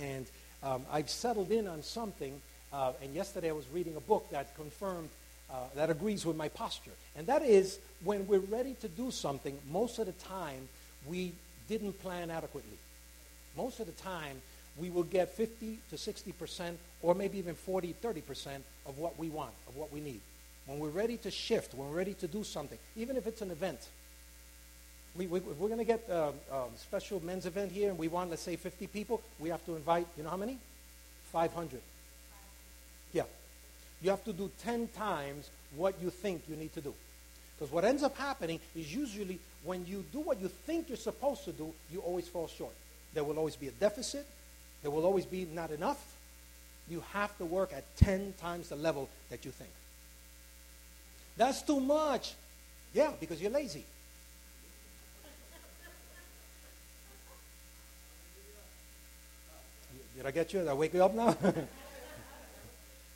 and 0.00 0.24
um, 0.62 0.80
I've 0.90 1.10
settled 1.10 1.50
in 1.50 1.68
on 1.68 1.82
something. 1.82 2.40
Uh, 2.72 2.92
and 3.02 3.14
yesterday 3.14 3.50
I 3.50 3.52
was 3.52 3.66
reading 3.68 3.96
a 3.96 4.00
book 4.00 4.30
that 4.30 4.56
confirmed 4.56 5.10
uh, 5.50 5.56
that 5.74 5.90
agrees 5.90 6.24
with 6.24 6.36
my 6.36 6.48
posture. 6.48 6.92
And 7.14 7.26
that 7.26 7.42
is 7.42 7.80
when 8.02 8.26
we're 8.26 8.38
ready 8.38 8.76
to 8.80 8.88
do 8.88 9.10
something, 9.10 9.58
most 9.70 9.98
of 9.98 10.06
the 10.06 10.12
time 10.12 10.70
we 11.06 11.34
didn't 11.68 12.00
plan 12.00 12.30
adequately. 12.30 12.78
Most 13.58 13.78
of 13.78 13.84
the 13.84 14.02
time 14.02 14.40
we 14.78 14.88
will 14.88 15.02
get 15.02 15.28
50 15.28 15.80
to 15.90 15.96
60% 15.96 16.76
or 17.02 17.14
maybe 17.14 17.36
even 17.36 17.56
40, 17.56 17.94
30% 18.02 18.22
of 18.86 18.96
what 18.96 19.18
we 19.18 19.28
want, 19.28 19.52
of 19.68 19.76
what 19.76 19.92
we 19.92 20.00
need. 20.00 20.20
When 20.64 20.78
we're 20.78 20.88
ready 20.88 21.18
to 21.18 21.30
shift, 21.30 21.74
when 21.74 21.90
we're 21.90 21.98
ready 21.98 22.14
to 22.14 22.26
do 22.26 22.42
something, 22.42 22.78
even 22.96 23.18
if 23.18 23.26
it's 23.26 23.42
an 23.42 23.50
event, 23.50 23.86
we, 25.16 25.26
we, 25.26 25.40
we're 25.40 25.68
going 25.68 25.78
to 25.78 25.84
get 25.84 26.08
a, 26.08 26.32
a 26.52 26.64
special 26.76 27.22
men's 27.24 27.46
event 27.46 27.70
here 27.70 27.90
and 27.90 27.98
we 27.98 28.08
want, 28.08 28.30
let's 28.30 28.42
say, 28.42 28.56
50 28.56 28.86
people, 28.88 29.22
we 29.38 29.48
have 29.48 29.64
to 29.66 29.76
invite, 29.76 30.06
you 30.16 30.24
know 30.24 30.30
how 30.30 30.36
many? 30.36 30.58
500. 31.32 31.80
Yeah. 33.12 33.22
You 34.02 34.10
have 34.10 34.24
to 34.24 34.32
do 34.32 34.50
10 34.64 34.88
times 34.88 35.48
what 35.76 35.94
you 36.02 36.10
think 36.10 36.42
you 36.48 36.56
need 36.56 36.74
to 36.74 36.80
do. 36.80 36.92
Because 37.56 37.72
what 37.72 37.84
ends 37.84 38.02
up 38.02 38.16
happening 38.16 38.58
is 38.74 38.92
usually 38.92 39.38
when 39.62 39.86
you 39.86 40.04
do 40.12 40.18
what 40.18 40.40
you 40.40 40.48
think 40.48 40.88
you're 40.88 40.96
supposed 40.96 41.44
to 41.44 41.52
do, 41.52 41.72
you 41.92 42.00
always 42.00 42.26
fall 42.26 42.48
short. 42.48 42.72
There 43.14 43.22
will 43.22 43.38
always 43.38 43.56
be 43.56 43.68
a 43.68 43.72
deficit. 43.72 44.26
There 44.82 44.90
will 44.90 45.06
always 45.06 45.24
be 45.24 45.46
not 45.52 45.70
enough. 45.70 46.02
You 46.90 47.02
have 47.12 47.36
to 47.38 47.44
work 47.44 47.72
at 47.72 47.84
10 47.96 48.34
times 48.40 48.68
the 48.68 48.76
level 48.76 49.08
that 49.30 49.44
you 49.44 49.52
think. 49.52 49.70
That's 51.36 51.62
too 51.62 51.80
much. 51.80 52.34
Yeah, 52.92 53.12
because 53.18 53.40
you're 53.40 53.50
lazy. 53.50 53.84
Did 60.24 60.28
I 60.28 60.32
get 60.32 60.52
you? 60.54 60.60
Did 60.60 60.68
I 60.68 60.74
wake 60.74 60.94
you 60.94 61.04
up 61.04 61.14
now? 61.14 61.36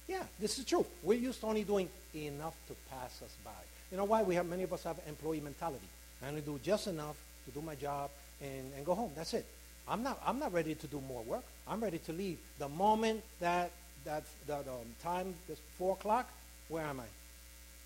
Yeah, 0.09 0.23
this 0.41 0.59
is 0.59 0.65
true. 0.65 0.87
We're 1.03 1.19
used 1.19 1.41
to 1.41 1.47
only 1.49 1.65
doing 1.65 1.87
enough 2.15 2.55
to 2.67 2.75
pass 2.91 3.21
us 3.23 3.37
by. 3.45 3.51
You 3.91 3.99
know 3.99 4.05
why? 4.05 4.23
We 4.23 4.37
have 4.37 4.47
many 4.47 4.63
of 4.63 4.73
us 4.73 4.85
have 4.85 4.97
employee 5.07 5.41
mentality. 5.41 5.87
I 6.23 6.29
only 6.29 6.41
do 6.41 6.59
just 6.63 6.87
enough 6.87 7.17
to 7.45 7.51
do 7.51 7.61
my 7.61 7.75
job 7.75 8.09
and, 8.41 8.73
and 8.75 8.87
go 8.87 8.95
home. 8.95 9.13
That's 9.15 9.35
it. 9.35 9.45
I'm 9.87 10.03
not, 10.03 10.19
I'm 10.27 10.39
not 10.39 10.55
ready 10.55 10.75
to 10.75 10.87
do 10.87 11.03
more 11.07 11.23
work. 11.25 11.45
I'm 11.69 11.83
ready 11.83 11.99
to 11.99 12.13
leave. 12.15 12.39
The 12.59 12.71
moment 12.71 13.23
that, 13.41 13.71
that, 14.07 14.25
that 14.47 14.61
um, 14.61 14.89
time 15.03 15.35
is 15.51 15.59
4 15.77 15.93
o'clock, 15.93 16.27
where 16.69 16.87
am 16.87 17.01
I? 17.01 17.07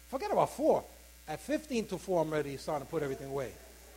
Forget 0.08 0.30
about 0.30 0.50
4. 0.50 0.84
At 1.26 1.40
15 1.40 1.86
to 1.86 1.98
4, 1.98 2.22
I'm 2.22 2.30
ready 2.30 2.56
starting 2.56 2.86
to 2.86 2.90
put 2.90 3.02
everything 3.02 3.30
away. 3.30 3.50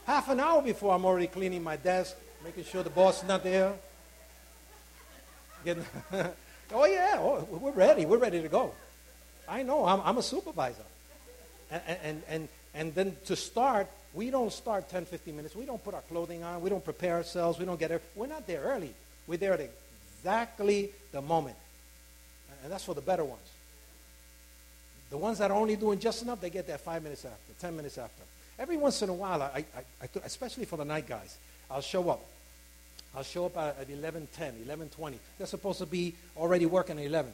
Half 0.07 0.29
an 0.29 0.39
hour 0.39 0.63
before, 0.63 0.95
I'm 0.95 1.05
already 1.05 1.27
cleaning 1.27 1.61
my 1.61 1.75
desk, 1.75 2.15
making 2.43 2.63
sure 2.63 2.81
the 2.81 2.89
boss 2.89 3.21
is 3.21 3.27
not 3.27 3.43
there. 3.43 3.71
Oh, 6.73 6.85
yeah, 6.85 7.17
oh, 7.19 7.47
we're 7.51 7.71
ready. 7.71 8.05
We're 8.05 8.17
ready 8.17 8.41
to 8.41 8.49
go. 8.49 8.73
I 9.47 9.61
know, 9.63 9.85
I'm, 9.85 10.01
I'm 10.01 10.17
a 10.17 10.23
supervisor. 10.23 10.81
And, 11.69 11.81
and, 12.03 12.23
and, 12.27 12.49
and 12.73 12.95
then 12.95 13.15
to 13.25 13.35
start, 13.35 13.87
we 14.13 14.31
don't 14.31 14.51
start 14.51 14.89
10, 14.89 15.05
15 15.05 15.35
minutes. 15.35 15.55
We 15.55 15.65
don't 15.65 15.83
put 15.83 15.93
our 15.93 16.01
clothing 16.01 16.43
on. 16.43 16.61
We 16.61 16.69
don't 16.69 16.83
prepare 16.83 17.17
ourselves. 17.17 17.59
We 17.59 17.65
don't 17.65 17.79
get 17.79 17.89
there. 17.89 18.01
We're 18.15 18.27
not 18.27 18.47
there 18.47 18.61
early. 18.61 18.93
We're 19.27 19.37
there 19.37 19.53
at 19.53 19.69
exactly 20.19 20.91
the 21.11 21.21
moment. 21.21 21.57
And 22.63 22.71
that's 22.71 22.85
for 22.85 22.95
the 22.95 23.01
better 23.01 23.23
ones. 23.23 23.47
The 25.11 25.17
ones 25.17 25.37
that 25.37 25.51
are 25.51 25.57
only 25.57 25.75
doing 25.75 25.99
just 25.99 26.23
enough, 26.23 26.41
they 26.41 26.49
get 26.49 26.65
there 26.65 26.79
five 26.79 27.03
minutes 27.03 27.25
after, 27.25 27.53
10 27.59 27.75
minutes 27.75 27.97
after. 27.97 28.23
Every 28.57 28.77
once 28.77 29.01
in 29.01 29.09
a 29.09 29.13
while, 29.13 29.41
I, 29.41 29.65
I, 29.75 29.79
I, 30.01 30.07
especially 30.23 30.65
for 30.65 30.77
the 30.77 30.85
night 30.85 31.07
guys, 31.07 31.37
I'll 31.69 31.81
show 31.81 32.09
up. 32.09 32.25
I'll 33.15 33.23
show 33.23 33.45
up 33.45 33.57
at, 33.57 33.79
at 33.79 33.87
11.10, 33.87 34.65
11.20. 34.65 35.15
They're 35.37 35.47
supposed 35.47 35.79
to 35.79 35.85
be 35.85 36.13
already 36.35 36.65
working 36.65 36.99
at 36.99 37.05
11. 37.05 37.31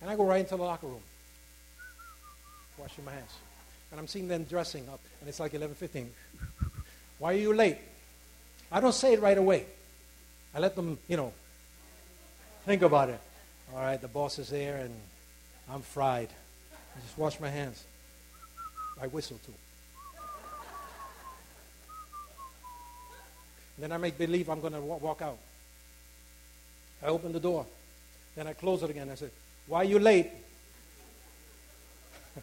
And 0.00 0.10
I 0.10 0.16
go 0.16 0.24
right 0.24 0.40
into 0.40 0.56
the 0.56 0.62
locker 0.62 0.86
room, 0.86 1.00
washing 2.78 3.04
my 3.04 3.12
hands. 3.12 3.32
And 3.90 3.98
I'm 3.98 4.06
seeing 4.06 4.28
them 4.28 4.44
dressing 4.44 4.88
up, 4.88 5.00
and 5.20 5.28
it's 5.28 5.40
like 5.40 5.52
11.15. 5.52 6.06
Why 7.18 7.32
are 7.32 7.36
you 7.36 7.54
late? 7.54 7.78
I 8.70 8.80
don't 8.80 8.94
say 8.94 9.14
it 9.14 9.20
right 9.20 9.38
away. 9.38 9.64
I 10.54 10.58
let 10.58 10.76
them, 10.76 10.98
you 11.08 11.16
know, 11.16 11.32
think 12.64 12.82
about 12.82 13.08
it. 13.08 13.20
All 13.74 13.80
right, 13.80 14.00
the 14.00 14.08
boss 14.08 14.38
is 14.38 14.50
there, 14.50 14.76
and 14.76 14.94
I'm 15.70 15.82
fried. 15.82 16.28
I 16.96 17.00
just 17.00 17.18
wash 17.18 17.40
my 17.40 17.48
hands. 17.48 17.84
I 19.00 19.06
whistle 19.08 19.38
too. 19.44 19.52
Then 23.78 23.92
I 23.92 23.98
make 23.98 24.16
believe 24.16 24.48
I'm 24.48 24.60
going 24.60 24.72
to 24.72 24.80
walk 24.80 25.22
out. 25.22 25.38
I 27.02 27.06
open 27.06 27.32
the 27.32 27.40
door. 27.40 27.66
Then 28.34 28.46
I 28.46 28.54
close 28.54 28.82
it 28.82 28.90
again. 28.90 29.10
I 29.10 29.16
say, 29.16 29.28
Why 29.66 29.78
are 29.78 29.84
you 29.84 29.98
late? 29.98 30.30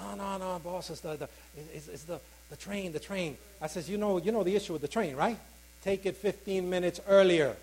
oh, 0.00 0.14
no, 0.16 0.38
no, 0.38 0.58
boss, 0.62 0.90
it's 0.90 1.00
the, 1.00 1.16
the, 1.16 1.28
it's, 1.74 1.88
it's 1.88 2.04
the, 2.04 2.20
the 2.50 2.56
train, 2.56 2.92
the 2.92 3.00
train. 3.00 3.36
I 3.60 3.66
says, 3.66 3.88
you 3.88 3.96
know, 3.96 4.18
you 4.18 4.30
know 4.32 4.42
the 4.42 4.54
issue 4.54 4.74
with 4.74 4.82
the 4.82 4.88
train, 4.88 5.16
right? 5.16 5.38
Take 5.82 6.04
it 6.06 6.16
15 6.16 6.68
minutes 6.68 7.00
earlier. 7.08 7.56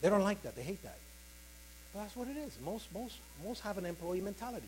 They 0.00 0.08
don't 0.10 0.22
like 0.22 0.42
that. 0.42 0.56
They 0.56 0.62
hate 0.62 0.82
that. 0.82 0.98
But 1.92 2.00
that's 2.00 2.16
what 2.16 2.28
it 2.28 2.36
is. 2.36 2.56
Most, 2.64 2.92
most, 2.92 3.16
most 3.44 3.60
have 3.60 3.78
an 3.78 3.86
employee 3.86 4.20
mentality. 4.20 4.66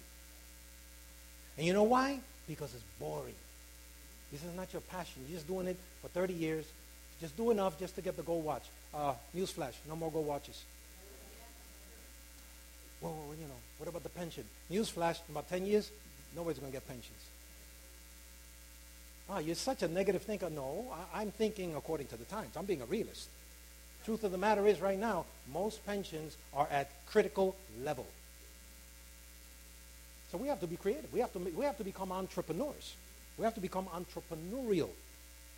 And 1.59 1.67
you 1.67 1.73
know 1.73 1.83
why? 1.83 2.21
Because 2.47 2.73
it's 2.73 2.85
boring. 3.01 3.35
This 4.35 4.43
is 4.43 4.57
not 4.57 4.73
your 4.73 4.83
passion. 4.83 5.23
You're 5.29 5.37
just 5.37 5.47
doing 5.47 5.69
it 5.69 5.77
for 6.03 6.09
30 6.09 6.35
years. 6.35 6.65
Just 7.21 7.37
do 7.37 7.53
enough 7.53 7.79
just 7.79 7.95
to 7.95 8.03
get 8.03 8.17
the 8.17 8.25
gold 8.25 8.45
watch. 8.45 8.65
Uh, 8.93 9.13
newsflash, 9.35 9.75
no 9.89 9.95
more 9.95 10.11
gold 10.11 10.27
watches. 10.27 10.61
Well, 13.01 13.15
you 13.41 13.47
know, 13.47 13.55
what 13.79 13.89
about 13.89 14.03
the 14.03 14.09
pension? 14.09 14.43
Newsflash, 14.73 15.21
in 15.29 15.35
about 15.35 15.49
10 15.49 15.67
years, 15.67 15.89
nobody's 16.35 16.59
going 16.59 16.73
to 16.73 16.77
get 16.77 16.85
pensions. 16.89 17.21
Oh, 19.31 19.39
you're 19.39 19.55
such 19.55 19.85
a 19.85 19.89
negative 19.89 20.23
thinker. 20.23 20.51
No, 20.51 20.93
I, 21.15 21.21
I'm 21.21 21.31
thinking 21.31 21.77
according 21.77 22.09
to 22.09 22.17
the 22.17 22.25
times. 22.25 22.57
I'm 22.57 22.65
being 22.65 22.83
a 22.83 22.87
realist. 22.87 23.29
Truth 24.05 24.25
of 24.25 24.33
the 24.33 24.39
matter 24.39 24.67
is, 24.67 24.81
right 24.81 24.99
now, 24.99 25.27
most 25.53 25.87
pensions 25.87 26.37
are 26.53 26.67
at 26.73 26.91
critical 27.07 27.55
level. 27.85 28.07
So 30.33 30.39
we 30.39 30.49
have 30.49 30.59
to 30.59 30.67
be 30.67 30.75
creative. 30.75 31.13
We 31.13 31.21
have 31.21 31.33
to, 31.35 31.39
we 31.39 31.65
have 31.65 31.79
to 31.79 31.85
become 31.85 32.11
entrepreneurs. 32.11 32.97
We 33.39 33.45
have 33.45 33.55
to 33.55 33.61
become 33.61 33.87
entrepreneurial. 33.87 34.91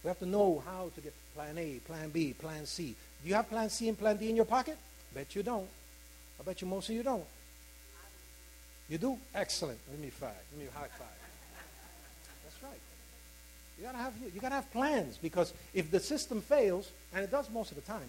We 0.02 0.08
have 0.08 0.18
to 0.20 0.26
know 0.26 0.62
how 0.64 0.90
to 0.94 1.00
get 1.00 1.12
plan 1.34 1.58
A, 1.58 1.80
plan 1.86 2.10
B, 2.10 2.32
plan 2.32 2.64
C. 2.66 2.94
Do 3.22 3.28
you 3.28 3.34
have 3.34 3.48
plan 3.48 3.68
C 3.70 3.88
and 3.88 3.98
plan 3.98 4.16
D 4.16 4.30
in 4.30 4.36
your 4.36 4.44
pocket? 4.44 4.78
Bet 5.14 5.34
you 5.34 5.42
don't. 5.42 5.68
I 6.40 6.42
bet 6.42 6.60
you 6.60 6.68
most 6.68 6.88
of 6.88 6.94
you 6.94 7.02
don't. 7.02 7.24
You 8.88 8.98
do? 8.98 9.18
Excellent. 9.34 9.78
Give 9.90 10.00
me 10.00 10.10
five. 10.10 10.30
Give 10.52 10.60
me 10.60 10.68
a 10.68 10.78
high 10.78 10.86
five. 10.86 11.08
That's 12.44 12.62
right. 12.62 12.80
You 13.78 13.84
gotta 13.84 13.98
have 13.98 14.12
you 14.34 14.40
gotta 14.40 14.54
have 14.54 14.70
plans 14.70 15.18
because 15.18 15.52
if 15.74 15.90
the 15.90 16.00
system 16.00 16.40
fails, 16.40 16.90
and 17.14 17.24
it 17.24 17.30
does 17.30 17.50
most 17.50 17.70
of 17.72 17.76
the 17.76 17.82
time, 17.82 18.08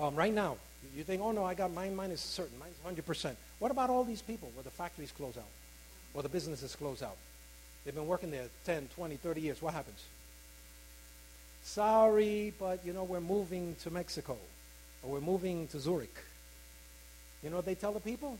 um, 0.00 0.16
right 0.16 0.34
now, 0.34 0.56
you 0.96 1.04
think, 1.04 1.22
oh 1.22 1.32
no, 1.32 1.44
I 1.44 1.54
got 1.54 1.72
mine, 1.72 1.94
mine 1.94 2.10
is 2.10 2.20
certain, 2.20 2.58
mine's 2.58 3.04
100%. 3.04 3.36
What 3.58 3.70
about 3.70 3.88
all 3.90 4.04
these 4.04 4.22
people 4.22 4.50
where 4.54 4.64
the 4.64 4.70
factories 4.70 5.12
close 5.12 5.36
out, 5.36 5.44
or 6.14 6.22
the 6.22 6.28
businesses 6.28 6.74
close 6.74 7.02
out? 7.02 7.16
They've 7.84 7.94
been 7.94 8.06
working 8.06 8.30
there 8.30 8.46
10, 8.64 8.88
20, 8.94 9.16
30 9.16 9.40
years. 9.40 9.62
What 9.62 9.74
happens? 9.74 10.00
Sorry, 11.64 12.52
but 12.58 12.84
you 12.84 12.92
know, 12.92 13.04
we're 13.04 13.20
moving 13.20 13.76
to 13.82 13.90
Mexico 13.90 14.36
or 15.02 15.12
we're 15.12 15.20
moving 15.20 15.68
to 15.68 15.78
Zurich. 15.78 16.14
You 17.42 17.50
know 17.50 17.56
what 17.56 17.64
they 17.64 17.74
tell 17.74 17.92
the 17.92 18.00
people? 18.00 18.38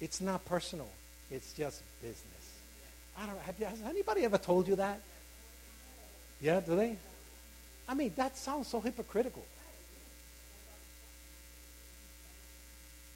It's 0.00 0.20
not 0.20 0.44
personal. 0.44 0.88
It's 1.30 1.52
just 1.52 1.82
business. 2.00 2.24
I 3.18 3.26
don't 3.26 3.34
know. 3.34 3.68
Has 3.68 3.82
anybody 3.82 4.24
ever 4.24 4.38
told 4.38 4.66
you 4.66 4.76
that? 4.76 5.00
Yeah, 6.40 6.60
do 6.60 6.74
they? 6.74 6.96
I 7.88 7.94
mean, 7.94 8.12
that 8.16 8.36
sounds 8.36 8.68
so 8.68 8.80
hypocritical. 8.80 9.44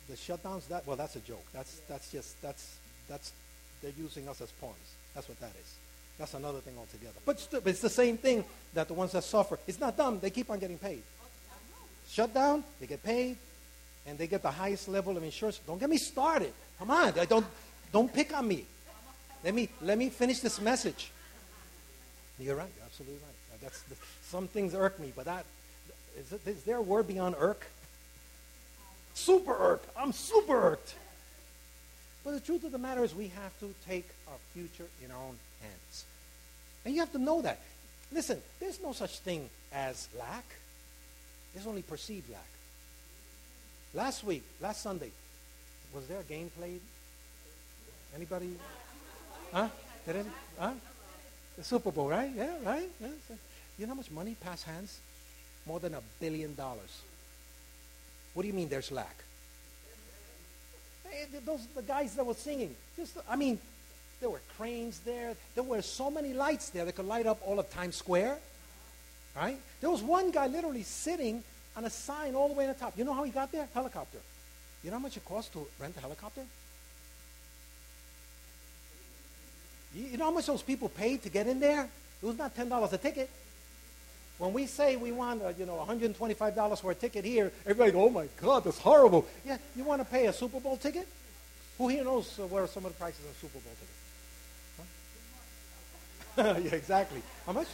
The 0.08 0.14
shutdowns, 0.14 0.68
that 0.68 0.86
well, 0.86 0.96
that's 0.96 1.16
a 1.16 1.20
joke. 1.20 1.44
That's 1.52 1.80
that's 1.88 2.10
just 2.12 2.40
that's 2.42 2.76
that's 3.08 3.32
they're 3.80 3.92
using 3.96 4.28
us 4.28 4.40
as 4.40 4.50
pawns. 4.60 4.74
That's 5.14 5.29
what 5.29 5.40
that 5.40 5.53
is. 5.61 5.74
That's 6.18 6.35
another 6.35 6.61
thing 6.61 6.74
altogether. 6.79 7.18
But, 7.24 7.40
st- 7.40 7.66
it's 7.66 7.81
the 7.81 7.90
same 7.90 8.16
thing 8.16 8.44
that 8.74 8.88
the 8.88 8.94
ones 8.94 9.12
that 9.12 9.24
suffer. 9.24 9.59
It's 9.66 9.81
not 9.81 9.96
dumb. 9.96 10.20
They 10.20 10.31
keep 10.31 10.50
on 10.50 10.59
getting 10.59 10.79
paid. 10.79 11.03
Shut 12.09 12.33
down, 12.33 12.62
they 12.81 12.87
get 12.87 13.03
paid, 13.03 13.37
and 14.07 14.18
they 14.18 14.27
get 14.27 14.42
the 14.42 14.50
highest 14.50 14.88
level 14.88 15.16
of 15.16 15.24
insurance. 15.24 15.61
Don't 15.66 15.81
get 15.81 15.90
me 15.90 15.96
started. 15.96 16.53
Come 16.79 16.90
on, 16.90 17.12
don't 17.29 17.46
don't 17.92 18.12
pick 18.12 18.37
on 18.37 18.46
me. 18.46 18.66
Let 19.42 19.55
me 19.55 19.68
let 19.81 19.98
me 19.98 20.11
finish 20.11 20.40
this 20.40 20.61
message. 20.61 21.11
You're 22.38 22.57
right. 22.57 22.68
You're 22.77 22.85
absolutely 22.85 23.18
right. 23.18 23.61
That's 23.62 23.83
the, 23.83 23.96
some 24.24 24.48
things 24.48 24.74
irk 24.74 25.00
me, 25.00 25.12
but 25.16 25.24
that 25.24 25.44
is 26.46 26.62
there 26.62 26.77
a 26.77 26.83
word 26.83 27.09
beyond 27.09 27.37
irk? 27.38 27.66
Super 29.14 29.57
irk. 29.57 29.83
I'm 29.96 30.12
super 30.12 30.72
irked. 30.72 30.94
But 32.24 32.32
the 32.32 32.40
truth 32.40 32.64
of 32.64 32.72
the 32.72 32.78
matter 32.78 33.04
is 33.04 33.14
we 33.14 33.28
have 33.28 33.58
to 33.60 33.74
take 33.87 34.08
our 34.28 34.38
future 34.54 34.87
in 35.04 35.10
our 35.10 35.18
own 35.18 35.37
hands. 35.60 36.04
And 36.84 36.94
you 36.94 37.00
have 37.00 37.12
to 37.12 37.18
know 37.18 37.42
that. 37.42 37.60
Listen, 38.10 38.40
there's 38.60 38.80
no 38.82 38.92
such 38.92 39.18
thing 39.18 39.48
as 39.72 40.08
lack. 40.18 40.44
There's 41.52 41.66
only 41.66 41.82
perceived 41.82 42.30
lack. 42.30 42.46
Last 43.92 44.24
week, 44.24 44.42
last 44.60 44.82
Sunday, 44.82 45.10
was 45.94 46.06
there 46.06 46.20
a 46.20 46.24
game 46.24 46.50
played? 46.58 46.80
Anybody? 48.14 48.50
Huh? 49.52 49.68
Did? 50.06 50.26
Huh? 50.58 50.72
The 51.56 51.64
Super 51.64 51.92
Bowl, 51.92 52.08
right? 52.08 52.30
Yeah, 52.34 52.54
right? 52.64 52.88
Yeah. 53.00 53.08
You 53.78 53.87
know 53.87 53.92
how 53.92 53.96
much 53.96 54.10
money 54.10 54.37
passed 54.40 54.64
hands? 54.64 54.98
More 55.66 55.80
than 55.80 55.94
a 55.94 56.00
billion 56.20 56.54
dollars. 56.54 57.02
What 58.34 58.42
do 58.42 58.48
you 58.48 58.54
mean 58.54 58.68
there's 58.68 58.90
lack? 58.90 59.23
Those 61.44 61.66
the 61.74 61.82
guys 61.82 62.14
that 62.14 62.24
were 62.24 62.34
singing. 62.34 62.74
Just, 62.96 63.16
I 63.28 63.36
mean, 63.36 63.58
there 64.20 64.30
were 64.30 64.40
cranes 64.56 65.00
there. 65.00 65.34
There 65.54 65.64
were 65.64 65.82
so 65.82 66.10
many 66.10 66.32
lights 66.32 66.70
there 66.70 66.84
that 66.84 66.94
could 66.96 67.06
light 67.06 67.26
up 67.26 67.40
all 67.44 67.58
of 67.58 67.70
Times 67.70 67.96
Square. 67.96 68.38
Right? 69.36 69.58
There 69.80 69.90
was 69.90 70.02
one 70.02 70.30
guy 70.30 70.46
literally 70.46 70.84
sitting 70.84 71.42
on 71.76 71.84
a 71.84 71.90
sign 71.90 72.34
all 72.34 72.48
the 72.48 72.54
way 72.54 72.66
on 72.66 72.72
the 72.72 72.78
top. 72.78 72.96
You 72.96 73.04
know 73.04 73.12
how 73.12 73.24
he 73.24 73.32
got 73.32 73.50
there? 73.50 73.68
Helicopter. 73.74 74.18
You 74.82 74.90
know 74.90 74.98
how 74.98 75.02
much 75.02 75.16
it 75.16 75.24
costs 75.24 75.50
to 75.52 75.66
rent 75.80 75.96
a 75.96 76.00
helicopter? 76.00 76.42
You 79.94 80.16
know 80.16 80.26
how 80.26 80.30
much 80.30 80.46
those 80.46 80.62
people 80.62 80.88
paid 80.88 81.22
to 81.22 81.28
get 81.28 81.46
in 81.46 81.60
there? 81.60 81.88
It 82.22 82.26
was 82.26 82.38
not 82.38 82.54
ten 82.54 82.68
dollars 82.68 82.92
a 82.92 82.98
ticket. 82.98 83.30
When 84.38 84.52
we 84.52 84.66
say 84.66 84.96
we 84.96 85.12
want, 85.12 85.42
uh, 85.42 85.52
you 85.56 85.64
know, 85.64 85.84
$125 85.88 86.80
for 86.80 86.90
a 86.90 86.94
ticket 86.94 87.24
here, 87.24 87.52
everybody 87.64 87.92
go, 87.92 88.06
oh 88.06 88.10
my 88.10 88.28
God, 88.40 88.64
that's 88.64 88.78
horrible. 88.78 89.26
Yeah, 89.44 89.58
you 89.76 89.84
want 89.84 90.00
to 90.00 90.04
pay 90.04 90.26
a 90.26 90.32
Super 90.32 90.58
Bowl 90.58 90.76
ticket? 90.76 91.06
Who 91.78 91.88
here 91.88 92.04
knows 92.04 92.38
uh, 92.38 92.46
what 92.46 92.62
are 92.62 92.66
some 92.66 92.84
of 92.84 92.92
the 92.92 92.98
prices 92.98 93.24
of 93.24 93.36
Super 93.36 93.58
Bowl 93.58 93.72
tickets? 93.80 93.92
Huh? 96.36 96.54
yeah, 96.64 96.76
exactly. 96.76 97.22
How 97.46 97.52
much? 97.52 97.68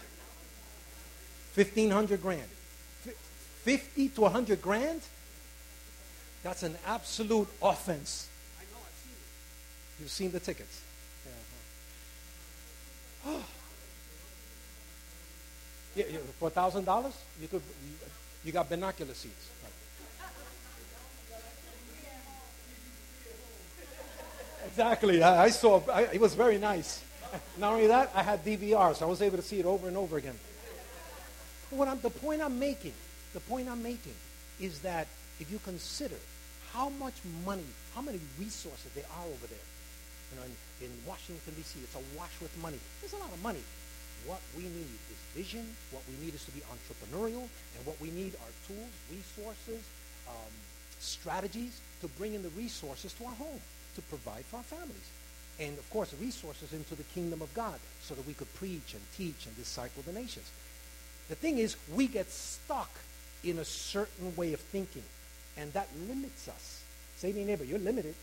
1500 1.55 2.23
grand. 2.23 2.49
50 3.65 4.09
to 4.11 4.21
100 4.21 4.63
grand? 4.63 5.01
That's 6.43 6.63
an 6.63 6.77
absolute 6.87 7.49
offense. 7.63 8.29
I 8.59 8.65
know, 8.65 8.79
I've 8.81 8.95
seen 9.03 9.13
it. 9.13 10.01
You've 10.01 10.11
seen 10.11 10.33
the 10.33 10.41
tickets. 10.41 10.83
Yeah. 13.27 13.41
Yeah, 15.95 16.05
yeah 16.11 16.19
for 16.39 16.51
thousand 16.51 16.85
dollars, 16.85 17.15
you 17.41 17.49
could 17.49 17.63
you, 18.45 18.53
got 18.53 18.69
binocular 18.69 19.15
seats. 19.15 19.49
Exactly. 24.67 25.23
I, 25.23 25.45
I 25.45 25.51
saw. 25.51 25.83
I, 25.93 26.03
it 26.03 26.21
was 26.21 26.35
very 26.35 26.59
nice. 26.59 27.03
Not 27.59 27.73
only 27.73 27.87
that, 27.89 28.11
I 28.15 28.23
had 28.23 28.45
DVR, 28.45 28.95
so 28.95 29.07
I 29.07 29.09
was 29.09 29.23
able 29.23 29.37
to 29.37 29.43
see 29.43 29.59
it 29.61 29.67
over 29.67 29.89
and 29.89 29.97
over 29.97 30.17
again. 30.17 30.39
What 31.71 31.89
I'm, 31.89 32.01
the 32.01 32.11
point 32.11 32.43
I'm 32.43 32.59
making, 32.59 32.93
the 33.33 33.41
point 33.41 33.69
I'm 33.69 33.83
making, 33.83 34.15
is 34.61 34.81
that 34.81 35.07
if 35.39 35.51
you 35.51 35.61
consider 35.65 36.17
how 36.73 36.89
much 36.89 37.15
money, 37.45 37.67
how 37.95 38.03
many 38.03 38.21
resources 38.39 38.91
there 38.95 39.05
are 39.19 39.27
over 39.27 39.47
there, 39.47 39.67
you 40.33 40.41
know, 40.41 40.47
in, 40.47 40.87
in 40.87 40.91
Washington 41.07 41.55
D.C., 41.57 41.79
it's 41.83 41.95
awash 41.95 42.33
with 42.41 42.57
money. 42.63 42.79
There's 43.01 43.13
a 43.13 43.19
lot 43.19 43.33
of 43.33 43.43
money. 43.43 43.63
What 44.27 44.41
we 44.57 44.65
need 44.65 44.99
is 45.11 45.19
vision. 45.35 45.65
What 45.91 46.03
we 46.09 46.25
need 46.25 46.35
is 46.35 46.45
to 46.45 46.51
be 46.51 46.61
entrepreneurial, 46.61 47.49
and 47.77 47.87
what 47.87 48.01
we 48.01 48.11
need 48.11 48.35
are 48.35 48.53
tools, 48.67 48.91
resources, 49.11 49.83
um, 50.29 50.53
strategies 50.99 51.81
to 52.01 52.09
bring 52.09 52.35
in 52.35 52.43
the 52.43 52.51
resources 52.51 53.13
to 53.15 53.25
our 53.25 53.35
home 53.35 53.61
to 53.97 54.03
provide 54.03 54.45
for 54.45 54.57
our 54.57 54.63
families. 54.63 55.11
And 55.59 55.79
of 55.79 55.89
course, 55.91 56.15
resources 56.21 56.73
into 56.73 56.95
the 56.95 57.03
kingdom 57.15 57.43
of 57.43 57.53
God 57.55 57.79
so 58.03 58.15
that 58.15 58.27
we 58.27 58.35
could 58.35 58.53
preach 58.55 58.95
and 58.95 59.03
teach 59.17 59.47
and 59.47 59.57
disciple 59.57 60.03
the 60.07 60.13
nations. 60.13 60.51
The 61.29 61.35
thing 61.35 61.59
is, 61.59 61.77
we 61.95 62.07
get 62.07 62.31
stuck 62.31 62.91
in 63.45 63.59
a 63.59 63.65
certain 63.65 64.35
way 64.37 64.53
of 64.53 64.61
thinking, 64.61 65.05
and 65.57 65.73
that 65.73 65.89
limits 66.09 66.49
us. 66.49 66.83
Say 67.17 67.33
to 67.33 67.39
your 67.39 67.47
neighbor, 67.47 67.65
you're 67.65 67.79
limited. 67.79 68.15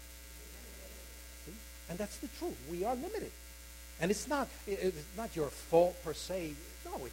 See? 1.45 1.53
And 1.89 1.99
that's 1.99 2.17
the 2.17 2.27
truth. 2.39 2.57
We 2.71 2.83
are 2.83 2.95
limited. 2.95 3.31
And 3.99 4.11
it's 4.11 4.27
not, 4.27 4.47
it's 4.67 4.97
not 5.15 5.35
your 5.35 5.47
fault 5.47 5.95
per 6.03 6.13
se. 6.13 6.53
No, 6.85 7.05
it, 7.05 7.11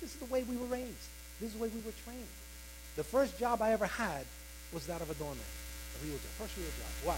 this 0.00 0.14
is 0.14 0.20
the 0.20 0.26
way 0.26 0.42
we 0.42 0.56
were 0.56 0.66
raised. 0.66 1.08
This 1.40 1.48
is 1.48 1.56
the 1.56 1.62
way 1.62 1.68
we 1.68 1.80
were 1.80 1.96
trained. 2.04 2.28
The 2.96 3.04
first 3.04 3.38
job 3.38 3.62
I 3.62 3.72
ever 3.72 3.86
had 3.86 4.24
was 4.72 4.86
that 4.86 5.00
of 5.00 5.10
a 5.10 5.14
doorman, 5.14 5.38
a 5.40 6.04
real 6.04 6.16
job, 6.16 6.32
first 6.36 6.56
real 6.56 6.68
job. 6.76 6.92
Why? 7.04 7.16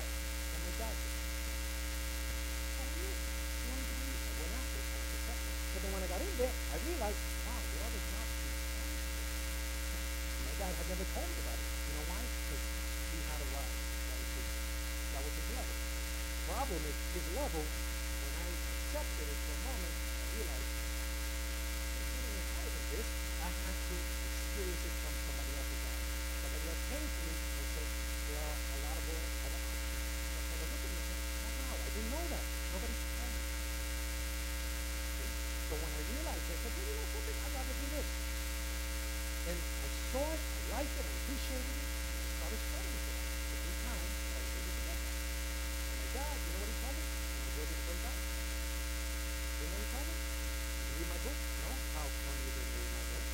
So 5.79 5.87
then 5.87 5.95
when 5.95 6.03
I 6.03 6.11
got 6.11 6.19
in 6.19 6.33
there, 6.43 6.51
I 6.51 6.77
realized, 6.83 7.23
wow, 7.47 7.63
the 7.63 7.79
other 7.87 8.03
jobs 8.11 8.35
My 10.43 10.55
dad 10.59 10.75
had 10.75 10.87
never 10.91 11.07
told 11.15 11.29
me 11.31 11.39
about 11.39 11.55
it. 11.55 11.67
You 11.87 11.93
know 11.95 12.07
why? 12.11 12.19
Because 12.19 12.65
he 13.15 13.19
had 13.23 13.39
a 13.39 13.49
lot. 13.55 13.69
That 13.71 15.23
was 15.23 15.35
his, 15.39 15.47
level. 15.55 15.75
The 15.79 16.43
problem 16.51 16.81
is 16.83 16.97
his 17.15 17.27
level, 17.39 17.63
accepted 18.89 19.29
it 19.29 19.37
for 19.45 19.53
a 19.53 19.61
moment, 19.69 19.93
I 20.01 20.25
realized, 20.33 20.73
getting 22.09 22.41
higher 22.57 22.73
than 22.73 22.87
this, 22.89 23.05
I 23.45 23.53
had 23.53 23.77
to 23.85 23.97
experience 24.01 24.81
it 24.89 24.95
from 25.05 25.13
somebody 25.29 25.53
else's 25.61 25.83
eyes. 25.93 26.09
Somebody 26.41 26.65
else 26.73 26.83
came 26.89 27.05
to 27.05 27.21
me 27.29 27.35
and 27.37 27.69
said, 27.69 27.85
there 27.85 28.41
are 28.49 28.57
a 28.57 28.79
lot 28.89 28.97
of 28.97 29.05
other 29.13 29.61
options. 29.61 30.09
i 30.09 30.65
didn't 31.85 32.13
know 32.17 32.25
that. 32.33 32.45
Nobody 32.49 32.97
told 32.97 33.29
me. 33.29 33.41
So 35.69 35.73
when 35.85 35.93
I 35.93 36.01
realized 36.09 36.49
it, 36.49 36.57
I 36.57 36.61
said, 36.65 36.73
well, 36.73 36.89
you 36.89 36.97
know 36.97 37.09
something? 37.13 37.37
I'd 37.45 37.53
rather 37.61 37.77
do 37.77 37.89
this. 37.93 38.09
And 39.53 39.59
I 39.69 39.89
saw 40.17 40.25
it, 40.33 40.41
I 40.49 40.61
liked 40.81 40.97
it, 40.97 41.05
I 41.05 41.13
appreciated 41.13 41.77
it, 41.77 41.89
and 41.93 42.17
I 42.25 42.29
started 42.41 42.61
studying 42.73 43.05
it. 43.05 43.21
It 43.53 43.59
took 43.69 43.77
time, 43.85 44.01
I 44.01 44.41
was 44.41 44.49
able 44.49 44.73
to 44.73 44.83
that. 44.89 45.01
And 45.77 45.97
my 46.01 46.09
dad, 46.17 46.37
you 46.41 46.49
know 46.57 46.61
what 46.65 46.73
he 46.73 46.77
told 46.81 46.97
me? 46.97 47.05
When 47.05 47.45
I 47.45 47.53
go 47.53 47.69
to 47.69 47.77
the 47.77 47.85
first 47.85 48.48
time? 49.59 49.67
You 49.67 49.67
what 49.75 49.83
he 49.83 49.89
told? 49.91 50.07
You 50.07 50.95
read 50.99 51.09
my 51.09 51.19
book? 51.19 51.39
No? 51.67 51.71
How 51.99 52.07
come 52.07 52.39
you 52.39 52.51
didn't 52.55 52.73
read 52.79 52.91
my 52.95 53.05
book? 53.11 53.25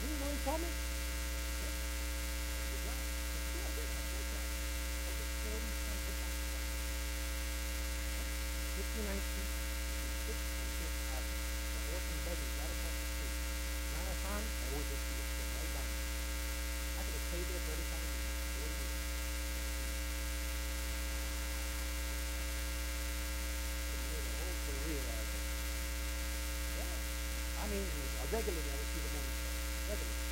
You 0.00 0.08
what 0.16 0.32
he 0.32 0.40
told 0.48 0.60
me? 0.64 0.70
1996, 8.96 9.44
I 10.24 10.64
just 10.80 11.00
had 11.12 11.20
the 11.20 11.80
horse 11.84 12.08
and 12.12 12.20
buggy 12.24 12.48
right 12.56 12.72
across 12.76 12.96
the 12.96 13.08
street. 13.12 13.36
Marathon, 13.92 14.40
I 14.40 14.64
always 14.72 14.88
just 14.88 15.04
see 15.04 15.20
it 15.20 15.52
right 15.52 15.68
down. 15.76 15.90
I 16.96 17.00
could 17.04 17.12
have 17.12 17.24
stayed 17.28 17.44
there 17.44 17.60
35 17.60 17.92
years, 18.08 18.24
40 18.56 18.72
years. 18.72 19.04
Made 23.96 24.28
a 24.28 24.32
whole 24.32 24.56
career 24.64 25.02
out 25.12 25.24
of 25.24 25.36
it. 25.36 25.44
Yeah. 26.76 26.96
I 27.56 27.64
mean, 27.68 27.84
regularly 28.36 28.68
I 28.68 28.76
would 28.76 28.84
see 28.92 29.00
the 29.00 29.08
show. 29.16 29.24
Regularly. 29.88 30.28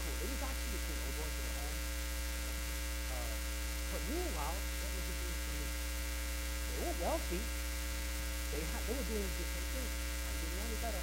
Cool. 0.00 0.16
Was 0.20 0.44
actually 0.44 0.80
cool. 0.84 1.00
I 1.00 1.08
going 1.16 1.32
to 1.32 1.40
the 1.40 1.52
home. 1.56 1.80
Uh, 3.08 3.32
but 3.88 4.02
meanwhile? 4.12 4.58
They 6.60 6.84
were 6.84 6.96
wealthy. 7.00 7.40
They 7.40 8.60
had, 8.60 8.84
they 8.84 8.94
were 9.00 9.08
doing 9.08 9.28
different 9.32 9.64
things. 9.64 9.92
I'm 10.28 10.36
getting 10.44 10.60
only 10.60 10.76
better. 10.84 11.00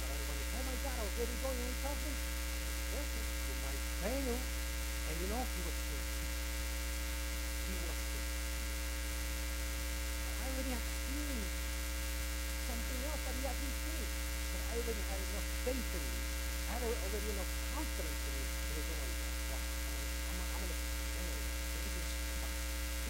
But 0.00 0.08
I, 0.08 0.16
told 0.16 0.64
my 0.64 0.76
dad 0.80 0.96
I 0.96 1.04
was 1.04 1.12
ready 1.12 1.28
to 1.28 1.44
go, 1.44 1.52
you 1.52 1.60
know 1.60 1.68
what 1.68 1.76
he 1.76 1.84
told 4.08 4.57
And 5.08 5.16
you 5.24 5.28
know, 5.32 5.40
he 5.40 5.60
was 5.64 5.76
sick. 5.88 6.04
He 7.64 7.74
was 7.80 7.96
sick. 7.96 8.26
I 10.28 10.44
already 10.52 10.72
had 10.76 10.84
seen 10.84 11.40
something 12.68 13.00
else 13.08 13.22
that 13.24 13.34
he 13.40 13.42
hadn't 13.48 13.76
seen. 13.88 14.04
I 14.68 14.76
already 14.76 15.04
had 15.08 15.20
enough 15.24 15.48
faith 15.64 15.88
in 15.96 16.02
him. 16.04 16.20
I 16.68 16.76
had 16.76 16.84
already 16.84 17.28
enough 17.32 17.52
confidence 17.72 18.20
in 18.28 18.32
him. 18.36 18.48
And 18.48 18.72
they 18.76 18.84
go, 18.84 18.94
wow, 19.00 19.64
I'm, 20.28 20.60
going 20.60 20.98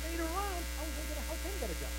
Later 0.09 0.29
on, 0.31 0.59
I 0.79 0.83
was 0.87 0.95
able 1.03 1.17
to 1.19 1.25
help 1.27 1.41
him 1.43 1.55
get 1.59 1.71
a 1.75 1.79
job. 1.83 1.97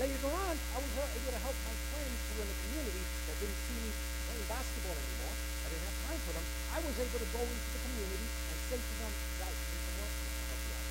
Later 0.00 0.28
on, 0.32 0.54
I 0.56 0.78
was 0.80 0.92
able 0.92 1.32
to 1.32 1.42
help 1.44 1.56
my 1.68 1.76
friends 1.92 2.16
who 2.28 2.32
were 2.36 2.44
in 2.44 2.50
the 2.52 2.58
community 2.64 3.04
that 3.28 3.36
didn't 3.40 3.60
see 3.68 3.76
me 3.80 3.90
playing 4.28 4.46
basketball 4.48 4.96
anymore. 4.96 5.36
I 5.36 5.66
didn't 5.68 5.84
have 5.88 5.98
time 6.08 6.20
for 6.24 6.32
them. 6.36 6.46
I 6.72 6.78
was 6.80 6.96
able 6.96 7.20
to 7.20 7.28
go 7.32 7.42
into 7.44 7.68
the 7.72 7.80
community 7.84 8.28
say 8.72 8.80
to 8.80 8.94
them, 9.04 9.12
work? 9.36 10.12
I'll 10.16 10.48
help 10.48 10.62
you 10.64 10.72
out. 10.72 10.88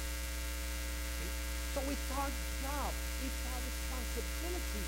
See? 1.17 1.31
So 1.73 1.79
it's 1.89 2.07
our 2.13 2.29
job. 2.61 2.91
It's 3.25 3.41
our 3.49 3.61
responsibility 3.65 4.85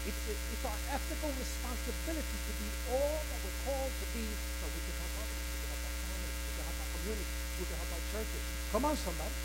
it's, 0.00 0.16
it's 0.32 0.64
our 0.64 0.80
ethical 0.96 1.28
responsibility 1.36 2.36
to 2.40 2.52
be 2.56 2.68
all 2.88 3.20
that 3.20 3.38
we're 3.44 3.58
called 3.68 3.92
to 3.92 4.06
be 4.16 4.24
so 4.24 4.64
we 4.72 4.80
can 4.80 4.96
help 4.96 5.12
others, 5.20 5.44
we 5.44 5.56
can 5.60 5.68
help 5.68 5.84
our 5.84 5.96
families, 6.00 6.36
we 6.40 6.52
can 6.56 6.64
help 6.64 6.78
our 6.80 6.90
community, 6.96 7.28
we 7.60 7.64
can 7.68 7.76
help 7.76 7.92
our 7.92 8.04
churches. 8.08 8.42
Come 8.72 8.84
on, 8.88 8.96
somebody. 8.96 9.36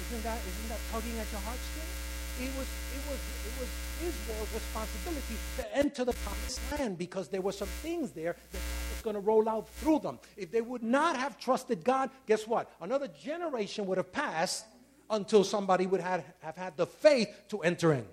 Isn't 0.00 0.24
that, 0.24 0.40
isn't 0.40 0.68
that 0.72 0.80
tugging 0.88 1.16
at 1.20 1.28
your 1.28 1.44
heartstrings? 1.44 1.96
It 2.40 2.52
was, 2.56 2.68
it, 2.96 3.02
was, 3.04 3.20
it 3.20 3.54
was 3.60 3.70
Israel's 4.00 4.52
responsibility 4.56 5.36
to 5.60 5.62
enter 5.76 6.08
the 6.08 6.16
promised 6.24 6.60
land 6.72 6.96
because 6.96 7.28
there 7.28 7.44
were 7.44 7.52
some 7.52 7.68
things 7.84 8.16
there 8.16 8.32
that 8.32 8.59
Going 9.02 9.14
to 9.14 9.20
roll 9.20 9.48
out 9.48 9.68
through 9.68 10.00
them. 10.00 10.18
If 10.36 10.50
they 10.50 10.60
would 10.60 10.82
not 10.82 11.16
have 11.16 11.38
trusted 11.38 11.84
God, 11.84 12.10
guess 12.26 12.46
what? 12.46 12.70
Another 12.80 13.08
generation 13.08 13.86
would 13.86 13.96
have 13.96 14.12
passed 14.12 14.66
until 15.08 15.42
somebody 15.42 15.86
would 15.86 16.00
have, 16.00 16.24
have 16.40 16.56
had 16.56 16.76
the 16.76 16.86
faith 16.86 17.28
to 17.48 17.60
enter 17.60 17.92
in. 17.92 18.04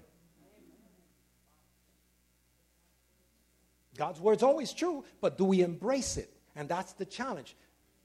God's 3.97 4.19
word's 4.19 4.43
always 4.43 4.73
true, 4.73 5.03
but 5.21 5.37
do 5.37 5.43
we 5.43 5.61
embrace 5.61 6.17
it? 6.17 6.31
And 6.55 6.69
that's 6.69 6.93
the 6.93 7.05
challenge. 7.05 7.55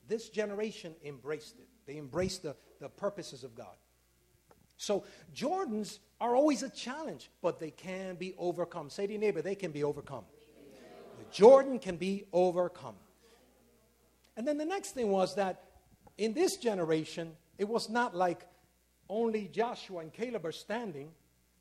This 0.08 0.28
generation 0.28 0.94
embraced 1.04 1.58
it. 1.58 1.68
They 1.86 1.98
embraced 1.98 2.42
the, 2.42 2.56
the 2.80 2.88
purposes 2.88 3.44
of 3.44 3.54
God. 3.54 3.74
So 4.76 5.04
Jordans 5.35 5.98
are 6.20 6.35
always 6.35 6.62
a 6.62 6.70
challenge, 6.70 7.30
but 7.40 7.60
they 7.60 7.70
can 7.70 8.16
be 8.16 8.35
overcome. 8.37 8.90
Say 8.90 9.06
to 9.06 9.12
your 9.12 9.20
neighbor, 9.20 9.42
they 9.42 9.54
can 9.54 9.70
be 9.70 9.85
overcome. 9.85 10.24
Jordan 11.33 11.78
can 11.78 11.96
be 11.96 12.24
overcome. 12.33 12.94
And 14.37 14.46
then 14.46 14.58
the 14.58 14.64
next 14.64 14.92
thing 14.92 15.10
was 15.10 15.35
that 15.35 15.64
in 16.18 16.33
this 16.33 16.56
generation, 16.56 17.33
it 17.58 17.68
was 17.68 17.88
not 17.88 18.14
like 18.14 18.46
only 19.08 19.48
Joshua 19.48 20.00
and 20.00 20.12
Caleb 20.12 20.46
are 20.46 20.52
standing 20.52 21.10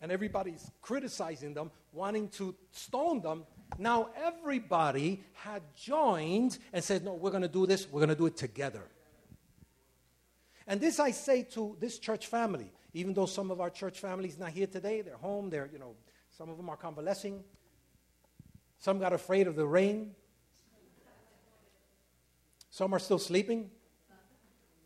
and 0.02 0.12
everybody's 0.12 0.72
criticizing 0.82 1.54
them, 1.54 1.72
wanting 1.94 2.30
to 2.30 2.56
stone 2.72 3.22
them. 3.22 3.46
Now 3.78 4.10
everybody 4.16 5.24
had 5.34 5.62
joined 5.76 6.58
and 6.74 6.84
said, 6.84 7.04
No, 7.04 7.14
we're 7.14 7.32
going 7.32 7.44
to 7.44 7.48
do 7.48 7.66
this, 7.66 7.88
we're 7.90 8.00
going 8.00 8.10
to 8.10 8.16
do 8.16 8.26
it 8.26 8.38
together. 8.38 8.84
And 10.68 10.80
this 10.80 11.00
I 11.00 11.12
say 11.12 11.44
to 11.54 11.76
this 11.80 12.00
church 12.00 12.28
family 12.28 12.72
Even 12.94 13.14
though 13.14 13.26
some 13.26 13.52
of 13.52 13.62
our 13.62 13.70
church 13.70 14.00
families 14.00 14.38
not 14.38 14.50
here 14.50 14.68
today, 14.68 15.02
they're 15.02 15.18
home, 15.18 15.50
they're, 15.50 15.70
you 15.72 15.80
know, 15.80 15.96
some 16.38 16.50
of 16.50 16.58
them 16.58 16.70
are 16.70 16.78
convalescing. 16.78 17.44
Some 18.82 18.98
got 18.98 19.14
afraid 19.14 19.46
of 19.48 19.56
the 19.56 19.66
rain. 19.66 20.12
Some 22.72 22.94
are 22.94 23.00
still 23.00 23.20
sleeping. 23.20 23.70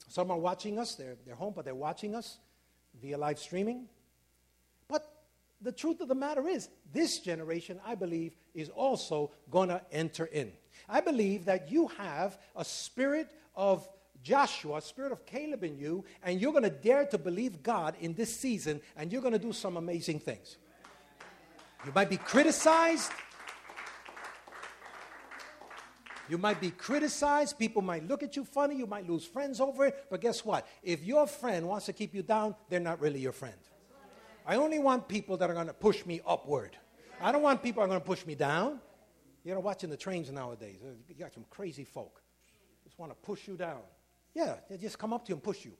Some 0.10 0.30
are 0.32 0.38
watching 0.38 0.78
us. 0.78 0.96
They're, 0.96 1.16
they're 1.26 1.36
home, 1.36 1.54
but 1.56 1.64
they're 1.64 1.74
watching 1.74 2.14
us 2.14 2.38
via 3.02 3.18
live 3.18 3.40
streaming. 3.40 3.86
But 4.90 5.10
the 5.62 5.72
truth 5.72 6.02
of 6.02 6.10
the 6.10 6.16
matter 6.16 6.46
is, 6.46 6.68
this 6.94 7.20
generation, 7.20 7.80
I 7.86 7.96
believe, 7.96 8.36
is 8.54 8.68
also 8.70 9.32
going 9.50 9.70
to 9.70 9.82
enter 9.94 10.26
in. 10.26 10.52
I 10.90 11.00
believe 11.00 11.46
that 11.46 11.72
you 11.72 11.88
have 11.98 12.38
a 12.54 12.66
spirit 12.66 13.32
of 13.56 13.88
Joshua, 14.24 14.78
a 14.78 14.82
spirit 14.82 15.14
of 15.14 15.26
Caleb 15.26 15.64
in 15.64 15.78
you, 15.78 16.04
and 16.22 16.42
you're 16.42 16.52
going 16.52 16.64
to 16.64 16.70
dare 16.70 17.06
to 17.06 17.18
believe 17.18 17.64
God 17.64 17.96
in 18.02 18.14
this 18.14 18.36
season, 18.36 18.82
and 18.98 19.10
you're 19.10 19.22
going 19.22 19.34
to 19.34 19.40
do 19.40 19.54
some 19.54 19.78
amazing 19.78 20.20
things. 20.20 20.58
You 21.86 21.94
might 21.94 22.10
be 22.10 22.18
criticized. 22.18 23.12
You 26.28 26.38
might 26.38 26.60
be 26.60 26.72
criticized. 26.72 27.60
People 27.60 27.82
might 27.82 28.08
look 28.08 28.24
at 28.24 28.36
you 28.36 28.46
funny. 28.46 28.76
You 28.76 28.88
might 28.88 29.08
lose 29.08 29.26
friends 29.26 29.60
over 29.60 29.86
it. 29.86 30.06
But 30.10 30.22
guess 30.22 30.44
what? 30.44 30.68
If 30.82 31.04
your 31.04 31.28
friend 31.28 31.68
wants 31.68 31.86
to 31.86 31.94
keep 31.94 32.16
you 32.16 32.24
down, 32.24 32.56
they're 32.70 32.80
not 32.80 33.00
really 33.00 33.20
your 33.20 33.32
friend. 33.32 33.58
I 34.46 34.56
only 34.56 34.80
want 34.80 35.08
people 35.08 35.38
that 35.38 35.50
are 35.50 35.54
going 35.54 35.68
to 35.68 35.74
push 35.74 36.06
me 36.06 36.22
upward. 36.26 36.78
I 37.22 37.32
don't 37.32 37.42
want 37.42 37.64
people 37.64 37.82
that 37.82 37.86
are 37.86 37.90
going 37.90 38.02
to 38.02 38.06
push 38.06 38.26
me 38.26 38.36
down. 38.36 38.80
You 39.44 39.54
know, 39.54 39.60
watching 39.60 39.90
the 39.90 39.98
trains 39.98 40.32
nowadays, 40.32 40.80
uh, 40.84 40.90
you 41.08 41.16
got 41.16 41.34
some 41.34 41.46
crazy 41.50 41.84
folk. 41.84 42.22
Just 42.84 42.98
want 42.98 43.12
to 43.12 43.16
push 43.16 43.48
you 43.48 43.56
down. 43.56 43.82
Yeah, 44.34 44.56
they 44.70 44.78
just 44.78 44.98
come 44.98 45.14
up 45.14 45.26
to 45.26 45.30
you 45.30 45.36
and 45.36 45.44
push 45.44 45.64
you. 45.64 45.74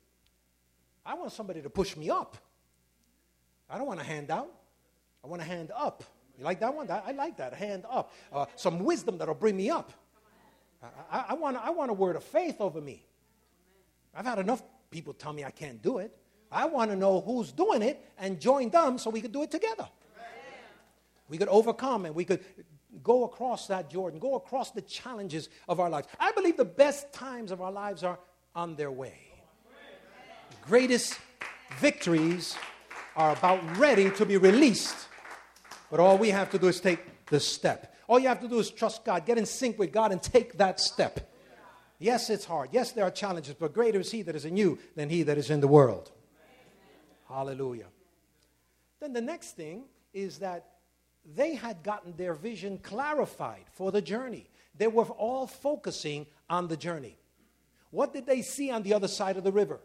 I 1.06 1.16
want 1.16 1.32
somebody 1.32 1.62
to 1.62 1.70
push 1.70 1.98
me 1.98 2.10
up. 2.10 2.38
I 3.70 3.78
don't 3.78 3.88
want 3.88 4.00
a 4.00 4.04
handout. 4.04 4.52
I 5.24 5.28
want 5.28 5.42
a 5.42 5.46
hand 5.46 5.72
up. 5.76 6.04
You 6.38 6.44
like 6.44 6.60
that 6.60 6.74
one? 6.74 6.90
I 6.90 7.12
like 7.12 7.38
that, 7.38 7.54
hand 7.54 7.86
up. 7.90 8.12
Uh, 8.32 8.46
some 8.56 8.80
wisdom 8.80 9.18
that'll 9.18 9.34
bring 9.34 9.58
me 9.58 9.70
up. 9.70 9.92
I, 11.12 11.26
I, 11.30 11.34
want, 11.34 11.58
I 11.58 11.70
want 11.70 11.92
a 11.92 11.94
word 11.94 12.16
of 12.16 12.24
faith 12.24 12.58
over 12.60 12.82
me. 12.82 13.06
I've 14.14 14.26
had 14.26 14.40
enough 14.40 14.64
people 14.90 15.14
tell 15.14 15.34
me 15.34 15.44
I 15.44 15.52
can't 15.52 15.82
do 15.82 15.98
it. 15.98 16.16
I 16.52 16.66
want 16.68 16.92
to 16.92 16.96
know 16.96 17.22
who's 17.22 17.52
doing 17.52 17.82
it 17.82 18.04
and 18.18 18.40
join 18.40 18.70
them 18.70 18.98
so 18.98 19.10
we 19.10 19.22
could 19.22 19.32
do 19.32 19.44
it 19.44 19.52
together. 19.52 19.88
We 21.28 21.38
could 21.38 21.48
overcome 21.48 22.06
and 22.06 22.16
we 22.16 22.24
could 22.24 22.42
go 23.04 23.26
across 23.26 23.68
that 23.68 23.90
Jordan, 23.90 24.20
go 24.20 24.36
across 24.36 24.72
the 24.72 24.82
challenges 24.82 25.50
of 25.68 25.80
our 25.80 25.90
lives. 25.90 26.08
I 26.20 26.32
believe 26.32 26.56
the 26.56 26.66
best 26.66 27.12
times 27.12 27.52
of 27.52 27.62
our 27.62 27.72
lives 27.72 28.04
are 28.04 28.20
on 28.56 28.76
their 28.76 28.92
way. 28.92 29.18
Greatest 30.62 31.20
victories 31.80 32.56
are 33.16 33.32
about 33.32 33.78
ready 33.78 34.10
to 34.12 34.26
be 34.26 34.38
released. 34.38 34.96
But 35.92 36.00
all 36.00 36.18
we 36.18 36.30
have 36.30 36.50
to 36.52 36.60
do 36.60 36.68
is 36.68 36.80
take 36.80 37.26
the 37.28 37.40
step. 37.40 37.95
All 38.08 38.20
you 38.20 38.28
have 38.28 38.42
to 38.42 38.48
do 38.48 38.60
is 38.60 38.70
trust 38.70 39.04
God, 39.04 39.26
get 39.26 39.38
in 39.38 39.46
sync 39.46 39.80
with 39.80 39.92
God, 39.92 40.12
and 40.12 40.22
take 40.22 40.58
that 40.58 40.80
step. 40.80 41.32
Yes, 41.98 42.30
it's 42.30 42.46
hard. 42.46 42.70
Yes, 42.72 42.92
there 42.92 43.06
are 43.06 43.12
challenges, 43.12 43.56
but 43.56 43.74
greater 43.74 44.00
is 44.00 44.12
He 44.12 44.22
that 44.24 44.36
is 44.36 44.46
in 44.46 44.58
you 44.58 44.80
than 44.96 45.10
He 45.10 45.24
that 45.24 45.38
is 45.38 45.50
in 45.50 45.62
the 45.62 45.68
world. 45.68 46.12
Hallelujah. 47.28 47.88
Then 49.00 49.14
the 49.14 49.22
next 49.22 49.56
thing 49.56 49.86
is 50.14 50.40
that 50.40 50.66
they 51.36 51.56
had 51.56 51.84
gotten 51.84 52.16
their 52.16 52.34
vision 52.34 52.78
clarified 52.78 53.66
for 53.74 53.92
the 53.92 54.02
journey. 54.02 54.48
They 54.78 54.88
were 54.88 55.06
all 55.06 55.48
focusing 55.48 56.28
on 56.50 56.68
the 56.68 56.78
journey. 56.78 57.18
What 57.92 58.14
did 58.14 58.26
they 58.26 58.42
see 58.42 58.72
on 58.72 58.84
the 58.84 58.94
other 58.94 59.08
side 59.08 59.38
of 59.38 59.44
the 59.44 59.52
river? 59.52 59.80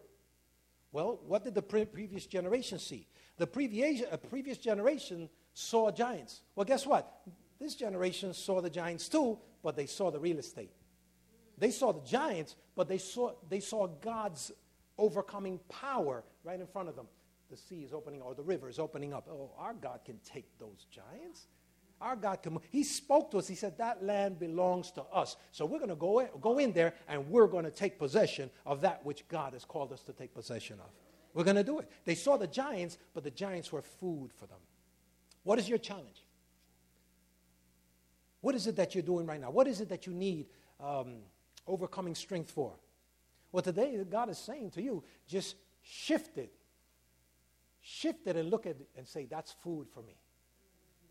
Well, 0.92 1.20
what 1.26 1.44
did 1.44 1.54
the 1.54 1.62
pre- 1.62 1.84
previous 1.84 2.26
generation 2.26 2.78
see? 2.78 3.06
The 3.38 3.46
previous, 3.46 4.02
uh, 4.10 4.16
previous 4.16 4.58
generation 4.58 5.30
saw 5.54 5.90
giants. 5.90 6.42
Well, 6.54 6.64
guess 6.64 6.86
what? 6.86 7.10
This 7.60 7.74
generation 7.74 8.32
saw 8.32 8.60
the 8.60 8.70
giants 8.70 9.08
too, 9.08 9.38
but 9.62 9.76
they 9.76 9.86
saw 9.86 10.10
the 10.10 10.18
real 10.18 10.38
estate. 10.38 10.72
They 11.58 11.70
saw 11.70 11.92
the 11.92 12.06
giants, 12.08 12.56
but 12.74 12.88
they 12.88 12.98
saw, 12.98 13.32
they 13.48 13.60
saw 13.60 13.86
God's 13.86 14.50
overcoming 14.96 15.60
power 15.68 16.24
right 16.42 16.58
in 16.58 16.66
front 16.66 16.88
of 16.88 16.96
them. 16.96 17.06
The 17.50 17.56
sea 17.56 17.82
is 17.82 17.92
opening, 17.92 18.22
or 18.22 18.34
the 18.34 18.42
river 18.42 18.68
is 18.68 18.78
opening 18.78 19.12
up. 19.12 19.28
Oh, 19.30 19.50
our 19.58 19.74
God 19.74 20.00
can 20.04 20.18
take 20.24 20.46
those 20.58 20.86
giants. 20.90 21.48
Our 22.00 22.16
God 22.16 22.42
can. 22.42 22.58
He 22.70 22.82
spoke 22.82 23.30
to 23.32 23.38
us. 23.38 23.46
He 23.46 23.56
said, 23.56 23.76
That 23.76 24.02
land 24.02 24.38
belongs 24.38 24.90
to 24.92 25.02
us. 25.02 25.36
So 25.50 25.66
we're 25.66 25.78
going 25.78 25.90
to 25.90 25.96
go 25.96 26.20
in, 26.20 26.28
go 26.40 26.58
in 26.58 26.72
there 26.72 26.94
and 27.08 27.28
we're 27.28 27.48
going 27.48 27.64
to 27.64 27.70
take 27.70 27.98
possession 27.98 28.50
of 28.64 28.80
that 28.80 29.04
which 29.04 29.28
God 29.28 29.52
has 29.52 29.64
called 29.66 29.92
us 29.92 30.00
to 30.04 30.12
take 30.12 30.32
possession 30.32 30.78
of. 30.80 30.90
We're 31.34 31.44
going 31.44 31.56
to 31.56 31.64
do 31.64 31.78
it. 31.78 31.90
They 32.04 32.14
saw 32.14 32.36
the 32.36 32.46
giants, 32.46 32.96
but 33.12 33.22
the 33.22 33.30
giants 33.30 33.70
were 33.70 33.82
food 33.82 34.30
for 34.34 34.46
them. 34.46 34.58
What 35.42 35.58
is 35.58 35.68
your 35.68 35.78
challenge? 35.78 36.24
What 38.40 38.54
is 38.54 38.66
it 38.66 38.76
that 38.76 38.94
you're 38.94 39.02
doing 39.02 39.26
right 39.26 39.40
now? 39.40 39.50
What 39.50 39.66
is 39.66 39.80
it 39.80 39.88
that 39.90 40.06
you 40.06 40.12
need 40.12 40.46
um, 40.78 41.16
overcoming 41.66 42.14
strength 42.14 42.50
for? 42.50 42.72
Well, 43.52 43.62
today, 43.62 44.02
God 44.08 44.30
is 44.30 44.38
saying 44.38 44.70
to 44.72 44.82
you, 44.82 45.02
just 45.26 45.56
shift 45.82 46.38
it. 46.38 46.52
Shift 47.82 48.26
it 48.26 48.36
and 48.36 48.50
look 48.50 48.66
at 48.66 48.76
it 48.76 48.88
and 48.96 49.06
say, 49.06 49.26
that's 49.28 49.52
food 49.62 49.88
for 49.92 50.02
me. 50.02 50.16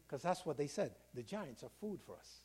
Because 0.08 0.22
that's 0.22 0.46
what 0.46 0.58
they 0.58 0.68
said. 0.68 0.92
The 1.14 1.24
giants 1.24 1.64
are 1.64 1.70
food 1.80 2.00
for 2.06 2.16
us. 2.16 2.42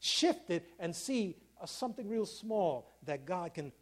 Shift 0.00 0.50
it 0.50 0.68
and 0.78 0.94
see 0.94 1.36
uh, 1.60 1.66
something 1.66 2.08
real 2.08 2.26
small 2.26 2.90
that 3.04 3.26
God 3.26 3.54
can 3.54 3.72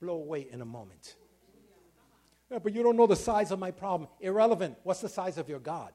blow 0.00 0.16
away 0.16 0.46
in 0.50 0.60
a 0.60 0.64
moment. 0.64 1.14
Yeah, 2.50 2.58
but 2.58 2.74
you 2.74 2.82
don't 2.82 2.96
know 2.96 3.06
the 3.06 3.16
size 3.16 3.50
of 3.50 3.58
my 3.58 3.70
problem. 3.70 4.08
Irrelevant. 4.20 4.76
What's 4.82 5.00
the 5.00 5.08
size 5.08 5.38
of 5.38 5.48
your 5.48 5.58
God? 5.58 5.92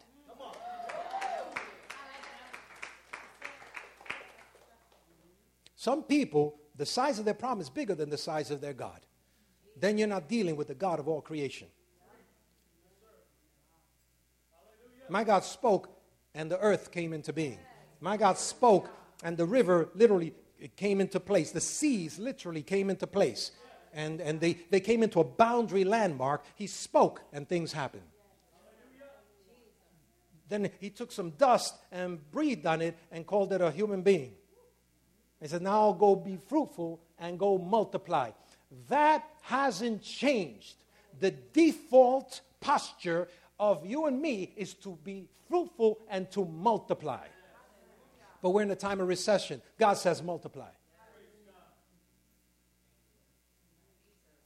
Some 5.82 6.04
people, 6.04 6.60
the 6.76 6.86
size 6.86 7.18
of 7.18 7.26
their 7.26 7.34
problem 7.34 7.60
is 7.60 7.68
bigger 7.72 7.96
than 7.96 8.12
the 8.12 8.18
size 8.20 8.52
of 8.52 8.62
their 8.62 8.72
God. 8.72 9.00
Then 9.76 9.98
you're 9.98 10.08
not 10.08 10.30
dealing 10.30 10.56
with 10.56 10.68
the 10.68 10.76
God 10.76 11.00
of 11.00 11.08
all 11.08 11.22
creation. 11.22 11.70
My 15.10 15.24
God 15.24 15.44
spoke, 15.44 15.90
and 16.36 16.52
the 16.52 16.60
earth 16.60 16.92
came 16.92 17.14
into 17.14 17.34
being. 17.34 17.58
My 18.00 18.16
God 18.16 18.38
spoke, 18.38 18.92
and 19.24 19.36
the 19.36 19.48
river 19.48 19.90
literally 19.96 20.36
came 20.76 21.02
into 21.02 21.20
place. 21.20 21.50
The 21.50 21.62
seas 21.62 22.20
literally 22.20 22.62
came 22.62 22.92
into 22.92 23.08
place. 23.08 23.50
And, 23.92 24.22
and 24.22 24.40
they, 24.40 24.60
they 24.70 24.82
came 24.82 25.02
into 25.02 25.20
a 25.20 25.24
boundary 25.24 25.84
landmark. 25.84 26.46
He 26.54 26.68
spoke, 26.68 27.24
and 27.34 27.50
things 27.50 27.74
happened. 27.74 28.04
Then 30.48 30.70
he 30.80 30.92
took 30.92 31.12
some 31.12 31.32
dust 31.32 31.74
and 31.92 32.20
breathed 32.30 32.68
on 32.68 32.84
it 32.84 33.00
and 33.12 33.26
called 33.26 33.52
it 33.52 33.62
a 33.62 33.72
human 33.72 34.04
being. 34.04 34.36
He 35.42 35.48
said, 35.48 35.62
Now 35.62 35.92
go 35.92 36.16
be 36.16 36.38
fruitful 36.38 37.02
and 37.20 37.38
go 37.40 37.58
multiply. 37.58 38.32
That 38.88 39.28
hasn't 39.42 40.04
changed. 40.04 40.76
The 41.20 41.32
default 41.32 42.42
posture 42.60 43.28
of 43.60 43.86
you 43.86 44.06
and 44.06 44.22
me 44.22 44.54
is 44.56 44.74
to 44.76 44.98
be 45.04 45.28
fruitful 45.50 46.00
and 46.10 46.30
to 46.32 46.46
multiply. 46.46 47.26
But 48.42 48.52
we're 48.52 48.64
in 48.64 48.72
a 48.72 48.76
time 48.76 49.02
of 49.02 49.08
recession. 49.08 49.62
God 49.78 49.94
says 49.96 50.24
multiply. 50.24 50.70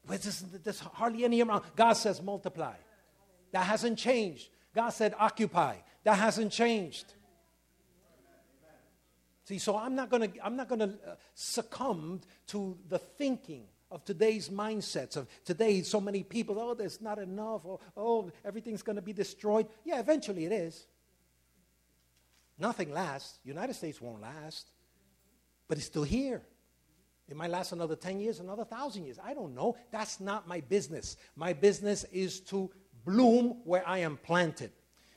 But 0.08 0.22
there's, 0.22 0.42
there's 0.64 0.80
hardly 0.80 1.26
any 1.26 1.42
around. 1.42 1.64
God 1.76 1.94
says 1.94 2.22
multiply. 2.22 2.76
That 3.52 3.64
hasn't 3.64 3.98
changed. 3.98 4.50
God 4.74 4.90
said 4.90 5.14
occupy. 5.18 5.78
That 6.04 6.18
hasn't 6.18 6.52
changed. 6.52 7.14
See, 9.46 9.60
so 9.60 9.78
I'm 9.78 9.94
not 9.96 10.10
going 10.10 10.32
to 10.32 10.46
I'm 10.46 10.56
not 10.56 10.68
going 10.68 10.80
to 10.80 10.90
uh, 11.08 11.16
succumb 11.36 12.22
to 12.48 12.78
the 12.90 12.98
thinking 12.98 13.66
of 13.92 14.04
today's 14.04 14.50
mindsets 14.50 15.16
of 15.16 15.28
today 15.46 15.84
so 15.84 16.02
many 16.02 16.24
people 16.24 16.60
oh 16.60 16.74
there's 16.74 17.00
not 17.00 17.20
enough 17.20 17.62
or 17.64 17.80
oh 17.96 18.32
everything's 18.44 18.82
going 18.82 18.96
to 18.96 19.04
be 19.04 19.14
destroyed. 19.14 19.68
Yeah, 19.84 20.00
eventually 20.00 20.46
it 20.46 20.52
is. 20.52 20.88
Nothing 22.58 22.92
lasts. 22.92 23.38
United 23.44 23.76
States 23.76 24.02
won't 24.02 24.22
last. 24.22 24.68
But 25.68 25.78
it's 25.78 25.88
still 25.88 26.04
here. 26.04 26.42
It 27.28 27.36
might 27.36 27.50
last 27.50 27.72
another 27.72 27.96
10 27.96 28.20
years, 28.20 28.40
another 28.40 28.64
1,000 28.64 29.04
years. 29.04 29.20
I 29.24 29.34
don't 29.34 29.54
know. 29.56 29.76
That's 29.92 30.20
not 30.20 30.48
my 30.48 30.62
business. 30.62 31.18
My 31.36 31.54
business 31.54 32.04
is 32.12 32.40
to 32.42 32.72
bloom 33.04 33.62
where 33.64 33.88
I 33.88 34.00
am 34.00 34.18
planted. 34.18 34.72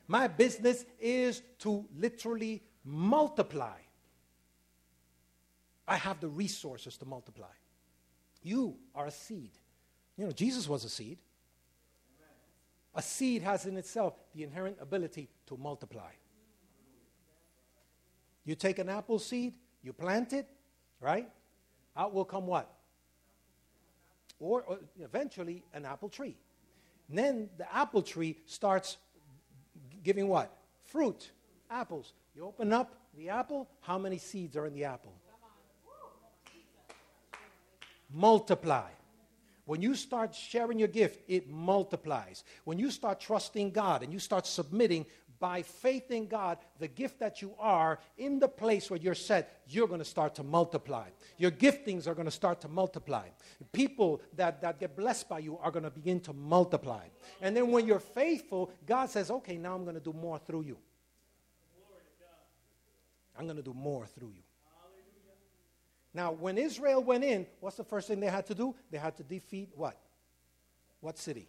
My 0.07 0.26
business 0.26 0.85
is 0.99 1.43
to 1.61 1.87
literally 1.97 2.62
multiply 2.83 3.76
I 5.89 5.97
have 5.97 6.20
the 6.20 6.28
resources 6.28 6.99
to 6.99 7.07
multiply. 7.07 7.47
You 8.43 8.76
are 8.95 9.07
a 9.07 9.11
seed. 9.11 9.53
You 10.18 10.26
know, 10.26 10.32
Jesus 10.32 10.68
was 10.68 10.84
a 10.84 10.89
seed. 10.89 11.18
A 12.95 13.03
seed 13.03 13.43
has 13.43 13.64
in 13.64 13.76
itself 13.76 14.14
the 14.34 14.43
inherent 14.43 14.76
ability 14.80 15.28
to 15.47 15.57
multiply. 15.57 16.11
You 18.45 18.55
take 18.55 18.78
an 18.78 18.89
apple 18.89 19.18
seed, 19.18 19.55
you 19.82 19.93
plant 19.93 20.32
it, 20.32 20.49
right? 21.01 21.28
Out 21.97 22.12
will 22.12 22.24
come 22.24 22.47
what? 22.47 22.70
Or, 24.41 24.62
or 24.62 24.78
eventually 25.01 25.64
an 25.72 25.84
apple 25.84 26.09
tree. 26.09 26.36
And 27.09 27.18
then 27.18 27.49
the 27.57 27.72
apple 27.74 28.03
tree 28.03 28.39
starts 28.47 28.99
giving 30.03 30.28
what? 30.28 30.55
Fruit, 30.84 31.30
apples. 31.70 32.12
You 32.34 32.45
open 32.45 32.72
up 32.72 32.95
the 33.16 33.30
apple, 33.30 33.68
how 33.80 33.99
many 33.99 34.18
seeds 34.18 34.57
are 34.57 34.66
in 34.66 34.74
the 34.74 34.84
apple? 34.84 35.14
Multiply. 38.12 38.90
When 39.64 39.82
you 39.82 39.94
start 39.94 40.34
sharing 40.34 40.78
your 40.78 40.88
gift, 40.88 41.20
it 41.28 41.50
multiplies. 41.50 42.42
When 42.64 42.78
you 42.78 42.90
start 42.90 43.20
trusting 43.20 43.72
God 43.72 44.02
and 44.02 44.12
you 44.12 44.18
start 44.18 44.46
submitting 44.46 45.04
by 45.38 45.62
faith 45.62 46.11
in 46.11 46.26
God, 46.26 46.59
the 46.78 46.88
gift 46.88 47.20
that 47.20 47.42
you 47.42 47.54
are 47.59 47.98
in 48.16 48.38
the 48.38 48.48
place 48.48 48.90
where 48.90 48.98
you're 48.98 49.14
set, 49.14 49.62
you're 49.68 49.86
going 49.86 50.00
to 50.00 50.04
start 50.04 50.34
to 50.36 50.42
multiply. 50.42 51.09
Your 51.36 51.50
giftings 51.50 52.06
are 52.06 52.14
going 52.14 52.24
to 52.24 52.30
start 52.30 52.61
to 52.62 52.68
multiply. 52.68 53.28
People 53.72 54.22
that, 54.36 54.62
that 54.62 54.80
get 54.80 54.96
blessed 54.96 55.28
by 55.28 55.40
you 55.40 55.59
are 55.59 55.70
going 55.70 55.84
to 55.84 55.90
begin 55.90 56.20
to 56.20 56.32
multiply. 56.32 57.04
And 57.40 57.56
then 57.56 57.70
when 57.70 57.86
you're 57.86 58.00
faithful, 58.00 58.72
God 58.86 59.11
says, 59.11 59.30
okay, 59.30 59.56
now 59.59 59.74
I'm 59.74 59.84
going 59.84 59.96
to 59.96 60.00
do 60.00 60.12
more 60.12 60.38
through 60.38 60.62
you. 60.62 60.78
I'm 63.38 63.44
going 63.44 63.56
to 63.56 63.62
do 63.62 63.74
more 63.74 64.06
through 64.06 64.32
you. 64.34 64.42
Now, 66.19 66.33
when 66.33 66.59
Israel 66.59 67.01
went 67.01 67.23
in, 67.23 67.47
what's 67.61 67.77
the 67.77 67.85
first 67.85 68.09
thing 68.09 68.19
they 68.19 68.27
had 68.27 68.45
to 68.47 68.55
do? 68.57 68.75
They 68.91 68.99
had 68.99 69.16
to 69.19 69.23
defeat 69.23 69.71
what? 69.77 69.97
What 70.99 71.16
city? 71.16 71.49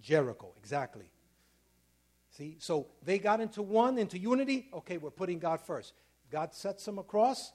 Jericho, 0.00 0.54
exactly. 0.56 1.10
See, 2.30 2.56
so 2.58 2.86
they 3.04 3.18
got 3.18 3.42
into 3.42 3.60
one, 3.60 3.98
into 3.98 4.16
unity. 4.16 4.70
Okay, 4.72 4.96
we're 4.96 5.10
putting 5.10 5.38
God 5.38 5.60
first. 5.60 5.92
God 6.30 6.54
sets 6.54 6.86
them 6.86 6.98
across. 6.98 7.52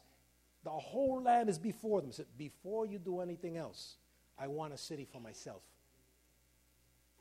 The 0.64 0.70
whole 0.70 1.24
land 1.24 1.49
is 1.49 1.58
before 1.58 2.01
them. 2.01 2.12
Said, 2.12 2.28
before 2.38 2.86
you 2.86 2.99
do 2.99 3.20
anything 3.20 3.58
else, 3.58 3.95
I 4.38 4.45
want 4.45 4.74
a 4.74 4.78
city 4.78 5.08
for 5.12 5.20
myself. 5.20 5.64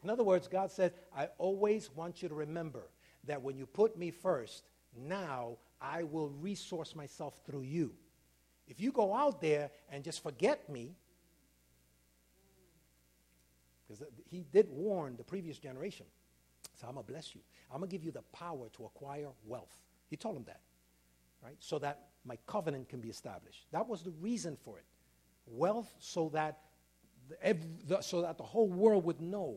In 0.04 0.10
other 0.10 0.24
words, 0.24 0.46
God 0.46 0.70
said, 0.70 0.92
I 1.16 1.30
always 1.38 1.88
want 1.96 2.22
you 2.22 2.28
to 2.28 2.34
remember 2.34 2.90
that 3.24 3.40
when 3.40 3.56
you 3.56 3.64
put 3.64 3.96
me 3.96 4.10
first, 4.10 4.64
now 4.94 5.56
I 5.80 6.02
will 6.02 6.28
resource 6.28 6.94
myself 6.94 7.40
through 7.46 7.62
you. 7.62 7.94
If 8.66 8.80
you 8.80 8.92
go 8.92 9.14
out 9.14 9.40
there 9.40 9.70
and 9.90 10.02
just 10.02 10.22
forget 10.22 10.68
me, 10.68 10.96
because 13.86 14.02
he 14.28 14.44
did 14.52 14.68
warn 14.70 15.16
the 15.16 15.22
previous 15.22 15.58
generation 15.58 16.06
so 16.76 16.86
I'm 16.86 16.94
going 16.94 17.06
to 17.06 17.12
bless 17.12 17.34
you. 17.34 17.40
I'm 17.70 17.78
going 17.78 17.88
to 17.88 17.96
give 17.96 18.04
you 18.04 18.12
the 18.12 18.22
power 18.32 18.68
to 18.76 18.84
acquire 18.84 19.28
wealth. 19.44 19.74
He 20.08 20.16
told 20.16 20.36
him 20.36 20.44
that, 20.44 20.60
right? 21.42 21.56
So 21.58 21.78
that 21.80 22.08
my 22.24 22.36
covenant 22.46 22.88
can 22.88 23.00
be 23.00 23.08
established. 23.08 23.66
That 23.72 23.88
was 23.88 24.02
the 24.02 24.12
reason 24.20 24.56
for 24.62 24.78
it. 24.78 24.84
Wealth 25.46 25.92
so 25.98 26.28
that 26.34 26.58
the, 27.28 27.56
the, 27.86 28.00
so 28.02 28.22
that 28.22 28.36
the 28.36 28.44
whole 28.44 28.68
world 28.68 29.04
would 29.04 29.20
know 29.20 29.56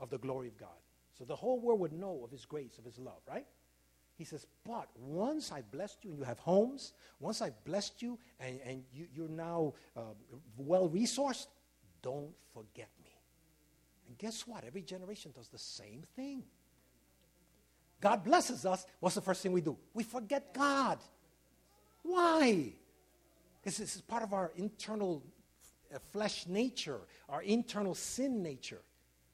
of 0.00 0.10
the 0.10 0.18
glory 0.18 0.48
of 0.48 0.58
God. 0.58 0.68
So 1.16 1.24
the 1.24 1.36
whole 1.36 1.60
world 1.60 1.80
would 1.80 1.92
know 1.92 2.20
of 2.24 2.30
his 2.30 2.44
grace, 2.44 2.78
of 2.78 2.84
his 2.84 2.98
love, 2.98 3.20
right? 3.28 3.46
He 4.16 4.24
says, 4.24 4.46
but 4.64 4.88
once 4.98 5.52
I've 5.52 5.70
blessed 5.70 5.98
you 6.02 6.10
and 6.10 6.18
you 6.18 6.24
have 6.24 6.38
homes, 6.38 6.94
once 7.20 7.42
I've 7.42 7.62
blessed 7.64 8.00
you 8.00 8.18
and, 8.40 8.58
and 8.64 8.82
you, 8.92 9.24
are 9.24 9.28
now 9.28 9.74
uh, 9.96 10.00
well 10.56 10.88
resourced, 10.88 11.46
don't 12.00 12.32
forget 12.54 12.88
me. 13.04 13.10
And 14.08 14.16
guess 14.16 14.46
what? 14.46 14.64
Every 14.64 14.82
generation 14.82 15.32
does 15.34 15.48
the 15.48 15.58
same 15.58 16.02
thing. 16.14 16.44
God 18.00 18.24
blesses 18.24 18.64
us. 18.64 18.86
What's 19.00 19.14
the 19.14 19.20
first 19.20 19.42
thing 19.42 19.52
we 19.52 19.60
do? 19.60 19.76
We 19.92 20.02
forget 20.02 20.54
God. 20.54 20.98
Why? 22.02 22.72
Because 23.60 23.78
this 23.78 23.96
is 23.96 24.02
part 24.02 24.22
of 24.22 24.32
our 24.32 24.52
internal 24.56 25.22
uh, 25.94 25.98
flesh 26.12 26.46
nature, 26.46 27.00
our 27.28 27.42
internal 27.42 27.94
sin 27.94 28.42
nature. 28.42 28.80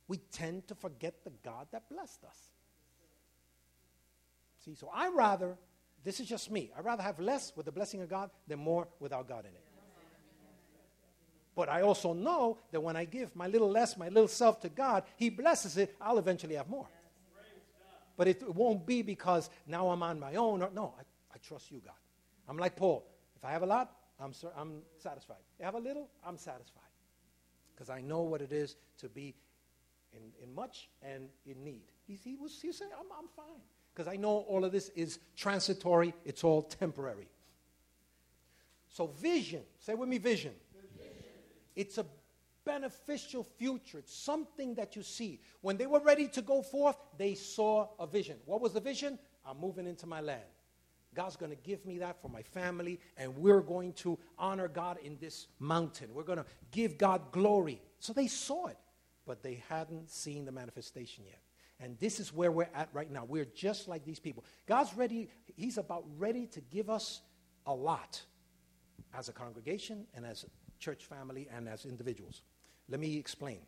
We 0.09 0.19
tend 0.33 0.67
to 0.69 0.75
forget 0.75 1.23
the 1.25 1.33
God 1.45 1.69
that 1.71 1.89
blessed 1.89 2.25
us. 2.25 2.52
See, 4.65 4.75
so 4.75 4.89
I 4.95 5.09
rather, 5.09 5.57
this 6.05 6.21
is 6.21 6.29
just 6.29 6.51
me, 6.51 6.71
I'd 6.77 6.85
rather 6.85 7.03
have 7.03 7.19
less 7.19 7.53
with 7.57 7.67
the 7.67 7.73
blessing 7.73 8.01
of 8.01 8.09
God 8.09 8.31
than 8.47 8.59
more 8.59 8.89
without 9.01 9.29
God 9.29 9.41
in 9.41 9.51
it. 9.51 9.65
But 11.55 11.69
I 11.69 11.83
also 11.83 12.13
know 12.13 12.59
that 12.71 12.81
when 12.81 12.97
I 12.97 13.05
give 13.05 13.35
my 13.37 13.47
little 13.47 13.71
less, 13.71 13.97
my 13.97 14.09
little 14.09 14.29
self 14.29 14.61
to 14.61 14.69
God, 14.69 15.05
He 15.17 15.29
blesses 15.29 15.77
it, 15.77 15.95
I'll 16.01 16.19
eventually 16.19 16.55
have 16.55 16.69
more. 16.69 16.89
But 18.17 18.29
it 18.29 18.55
won't 18.55 18.87
be 18.87 19.03
because 19.03 19.51
now 19.67 19.89
I'm 19.89 20.03
on 20.03 20.21
my 20.21 20.35
own. 20.35 20.63
Or, 20.63 20.71
no, 20.73 20.95
I, 20.99 21.03
I 21.35 21.39
trust 21.47 21.71
you, 21.71 21.81
God. 21.85 21.95
I'm 22.49 22.57
like 22.59 22.77
Paul. 22.77 23.05
If 23.37 23.45
I 23.45 23.51
have 23.51 23.63
a 23.63 23.67
lot, 23.67 23.91
I'm, 24.21 24.33
I'm 24.57 24.83
satisfied. 24.99 25.39
If 25.59 25.63
I 25.63 25.67
have 25.67 25.75
a 25.75 25.81
little, 25.81 26.09
I'm 26.25 26.39
satisfied. 26.39 26.83
Because 27.75 27.91
I 27.91 28.01
know 28.01 28.21
what 28.23 28.41
it 28.41 28.53
is 28.53 28.77
to 28.99 29.09
be 29.09 29.35
in, 30.13 30.21
in 30.43 30.55
much 30.55 30.89
and 31.03 31.29
in 31.47 31.65
need. 31.65 31.85
He, 32.07 32.15
he 32.15 32.37
was 32.37 32.61
he 32.61 32.73
said, 32.73 32.89
I'm, 32.99 33.07
I'm 33.19 33.29
fine. 33.35 33.63
Because 33.95 34.13
I 34.13 34.17
know 34.17 34.39
all 34.49 34.65
of 34.65 34.73
this 34.73 34.89
is 34.91 35.19
transitory, 35.37 36.15
it's 36.25 36.45
all 36.45 36.63
temporary. 36.63 37.29
So, 38.89 39.07
vision, 39.07 39.63
say 39.79 39.95
with 39.95 40.09
me, 40.09 40.19
vision. 40.19 40.53
It's 41.75 41.99
a 41.99 42.07
beneficial 42.65 43.45
future. 43.45 43.99
It's 43.99 44.15
something 44.15 44.75
that 44.75 44.95
you 44.97 45.03
see. 45.03 45.41
When 45.63 45.77
they 45.77 45.87
were 45.87 46.01
ready 46.01 46.29
to 46.29 46.43
go 46.43 46.63
forth, 46.63 46.97
they 47.17 47.35
saw 47.35 47.89
a 47.99 48.07
vision. 48.07 48.37
What 48.45 48.61
was 48.61 48.73
the 48.73 48.81
vision? 48.81 49.19
I'm 49.47 49.59
moving 49.59 49.87
into 49.87 50.07
my 50.07 50.21
land. 50.21 50.43
God's 51.15 51.37
going 51.37 51.51
to 51.51 51.57
give 51.57 51.85
me 51.85 51.99
that 51.99 52.21
for 52.23 52.29
my 52.29 52.43
family, 52.43 52.99
and 53.19 53.37
we're 53.37 53.61
going 53.61 53.93
to 53.95 54.19
honor 54.39 54.69
God 54.69 54.99
in 55.03 55.19
this 55.21 55.47
mountain. 55.59 56.09
We're 56.15 56.23
going 56.23 56.39
to 56.39 56.47
give 56.71 56.97
God 56.97 57.33
glory. 57.33 57.83
So 57.99 58.13
they 58.13 58.29
saw 58.29 58.67
it, 58.67 58.79
but 59.27 59.43
they 59.43 59.63
hadn't 59.69 60.11
seen 60.11 60.47
the 60.47 60.53
manifestation 60.53 61.25
yet. 61.27 61.41
And 61.83 61.99
this 61.99 62.21
is 62.21 62.33
where 62.33 62.53
we're 62.53 62.71
at 62.75 62.89
right 62.93 63.11
now. 63.11 63.25
We're 63.25 63.45
just 63.45 63.89
like 63.89 64.05
these 64.05 64.21
people. 64.21 64.45
God's 64.67 64.95
ready, 64.95 65.29
He's 65.57 65.79
about 65.79 66.05
ready 66.17 66.47
to 66.47 66.61
give 66.61 66.89
us 66.89 67.21
a 67.67 67.75
lot 67.75 68.23
as 69.13 69.29
a 69.29 69.33
congregation 69.33 70.07
and 70.15 70.25
as 70.25 70.45
a 70.45 70.47
church 70.79 71.05
family 71.07 71.49
and 71.55 71.69
as 71.69 71.85
individuals. 71.85 72.43
Let 72.89 73.01
me 73.01 73.19
explain. 73.19 73.59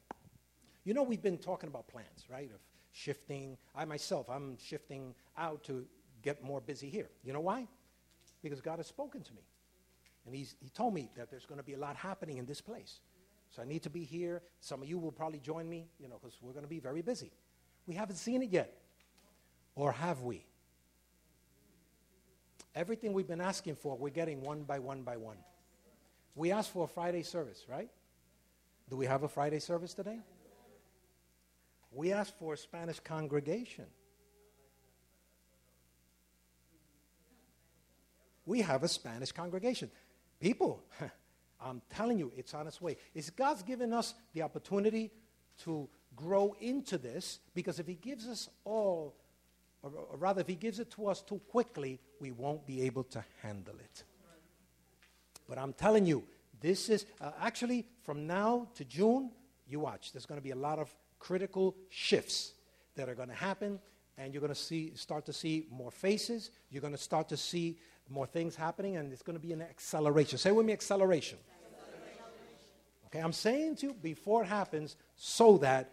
You 0.85 0.95
know, 0.95 1.03
we've 1.03 1.23
been 1.23 1.39
talking 1.39 1.69
about 1.69 1.89
plans, 1.89 2.25
right? 2.31 2.51
Of 2.55 2.61
shifting. 2.93 3.57
I 3.75 3.85
myself, 3.85 4.31
I'm 4.31 4.59
shifting 4.59 5.15
out 5.37 5.65
to 5.65 5.85
get 6.23 6.43
more 6.45 6.61
busy 6.61 6.89
here. 6.89 7.11
You 7.25 7.33
know 7.33 7.41
why? 7.41 7.67
Because 8.43 8.61
God 8.61 8.79
has 8.79 8.87
spoken 8.87 9.23
to 9.23 9.33
me. 9.33 9.43
And 10.25 10.35
he's, 10.35 10.55
He 10.61 10.69
told 10.69 10.95
me 10.95 11.11
that 11.17 11.31
there's 11.31 11.47
going 11.47 11.59
to 11.59 11.65
be 11.65 11.75
a 11.75 11.79
lot 11.79 11.97
happening 11.97 12.39
in 12.39 12.47
this 12.47 12.61
place. 12.61 13.01
So 13.51 13.63
I 13.63 13.65
need 13.65 13.83
to 13.83 13.91
be 13.91 14.05
here. 14.05 14.43
Some 14.61 14.83
of 14.83 14.89
you 14.89 14.99
will 14.99 15.13
probably 15.13 15.39
join 15.41 15.69
me, 15.69 15.89
you 15.99 16.09
know, 16.09 16.19
because 16.21 16.39
we're 16.41 16.53
going 16.53 16.65
to 16.65 16.69
be 16.69 16.81
very 16.81 17.03
busy. 17.03 17.33
We 17.87 17.95
haven't 17.95 18.17
seen 18.17 18.43
it 18.43 18.51
yet. 18.51 18.77
Or 19.75 19.93
have 19.93 20.23
we? 20.23 20.47
Everything 22.75 23.13
we've 23.13 23.29
been 23.29 23.41
asking 23.41 23.77
for, 23.77 23.97
we're 23.97 24.11
getting 24.11 24.43
one 24.43 24.63
by 24.63 24.79
one 24.79 25.03
by 25.03 25.17
one. 25.17 25.37
We 26.35 26.51
asked 26.51 26.73
for 26.73 26.85
a 26.85 26.89
Friday 26.89 27.23
service, 27.23 27.65
right? 27.69 27.89
Do 28.91 28.97
we 28.97 29.07
have 29.07 29.23
a 29.23 29.29
Friday 29.29 29.61
service 29.61 29.95
today? 29.95 30.19
We 31.93 32.13
asked 32.13 32.37
for 32.39 32.55
a 32.55 32.57
Spanish 32.57 32.99
congregation. 32.99 33.87
We 38.47 38.61
have 38.61 38.83
a 38.83 38.89
Spanish 38.89 39.33
congregation. 39.33 39.91
People, 40.41 40.83
I'm 41.61 41.81
telling 41.91 42.19
you, 42.19 42.33
it's 42.37 42.53
on 42.53 42.67
its 42.67 42.81
way. 42.81 42.97
It's 43.15 43.31
God's 43.31 43.63
given 43.63 43.93
us 43.93 44.15
the 44.35 44.43
opportunity 44.43 45.13
to 45.65 45.89
grow 46.17 46.55
into 46.61 46.99
this 46.99 47.41
because 47.55 47.79
if 47.79 47.87
He 47.87 47.95
gives 47.95 48.27
us 48.27 48.49
all, 48.65 49.15
or, 49.83 49.91
or 50.11 50.17
rather, 50.17 50.41
if 50.41 50.47
He 50.47 50.55
gives 50.55 50.81
it 50.81 50.91
to 50.93 51.07
us 51.07 51.23
too 51.23 51.41
quickly, 51.49 52.01
we 52.21 52.31
won't 52.31 52.67
be 52.67 52.83
able 52.83 53.05
to 53.05 53.25
handle 53.43 53.75
it. 53.79 54.05
But 55.49 55.59
I'm 55.59 55.73
telling 55.73 56.07
you, 56.07 56.25
this 56.61 56.89
is 56.89 57.07
uh, 57.21 57.33
actually 57.41 57.87
from 58.03 58.27
now 58.27 58.69
to 58.77 58.85
June, 58.85 59.31
you 59.69 59.81
watch. 59.81 60.13
There's 60.13 60.27
going 60.27 60.41
to 60.41 60.45
be 60.45 60.53
a 60.53 60.57
lot 60.57 60.79
of 60.79 60.95
critical 61.19 61.75
shifts 61.91 62.53
that 62.97 63.09
are 63.09 63.15
going 63.15 63.29
to 63.29 63.35
happen, 63.35 63.79
and 64.17 64.33
you're 64.33 64.41
going 64.41 64.55
to 64.55 64.59
see, 64.59 64.93
start 64.95 65.27
to 65.27 65.33
see 65.33 65.67
more 65.71 65.91
faces. 65.91 66.51
You're 66.71 66.81
going 66.81 66.95
to 66.95 66.99
start 67.03 67.29
to 67.31 67.37
see 67.37 67.79
more 68.09 68.27
things 68.27 68.55
happening, 68.55 68.97
and 68.97 69.13
it's 69.13 69.23
going 69.23 69.39
to 69.39 69.45
be 69.45 69.53
an 69.53 69.63
acceleration. 69.63 70.39
Say 70.39 70.53
with 70.53 70.67
me, 70.67 70.73
acceleration. 70.73 71.39
acceleration. 71.39 72.23
Okay, 73.07 73.21
I'm 73.21 73.33
saying 73.33 73.77
to 73.77 73.87
you 73.89 73.95
before 73.95 74.43
it 74.43 74.47
happens 74.47 74.97
so 75.17 75.59
that 75.59 75.91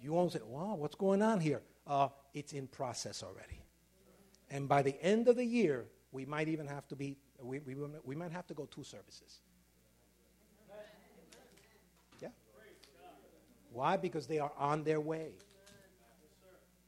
you 0.00 0.12
won't 0.12 0.32
say, 0.32 0.40
wow, 0.46 0.74
what's 0.74 0.94
going 0.94 1.22
on 1.22 1.40
here? 1.40 1.62
Uh, 1.86 2.08
it's 2.32 2.52
in 2.52 2.66
process 2.66 3.22
already. 3.22 3.60
And 4.50 4.68
by 4.68 4.82
the 4.82 5.00
end 5.02 5.28
of 5.28 5.36
the 5.36 5.44
year, 5.44 5.86
we 6.12 6.24
might 6.24 6.48
even 6.48 6.66
have 6.66 6.86
to 6.88 6.96
be 6.96 7.16
we, 7.42 7.58
we, 7.60 7.74
we 8.04 8.14
might 8.14 8.32
have 8.32 8.46
to 8.46 8.54
go 8.54 8.66
two 8.66 8.84
services. 8.84 9.40
Yeah. 12.20 12.28
Why? 13.72 13.96
Because 13.96 14.26
they 14.26 14.38
are 14.38 14.52
on 14.56 14.84
their 14.84 15.00
way. 15.00 15.32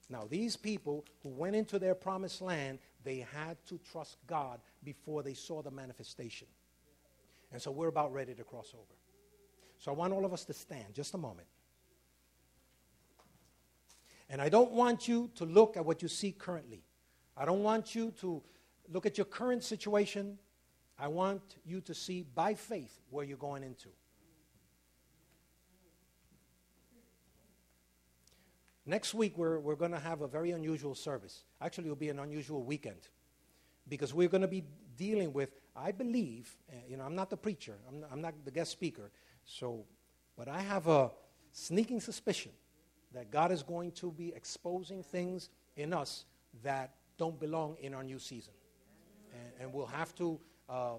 Now, 0.08 0.24
these 0.30 0.56
people 0.56 1.04
who 1.22 1.30
went 1.30 1.56
into 1.56 1.78
their 1.78 1.94
promised 1.94 2.40
land, 2.40 2.78
they 3.02 3.26
had 3.34 3.56
to 3.66 3.78
trust 3.90 4.18
God 4.26 4.60
before 4.84 5.22
they 5.24 5.34
saw 5.34 5.62
the 5.62 5.70
manifestation. 5.70 6.46
And 7.52 7.60
so 7.60 7.72
we're 7.72 7.88
about 7.88 8.12
ready 8.12 8.34
to 8.34 8.44
cross 8.44 8.72
over. 8.72 8.94
So 9.78 9.90
I 9.90 9.94
want 9.94 10.12
all 10.12 10.24
of 10.24 10.32
us 10.32 10.44
to 10.44 10.52
stand 10.52 10.94
just 10.94 11.14
a 11.14 11.18
moment. 11.18 11.48
And 14.28 14.42
I 14.42 14.48
don't 14.48 14.72
want 14.72 15.06
you 15.06 15.30
to 15.36 15.44
look 15.44 15.76
at 15.76 15.84
what 15.84 16.02
you 16.02 16.08
see 16.08 16.32
currently. 16.32 16.82
I 17.36 17.44
don't 17.44 17.62
want 17.62 17.94
you 17.94 18.12
to 18.20 18.42
look 18.92 19.06
at 19.06 19.18
your 19.18 19.24
current 19.24 19.62
situation. 19.62 20.38
I 20.98 21.08
want 21.08 21.42
you 21.64 21.80
to 21.82 21.94
see 21.94 22.24
by 22.34 22.54
faith 22.54 23.00
where 23.10 23.24
you're 23.24 23.36
going 23.36 23.62
into. 23.62 23.88
Next 28.84 29.14
week, 29.14 29.36
we're, 29.36 29.58
we're 29.58 29.74
going 29.74 29.90
to 29.90 29.98
have 29.98 30.22
a 30.22 30.28
very 30.28 30.52
unusual 30.52 30.94
service. 30.94 31.44
Actually, 31.60 31.84
it'll 31.84 31.96
be 31.96 32.08
an 32.08 32.20
unusual 32.20 32.62
weekend 32.62 33.08
because 33.88 34.14
we're 34.14 34.28
going 34.28 34.42
to 34.42 34.48
be 34.48 34.62
dealing 34.96 35.32
with, 35.32 35.50
I 35.74 35.90
believe, 35.90 36.56
uh, 36.70 36.76
you 36.88 36.96
know, 36.96 37.04
I'm 37.04 37.16
not 37.16 37.28
the 37.28 37.36
preacher, 37.36 37.74
I'm 37.88 38.00
not, 38.00 38.10
I'm 38.12 38.20
not 38.20 38.34
the 38.44 38.50
guest 38.50 38.70
speaker, 38.70 39.10
so, 39.44 39.84
but 40.36 40.48
I 40.48 40.60
have 40.60 40.86
a 40.86 41.10
sneaking 41.52 42.00
suspicion 42.00 42.52
that 43.12 43.30
God 43.30 43.52
is 43.52 43.62
going 43.62 43.92
to 43.92 44.10
be 44.10 44.32
exposing 44.34 45.02
things 45.02 45.48
in 45.76 45.92
us 45.92 46.24
that 46.62 46.94
don't 47.18 47.38
belong 47.38 47.76
in 47.80 47.94
our 47.94 48.04
new 48.04 48.18
season. 48.18 48.52
And, 49.32 49.52
and 49.60 49.72
we'll 49.72 49.86
have 49.86 50.14
to, 50.16 50.38
uh, 50.68 50.94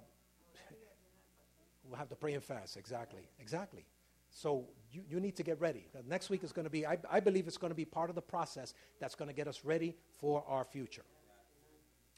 we'll 1.83 1.97
have 1.97 2.09
to 2.09 2.15
pray 2.15 2.33
and 2.33 2.43
fast, 2.43 2.77
exactly, 2.77 3.29
exactly. 3.39 3.85
So 4.29 4.67
you, 4.91 5.01
you 5.09 5.19
need 5.19 5.35
to 5.37 5.43
get 5.43 5.59
ready. 5.59 5.87
Next 6.07 6.29
week 6.29 6.43
is 6.43 6.51
going 6.51 6.65
to 6.65 6.69
be, 6.69 6.85
I, 6.85 6.97
I 7.09 7.19
believe 7.19 7.47
it's 7.47 7.57
going 7.57 7.71
to 7.71 7.75
be 7.75 7.85
part 7.85 8.09
of 8.09 8.15
the 8.15 8.21
process 8.21 8.73
that's 8.99 9.15
going 9.15 9.29
to 9.29 9.35
get 9.35 9.47
us 9.47 9.63
ready 9.63 9.95
for 10.19 10.43
our 10.47 10.63
future. 10.63 11.03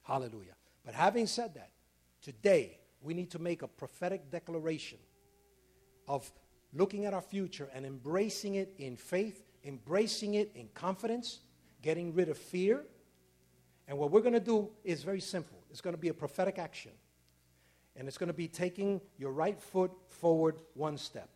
Hallelujah. 0.04 0.56
But 0.86 0.96
having 0.96 1.28
said 1.28 1.54
that, 1.56 1.72
today 2.22 2.80
we 3.02 3.14
need 3.14 3.32
to 3.32 3.40
make 3.40 3.62
a 3.62 3.68
prophetic 3.68 4.32
declaration 4.32 4.98
of 6.08 6.30
looking 6.74 7.06
at 7.06 7.14
our 7.14 7.22
future 7.22 7.70
and 7.74 7.86
embracing 7.86 8.56
it 8.56 8.74
in 8.78 8.98
faith, 8.98 9.46
embracing 9.64 10.36
it 10.36 10.52
in 10.56 10.68
confidence, 10.74 11.40
getting 11.82 12.14
rid 12.14 12.30
of 12.30 12.38
fear. 12.38 12.86
And 13.88 13.98
what 13.98 14.12
we're 14.12 14.22
going 14.22 14.34
to 14.34 14.40
do 14.40 14.70
is 14.84 15.04
very 15.04 15.22
simple 15.22 15.58
it's 15.72 15.82
going 15.82 15.96
to 15.96 16.02
be 16.02 16.10
a 16.10 16.14
prophetic 16.14 16.58
action. 16.58 16.92
And 17.96 18.08
it's 18.08 18.18
going 18.18 18.28
to 18.28 18.34
be 18.34 18.48
taking 18.48 19.02
your 19.18 19.32
right 19.32 19.60
foot 19.60 19.92
forward 20.08 20.56
one 20.74 20.98
step. 20.98 21.30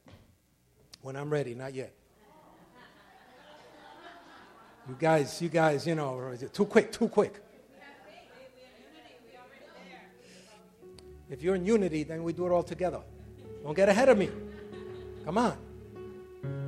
When 1.01 1.15
I'm 1.15 1.29
ready, 1.29 1.53
not 1.53 1.73
yet. 1.73 1.93
You 4.87 4.95
guys, 4.99 5.41
you 5.41 5.49
guys, 5.49 5.87
you 5.87 5.95
know, 5.95 6.35
too 6.51 6.65
quick, 6.65 6.91
too 6.91 7.07
quick. 7.07 7.41
If 11.29 11.41
you're 11.41 11.55
in 11.55 11.65
unity, 11.65 12.03
then 12.03 12.23
we 12.23 12.33
do 12.33 12.45
it 12.45 12.51
all 12.51 12.63
together. 12.63 13.01
Don't 13.63 13.75
get 13.75 13.89
ahead 13.89 14.09
of 14.09 14.17
me. 14.17 14.29
Come 15.25 15.37
on. 15.37 15.57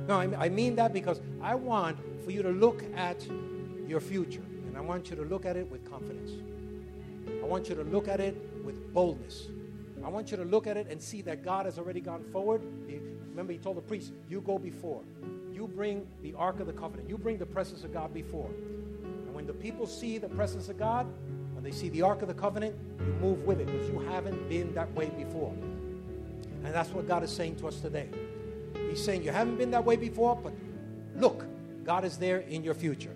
No, 0.08 0.18
I 0.18 0.48
mean 0.48 0.76
that 0.76 0.92
because 0.92 1.20
I 1.42 1.54
want 1.54 1.98
for 2.24 2.30
you 2.30 2.42
to 2.42 2.50
look 2.50 2.84
at 2.94 3.26
your 3.86 4.00
future, 4.00 4.42
and 4.66 4.76
I 4.76 4.80
want 4.80 5.10
you 5.10 5.16
to 5.16 5.22
look 5.22 5.44
at 5.44 5.56
it 5.56 5.70
with 5.70 5.88
confidence. 5.88 6.32
I 7.42 7.46
want 7.46 7.68
you 7.68 7.74
to 7.74 7.82
look 7.82 8.08
at 8.08 8.20
it 8.20 8.36
with 8.64 8.92
boldness. 8.92 9.48
I 10.04 10.08
want 10.08 10.30
you 10.30 10.36
to 10.36 10.44
look 10.44 10.68
at 10.68 10.76
it 10.76 10.86
and 10.88 11.02
see 11.02 11.22
that 11.22 11.44
God 11.44 11.66
has 11.66 11.78
already 11.78 12.00
gone 12.00 12.22
forward. 12.32 12.62
Remember, 13.30 13.52
he 13.52 13.58
told 13.58 13.76
the 13.76 13.82
priest, 13.82 14.12
You 14.28 14.40
go 14.40 14.58
before. 14.58 15.02
You 15.52 15.66
bring 15.66 16.06
the 16.22 16.34
Ark 16.34 16.60
of 16.60 16.66
the 16.66 16.72
Covenant. 16.72 17.08
You 17.08 17.18
bring 17.18 17.38
the 17.38 17.46
presence 17.46 17.82
of 17.82 17.92
God 17.92 18.14
before. 18.14 18.50
And 19.02 19.34
when 19.34 19.46
the 19.46 19.52
people 19.52 19.86
see 19.86 20.18
the 20.18 20.28
presence 20.28 20.68
of 20.68 20.78
God, 20.78 21.06
when 21.54 21.64
they 21.64 21.72
see 21.72 21.88
the 21.88 22.02
Ark 22.02 22.22
of 22.22 22.28
the 22.28 22.34
Covenant, 22.34 22.76
you 23.00 23.12
move 23.14 23.42
with 23.44 23.60
it 23.60 23.66
because 23.66 23.88
you 23.88 23.98
haven't 23.98 24.48
been 24.48 24.72
that 24.74 24.92
way 24.94 25.08
before. 25.10 25.52
And 26.64 26.74
that's 26.74 26.90
what 26.90 27.08
God 27.08 27.24
is 27.24 27.30
saying 27.30 27.56
to 27.56 27.68
us 27.68 27.80
today. 27.80 28.08
He's 28.88 29.02
saying, 29.02 29.22
You 29.22 29.32
haven't 29.32 29.56
been 29.56 29.70
that 29.72 29.84
way 29.84 29.96
before, 29.96 30.36
but 30.36 30.52
look, 31.16 31.44
God 31.84 32.04
is 32.04 32.18
there 32.18 32.38
in 32.38 32.64
your 32.64 32.74
future. 32.74 33.14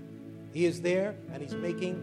He 0.53 0.67
is 0.67 0.81
there 0.81 1.15
and 1.33 1.43
He's 1.43 1.55
making 1.55 2.03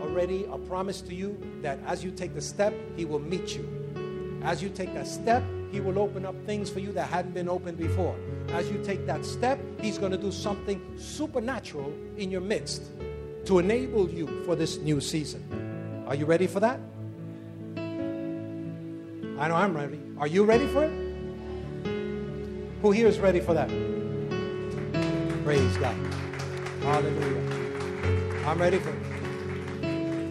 already 0.00 0.44
a 0.50 0.58
promise 0.58 1.00
to 1.02 1.14
you 1.14 1.40
that 1.62 1.78
as 1.86 2.02
you 2.04 2.10
take 2.10 2.34
the 2.34 2.40
step, 2.40 2.74
He 2.96 3.04
will 3.04 3.20
meet 3.20 3.56
you. 3.56 4.40
As 4.42 4.62
you 4.62 4.68
take 4.68 4.92
that 4.94 5.06
step, 5.06 5.42
he 5.72 5.80
will 5.80 5.98
open 5.98 6.26
up 6.26 6.34
things 6.44 6.68
for 6.68 6.80
you 6.80 6.92
that 6.92 7.08
hadn't 7.08 7.32
been 7.32 7.48
opened 7.48 7.78
before. 7.78 8.14
As 8.48 8.70
you 8.70 8.78
take 8.84 9.06
that 9.06 9.24
step, 9.24 9.58
He's 9.80 9.96
going 9.96 10.12
to 10.12 10.18
do 10.18 10.30
something 10.30 10.80
supernatural 10.98 11.90
in 12.18 12.30
your 12.30 12.42
midst 12.42 12.82
to 13.46 13.58
enable 13.58 14.08
you 14.10 14.44
for 14.44 14.54
this 14.54 14.76
new 14.78 15.00
season. 15.00 16.04
Are 16.06 16.14
you 16.14 16.26
ready 16.26 16.46
for 16.46 16.60
that? 16.60 16.78
I 19.38 19.48
know 19.48 19.56
I'm 19.56 19.74
ready. 19.74 19.98
Are 20.18 20.26
you 20.26 20.44
ready 20.44 20.66
for 20.66 20.84
it? 20.84 21.01
Who 22.82 22.90
here 22.90 23.06
is 23.06 23.20
ready 23.20 23.38
for 23.38 23.54
that? 23.54 23.68
Praise 25.44 25.76
God. 25.76 25.94
Hallelujah. 26.82 28.44
I'm 28.44 28.60
ready 28.60 28.80
for 28.80 28.90
it. 28.90 29.86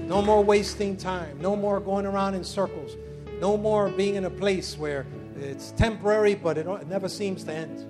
No 0.05 0.21
more 0.21 0.43
wasting 0.43 0.97
time. 0.97 1.39
No 1.39 1.55
more 1.55 1.79
going 1.79 2.05
around 2.05 2.35
in 2.35 2.43
circles. 2.43 2.97
No 3.39 3.55
more 3.55 3.87
being 3.87 4.15
in 4.15 4.25
a 4.25 4.29
place 4.29 4.77
where 4.77 5.05
it's 5.39 5.71
temporary, 5.71 6.35
but 6.35 6.57
it, 6.57 6.67
never 6.89 7.07
seems 7.07 7.45
to 7.45 7.53
end. 7.53 7.85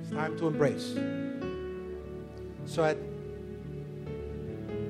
It's 0.00 0.10
time 0.12 0.38
to 0.38 0.46
embrace. 0.46 0.94
So 2.64 2.84
at, 2.84 2.96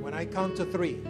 when 0.00 0.14
I 0.14 0.24
count 0.24 0.54
to 0.56 0.64
three, 0.64 1.02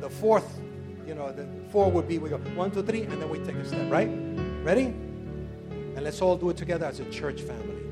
the 0.00 0.10
fourth, 0.10 0.58
you 1.06 1.14
know, 1.14 1.30
the 1.30 1.46
four 1.70 1.88
would 1.88 2.08
be 2.08 2.18
we 2.18 2.30
go 2.30 2.38
one, 2.56 2.72
two, 2.72 2.82
three, 2.82 3.02
and 3.02 3.22
then 3.22 3.30
we 3.30 3.38
take 3.38 3.54
a 3.54 3.64
step, 3.64 3.88
right? 3.92 4.10
Ready? 4.64 4.92
And 5.94 6.04
let's 6.04 6.22
all 6.22 6.36
do 6.36 6.50
it 6.50 6.56
together 6.56 6.86
as 6.86 7.00
a 7.00 7.04
church 7.10 7.40
family. 7.40 7.82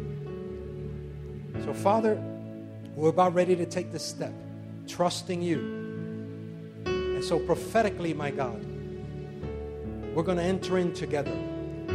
So, 1.65 1.75
Father, 1.75 2.21
we're 2.95 3.11
about 3.11 3.35
ready 3.35 3.55
to 3.57 3.67
take 3.67 3.93
this 3.93 4.05
step, 4.05 4.33
trusting 4.89 5.43
you. 5.43 5.59
And 6.87 7.25
so, 7.25 7.39
prophetically, 7.39 8.15
my 8.15 8.31
God, 8.31 8.65
we're 10.15 10.23
going 10.23 10.39
to 10.39 10.45
enter 10.45 10.79
in 10.79 10.93
together. 10.93 11.37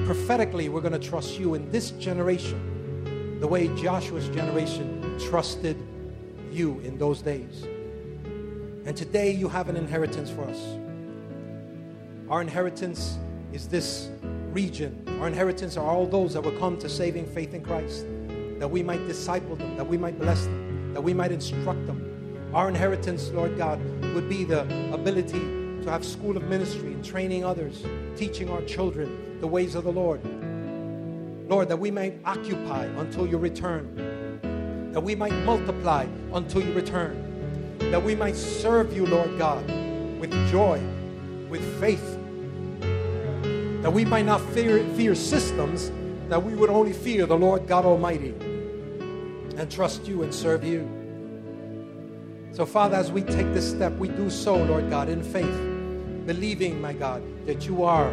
Prophetically, 0.05 0.69
we're 0.69 0.81
going 0.81 0.99
to 0.99 1.09
trust 1.09 1.39
you 1.39 1.55
in 1.55 1.69
this 1.71 1.91
generation 1.91 3.39
the 3.39 3.47
way 3.47 3.67
Joshua's 3.75 4.29
generation 4.29 5.19
trusted 5.19 5.77
you 6.51 6.79
in 6.79 6.97
those 6.97 7.21
days. 7.21 7.63
And 8.85 8.95
today 8.95 9.31
you 9.31 9.49
have 9.49 9.67
an 9.67 9.75
inheritance 9.75 10.29
for 10.29 10.43
us. 10.43 10.61
Our 12.29 12.41
inheritance 12.41 13.17
is 13.51 13.67
this 13.67 14.09
region. 14.55 15.03
Our 15.19 15.27
inheritance 15.27 15.75
are 15.75 15.85
all 15.85 16.07
those 16.07 16.33
that 16.33 16.41
will 16.41 16.57
come 16.57 16.77
to 16.77 16.87
saving 16.87 17.27
faith 17.27 17.53
in 17.53 17.61
Christ, 17.61 18.05
that 18.57 18.71
we 18.71 18.81
might 18.81 19.05
disciple 19.05 19.57
them, 19.57 19.75
that 19.75 19.85
we 19.85 19.97
might 19.97 20.17
bless 20.17 20.45
them, 20.45 20.93
that 20.93 21.01
we 21.01 21.13
might 21.13 21.33
instruct 21.33 21.85
them. 21.85 22.49
Our 22.53 22.69
inheritance, 22.69 23.29
Lord 23.31 23.57
God, 23.57 23.81
would 24.13 24.29
be 24.29 24.45
the 24.45 24.61
ability 24.93 25.41
to 25.83 25.91
have 25.91 26.05
school 26.05 26.37
of 26.37 26.43
ministry 26.43 26.93
and 26.93 27.03
training 27.03 27.43
others, 27.43 27.83
teaching 28.15 28.49
our 28.49 28.61
children 28.61 29.41
the 29.41 29.47
ways 29.47 29.75
of 29.75 29.83
the 29.83 29.91
Lord. 29.91 30.21
Lord, 31.49 31.67
that 31.67 31.77
we 31.77 31.91
might 31.91 32.17
occupy 32.23 32.85
until 32.85 33.27
you 33.27 33.37
return, 33.37 34.89
that 34.93 35.01
we 35.01 35.15
might 35.15 35.33
multiply 35.43 36.07
until 36.31 36.63
you 36.63 36.71
return, 36.71 37.77
that 37.91 38.01
we 38.01 38.15
might 38.15 38.37
serve 38.37 38.95
you, 38.95 39.05
Lord 39.05 39.37
God, 39.37 39.67
with 40.17 40.31
joy, 40.49 40.81
with 41.49 41.61
faith, 41.81 42.14
that 43.85 43.91
we 43.91 44.03
might 44.03 44.25
not 44.25 44.41
fear, 44.49 44.83
fear 44.95 45.13
systems, 45.13 45.91
that 46.27 46.41
we 46.41 46.55
would 46.55 46.71
only 46.71 46.91
fear 46.91 47.27
the 47.27 47.37
Lord 47.37 47.67
God 47.67 47.85
Almighty 47.85 48.31
and 49.57 49.69
trust 49.69 50.07
you 50.07 50.23
and 50.23 50.33
serve 50.33 50.63
you. 50.63 50.89
So, 52.51 52.65
Father, 52.65 52.95
as 52.95 53.11
we 53.11 53.21
take 53.21 53.53
this 53.53 53.69
step, 53.69 53.93
we 53.97 54.07
do 54.07 54.31
so, 54.31 54.55
Lord 54.55 54.89
God, 54.89 55.07
in 55.07 55.21
faith 55.21 55.55
believing, 56.25 56.81
my 56.81 56.93
God, 56.93 57.21
that 57.45 57.67
you 57.67 57.83
are 57.83 58.11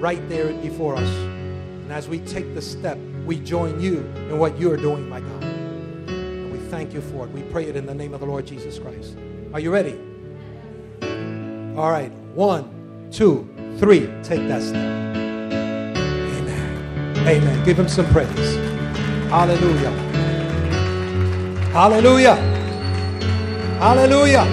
right 0.00 0.20
there 0.28 0.52
before 0.52 0.96
us. 0.96 1.08
And 1.08 1.90
as 1.90 2.06
we 2.06 2.18
take 2.18 2.52
the 2.52 2.60
step, 2.60 2.98
we 3.24 3.38
join 3.38 3.80
you 3.80 4.00
in 4.28 4.38
what 4.38 4.60
you're 4.60 4.76
doing, 4.76 5.08
my 5.08 5.20
God. 5.20 5.44
And 5.44 6.52
we 6.52 6.58
thank 6.68 6.92
you 6.92 7.00
for 7.00 7.24
it. 7.24 7.30
We 7.30 7.40
pray 7.44 7.64
it 7.64 7.74
in 7.74 7.86
the 7.86 7.94
name 7.94 8.12
of 8.12 8.20
the 8.20 8.26
Lord 8.26 8.46
Jesus 8.46 8.78
Christ. 8.78 9.16
Are 9.54 9.60
you 9.60 9.70
ready? 9.70 9.98
All 11.74 11.90
right. 11.90 12.12
One, 12.34 13.08
two, 13.10 13.55
three. 13.78 14.08
Take 14.22 14.48
that 14.48 14.62
step. 14.62 14.84
Amen. 16.22 17.16
Amen. 17.26 17.64
Give 17.64 17.78
him 17.78 17.88
some 17.88 18.06
praise. 18.06 18.56
Hallelujah. 19.30 19.90
Hallelujah. 21.72 22.36
Hallelujah. 23.78 24.44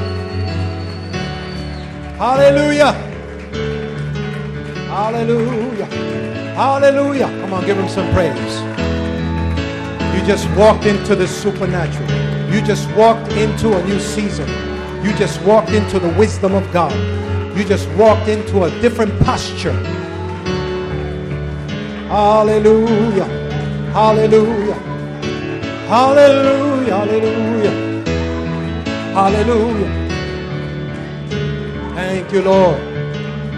Hallelujah. 2.18 2.92
Hallelujah. 4.90 5.86
Hallelujah. 6.56 7.28
Come 7.28 7.54
on, 7.54 7.66
give 7.66 7.78
him 7.78 7.90
some 7.90 8.12
praise. 8.14 8.62
You 10.14 10.26
just 10.28 10.50
walked 10.58 10.86
into 10.86 11.16
the 11.16 11.28
supernatural. 11.28 12.10
You 12.54 12.62
just 12.62 12.90
walked 12.96 13.32
into 13.34 13.76
a 13.76 13.84
new 13.86 14.00
season. 14.00 14.48
You 15.04 15.14
just 15.16 15.42
walked 15.44 15.72
into 15.72 16.00
the 16.00 16.10
wisdom 16.10 16.54
of 16.54 16.72
God. 16.72 16.94
You 17.56 17.64
just 17.64 17.88
walked 17.92 18.28
into 18.28 18.64
a 18.64 18.70
different 18.82 19.18
posture. 19.22 19.74
Hallelujah. 22.08 23.26
Hallelujah. 23.94 24.94
Hallelujah, 25.94 26.96
hallelujah, 26.96 28.04
hallelujah. 29.14 29.92
Thank 31.94 32.32
you, 32.32 32.42
Lord. 32.42 32.80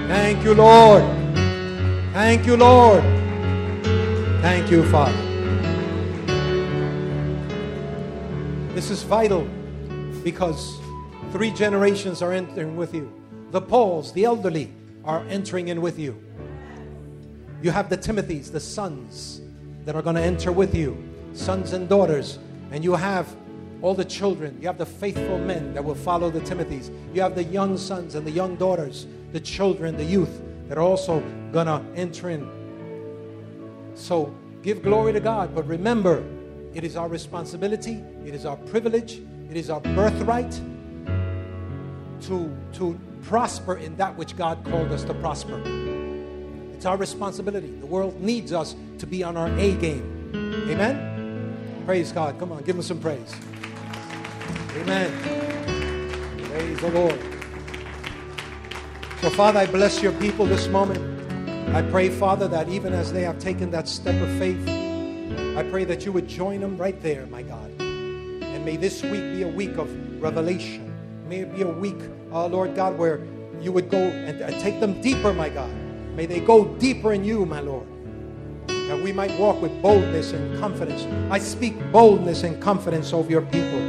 Thank 0.10 0.44
you, 0.44 0.54
Lord. 0.56 1.04
Thank 2.14 2.46
you, 2.46 2.58
Lord. 2.58 3.04
Thank 4.42 4.72
you, 4.72 4.84
Father. 4.90 5.16
This 8.74 8.90
is 8.90 9.04
vital 9.04 9.48
because 10.24 10.80
three 11.32 11.52
generations 11.52 12.22
are 12.22 12.34
entering 12.34 12.76
with 12.76 12.94
you. 12.94 13.10
The 13.56 13.62
Pauls, 13.62 14.12
the 14.12 14.26
elderly, 14.26 14.70
are 15.06 15.24
entering 15.30 15.70
in 15.70 15.80
with 15.80 15.98
you. 15.98 16.22
You 17.62 17.72
have 17.72 17.90
the 17.90 17.98
Timothys, 17.98 18.52
the 18.52 18.60
sons, 18.60 19.40
that 19.86 19.96
are 19.96 20.02
going 20.02 20.18
to 20.18 20.22
enter 20.22 20.52
with 20.52 20.76
you, 20.76 21.02
sons 21.32 21.72
and 21.72 21.88
daughters. 21.88 22.38
And 22.72 22.84
you 22.84 22.96
have 22.96 23.34
all 23.82 23.94
the 23.94 24.04
children. 24.04 24.58
You 24.60 24.68
have 24.68 24.78
the 24.78 24.86
faithful 24.86 25.40
men 25.40 25.74
that 25.74 25.82
will 25.82 25.96
follow 25.96 26.30
the 26.30 26.42
Timothys. 26.42 26.94
You 27.14 27.22
have 27.22 27.34
the 27.34 27.46
young 27.46 27.78
sons 27.78 28.16
and 28.16 28.28
the 28.28 28.32
young 28.32 28.58
daughters, 28.58 29.08
the 29.32 29.40
children, 29.40 29.96
the 29.96 30.04
youth 30.04 30.42
that 30.68 30.78
are 30.78 30.84
also 30.84 31.22
going 31.54 31.68
to 31.68 31.82
enter 31.96 32.32
in. 32.32 32.52
So 33.94 34.36
give 34.64 34.84
glory 34.84 35.14
to 35.14 35.22
God. 35.22 35.56
But 35.56 35.66
remember, 35.66 36.26
it 36.74 36.84
is 36.84 36.98
our 36.98 37.08
responsibility, 37.08 38.04
it 38.26 38.36
is 38.36 38.46
our 38.46 38.58
privilege, 38.58 39.22
it 39.50 39.56
is 39.56 39.70
our 39.70 39.80
birthright 39.80 40.52
to, 42.24 42.54
to 42.74 43.00
prosper 43.26 43.78
in 43.78 43.96
that 43.98 44.16
which 44.16 44.36
God 44.38 44.64
called 44.66 44.92
us 44.92 45.04
to 45.06 45.14
prosper. 45.16 45.62
It's 46.74 46.86
our 46.86 46.98
responsibility. 46.98 47.68
The 47.68 47.86
world 47.86 48.22
needs 48.22 48.54
us 48.54 48.76
to 49.00 49.08
be 49.08 49.24
on 49.24 49.36
our 49.36 49.48
A 49.58 49.74
game. 49.76 50.32
Amen? 50.70 51.84
Praise 51.86 52.12
God. 52.12 52.38
Come 52.40 52.52
on, 52.52 52.64
give 52.64 52.76
him 52.76 52.82
some 52.82 53.00
praise. 53.00 53.36
Amen. 54.78 55.12
Praise 56.50 56.80
the 56.80 56.92
Lord. 56.92 57.20
So, 59.22 59.30
Father, 59.32 59.60
I 59.60 59.66
bless 59.66 60.04
your 60.04 60.12
people 60.14 60.46
this 60.46 60.68
moment. 60.68 61.00
I 61.76 61.82
pray, 61.82 62.10
Father, 62.10 62.48
that 62.50 62.70
even 62.70 62.94
as 62.94 63.12
they 63.12 63.24
have 63.24 63.40
taken 63.40 63.72
that 63.72 63.88
step 63.88 64.22
of 64.22 64.30
faith, 64.38 64.68
I 65.58 65.64
pray 65.72 65.86
that 65.86 66.06
you 66.06 66.12
would 66.12 66.28
join 66.28 66.60
them 66.60 66.78
right 66.78 67.02
there, 67.02 67.26
my 67.28 67.42
God. 67.42 67.72
And 67.80 68.64
may 68.64 68.78
this 68.78 69.02
week 69.02 69.24
be 69.34 69.42
a 69.42 69.48
week 69.48 69.78
of 69.78 70.22
revelation. 70.22 70.94
May 71.28 71.40
it 71.40 71.56
be 71.56 71.64
a 71.64 71.68
week, 71.68 71.98
uh, 72.32 72.48
Lord 72.48 72.76
God, 72.76 72.98
where 72.98 73.22
you 73.62 73.72
would 73.72 73.90
go 73.90 73.98
and, 73.98 74.42
and 74.42 74.62
take 74.62 74.80
them 74.80 75.02
deeper, 75.02 75.34
my 75.34 75.50
God. 75.50 75.72
May 76.16 76.26
they 76.26 76.40
go 76.40 76.66
deeper 76.66 77.14
in 77.14 77.24
you, 77.24 77.46
my 77.46 77.60
Lord. 77.60 77.88
That 78.68 79.02
we 79.02 79.12
might 79.12 79.38
walk 79.40 79.62
with 79.62 79.82
boldness 79.82 80.32
and 80.34 80.60
confidence. 80.60 81.06
I 81.32 81.40
speak 81.40 81.76
boldness 81.92 82.44
and 82.44 82.62
confidence 82.62 83.14
over 83.14 83.30
your 83.30 83.42
people. 83.42 83.82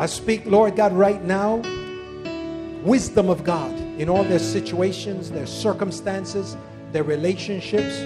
I 0.00 0.06
speak, 0.06 0.46
Lord 0.46 0.76
God, 0.76 0.92
right 0.92 1.22
now, 1.22 1.62
wisdom 2.82 3.28
of 3.28 3.44
God 3.44 3.72
in 3.98 4.08
all 4.08 4.24
their 4.24 4.38
situations, 4.38 5.30
their 5.30 5.46
circumstances, 5.46 6.56
their 6.92 7.04
relationships, 7.04 7.98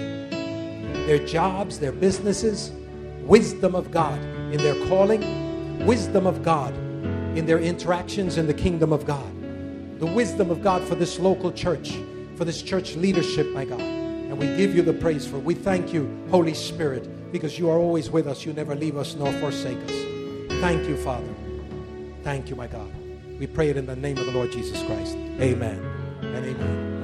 their 1.07 1.25
jobs, 1.25 1.79
their 1.79 1.91
businesses. 1.91 2.71
Wisdom 3.23 3.75
of 3.75 3.91
God 3.91 4.17
in 4.53 4.57
their 4.57 4.87
calling, 4.87 5.85
wisdom 5.85 6.25
of 6.25 6.43
God 6.43 6.73
in 7.37 7.45
their 7.45 7.59
interactions 7.59 8.37
in 8.37 8.47
the 8.47 8.53
kingdom 8.53 8.91
of 8.91 9.05
God. 9.05 9.31
The 9.99 10.05
wisdom 10.05 10.49
of 10.49 10.61
God 10.61 10.83
for 10.83 10.95
this 10.95 11.19
local 11.19 11.51
church, 11.51 11.93
for 12.35 12.45
this 12.45 12.61
church 12.61 12.95
leadership, 12.95 13.47
my 13.53 13.63
God. 13.63 13.79
And 13.79 14.37
we 14.37 14.47
give 14.57 14.75
you 14.75 14.81
the 14.81 14.93
praise 14.93 15.27
for 15.27 15.37
it. 15.37 15.43
We 15.43 15.53
thank 15.53 15.93
you, 15.93 16.09
Holy 16.29 16.53
Spirit, 16.53 17.31
because 17.31 17.57
you 17.57 17.69
are 17.69 17.77
always 17.77 18.09
with 18.09 18.27
us. 18.27 18.45
You 18.45 18.53
never 18.53 18.75
leave 18.75 18.97
us 18.97 19.15
nor 19.15 19.31
forsake 19.33 19.77
us. 19.77 19.91
Thank 20.61 20.87
you, 20.87 20.97
Father. 20.97 21.33
Thank 22.23 22.49
you, 22.49 22.55
my 22.55 22.67
God. 22.67 22.91
We 23.39 23.47
pray 23.47 23.69
it 23.69 23.77
in 23.77 23.85
the 23.85 23.95
name 23.95 24.17
of 24.17 24.25
the 24.25 24.31
Lord 24.31 24.51
Jesus 24.51 24.81
Christ. 24.83 25.15
Amen 25.39 25.79
and 26.21 26.45
amen. 26.45 26.96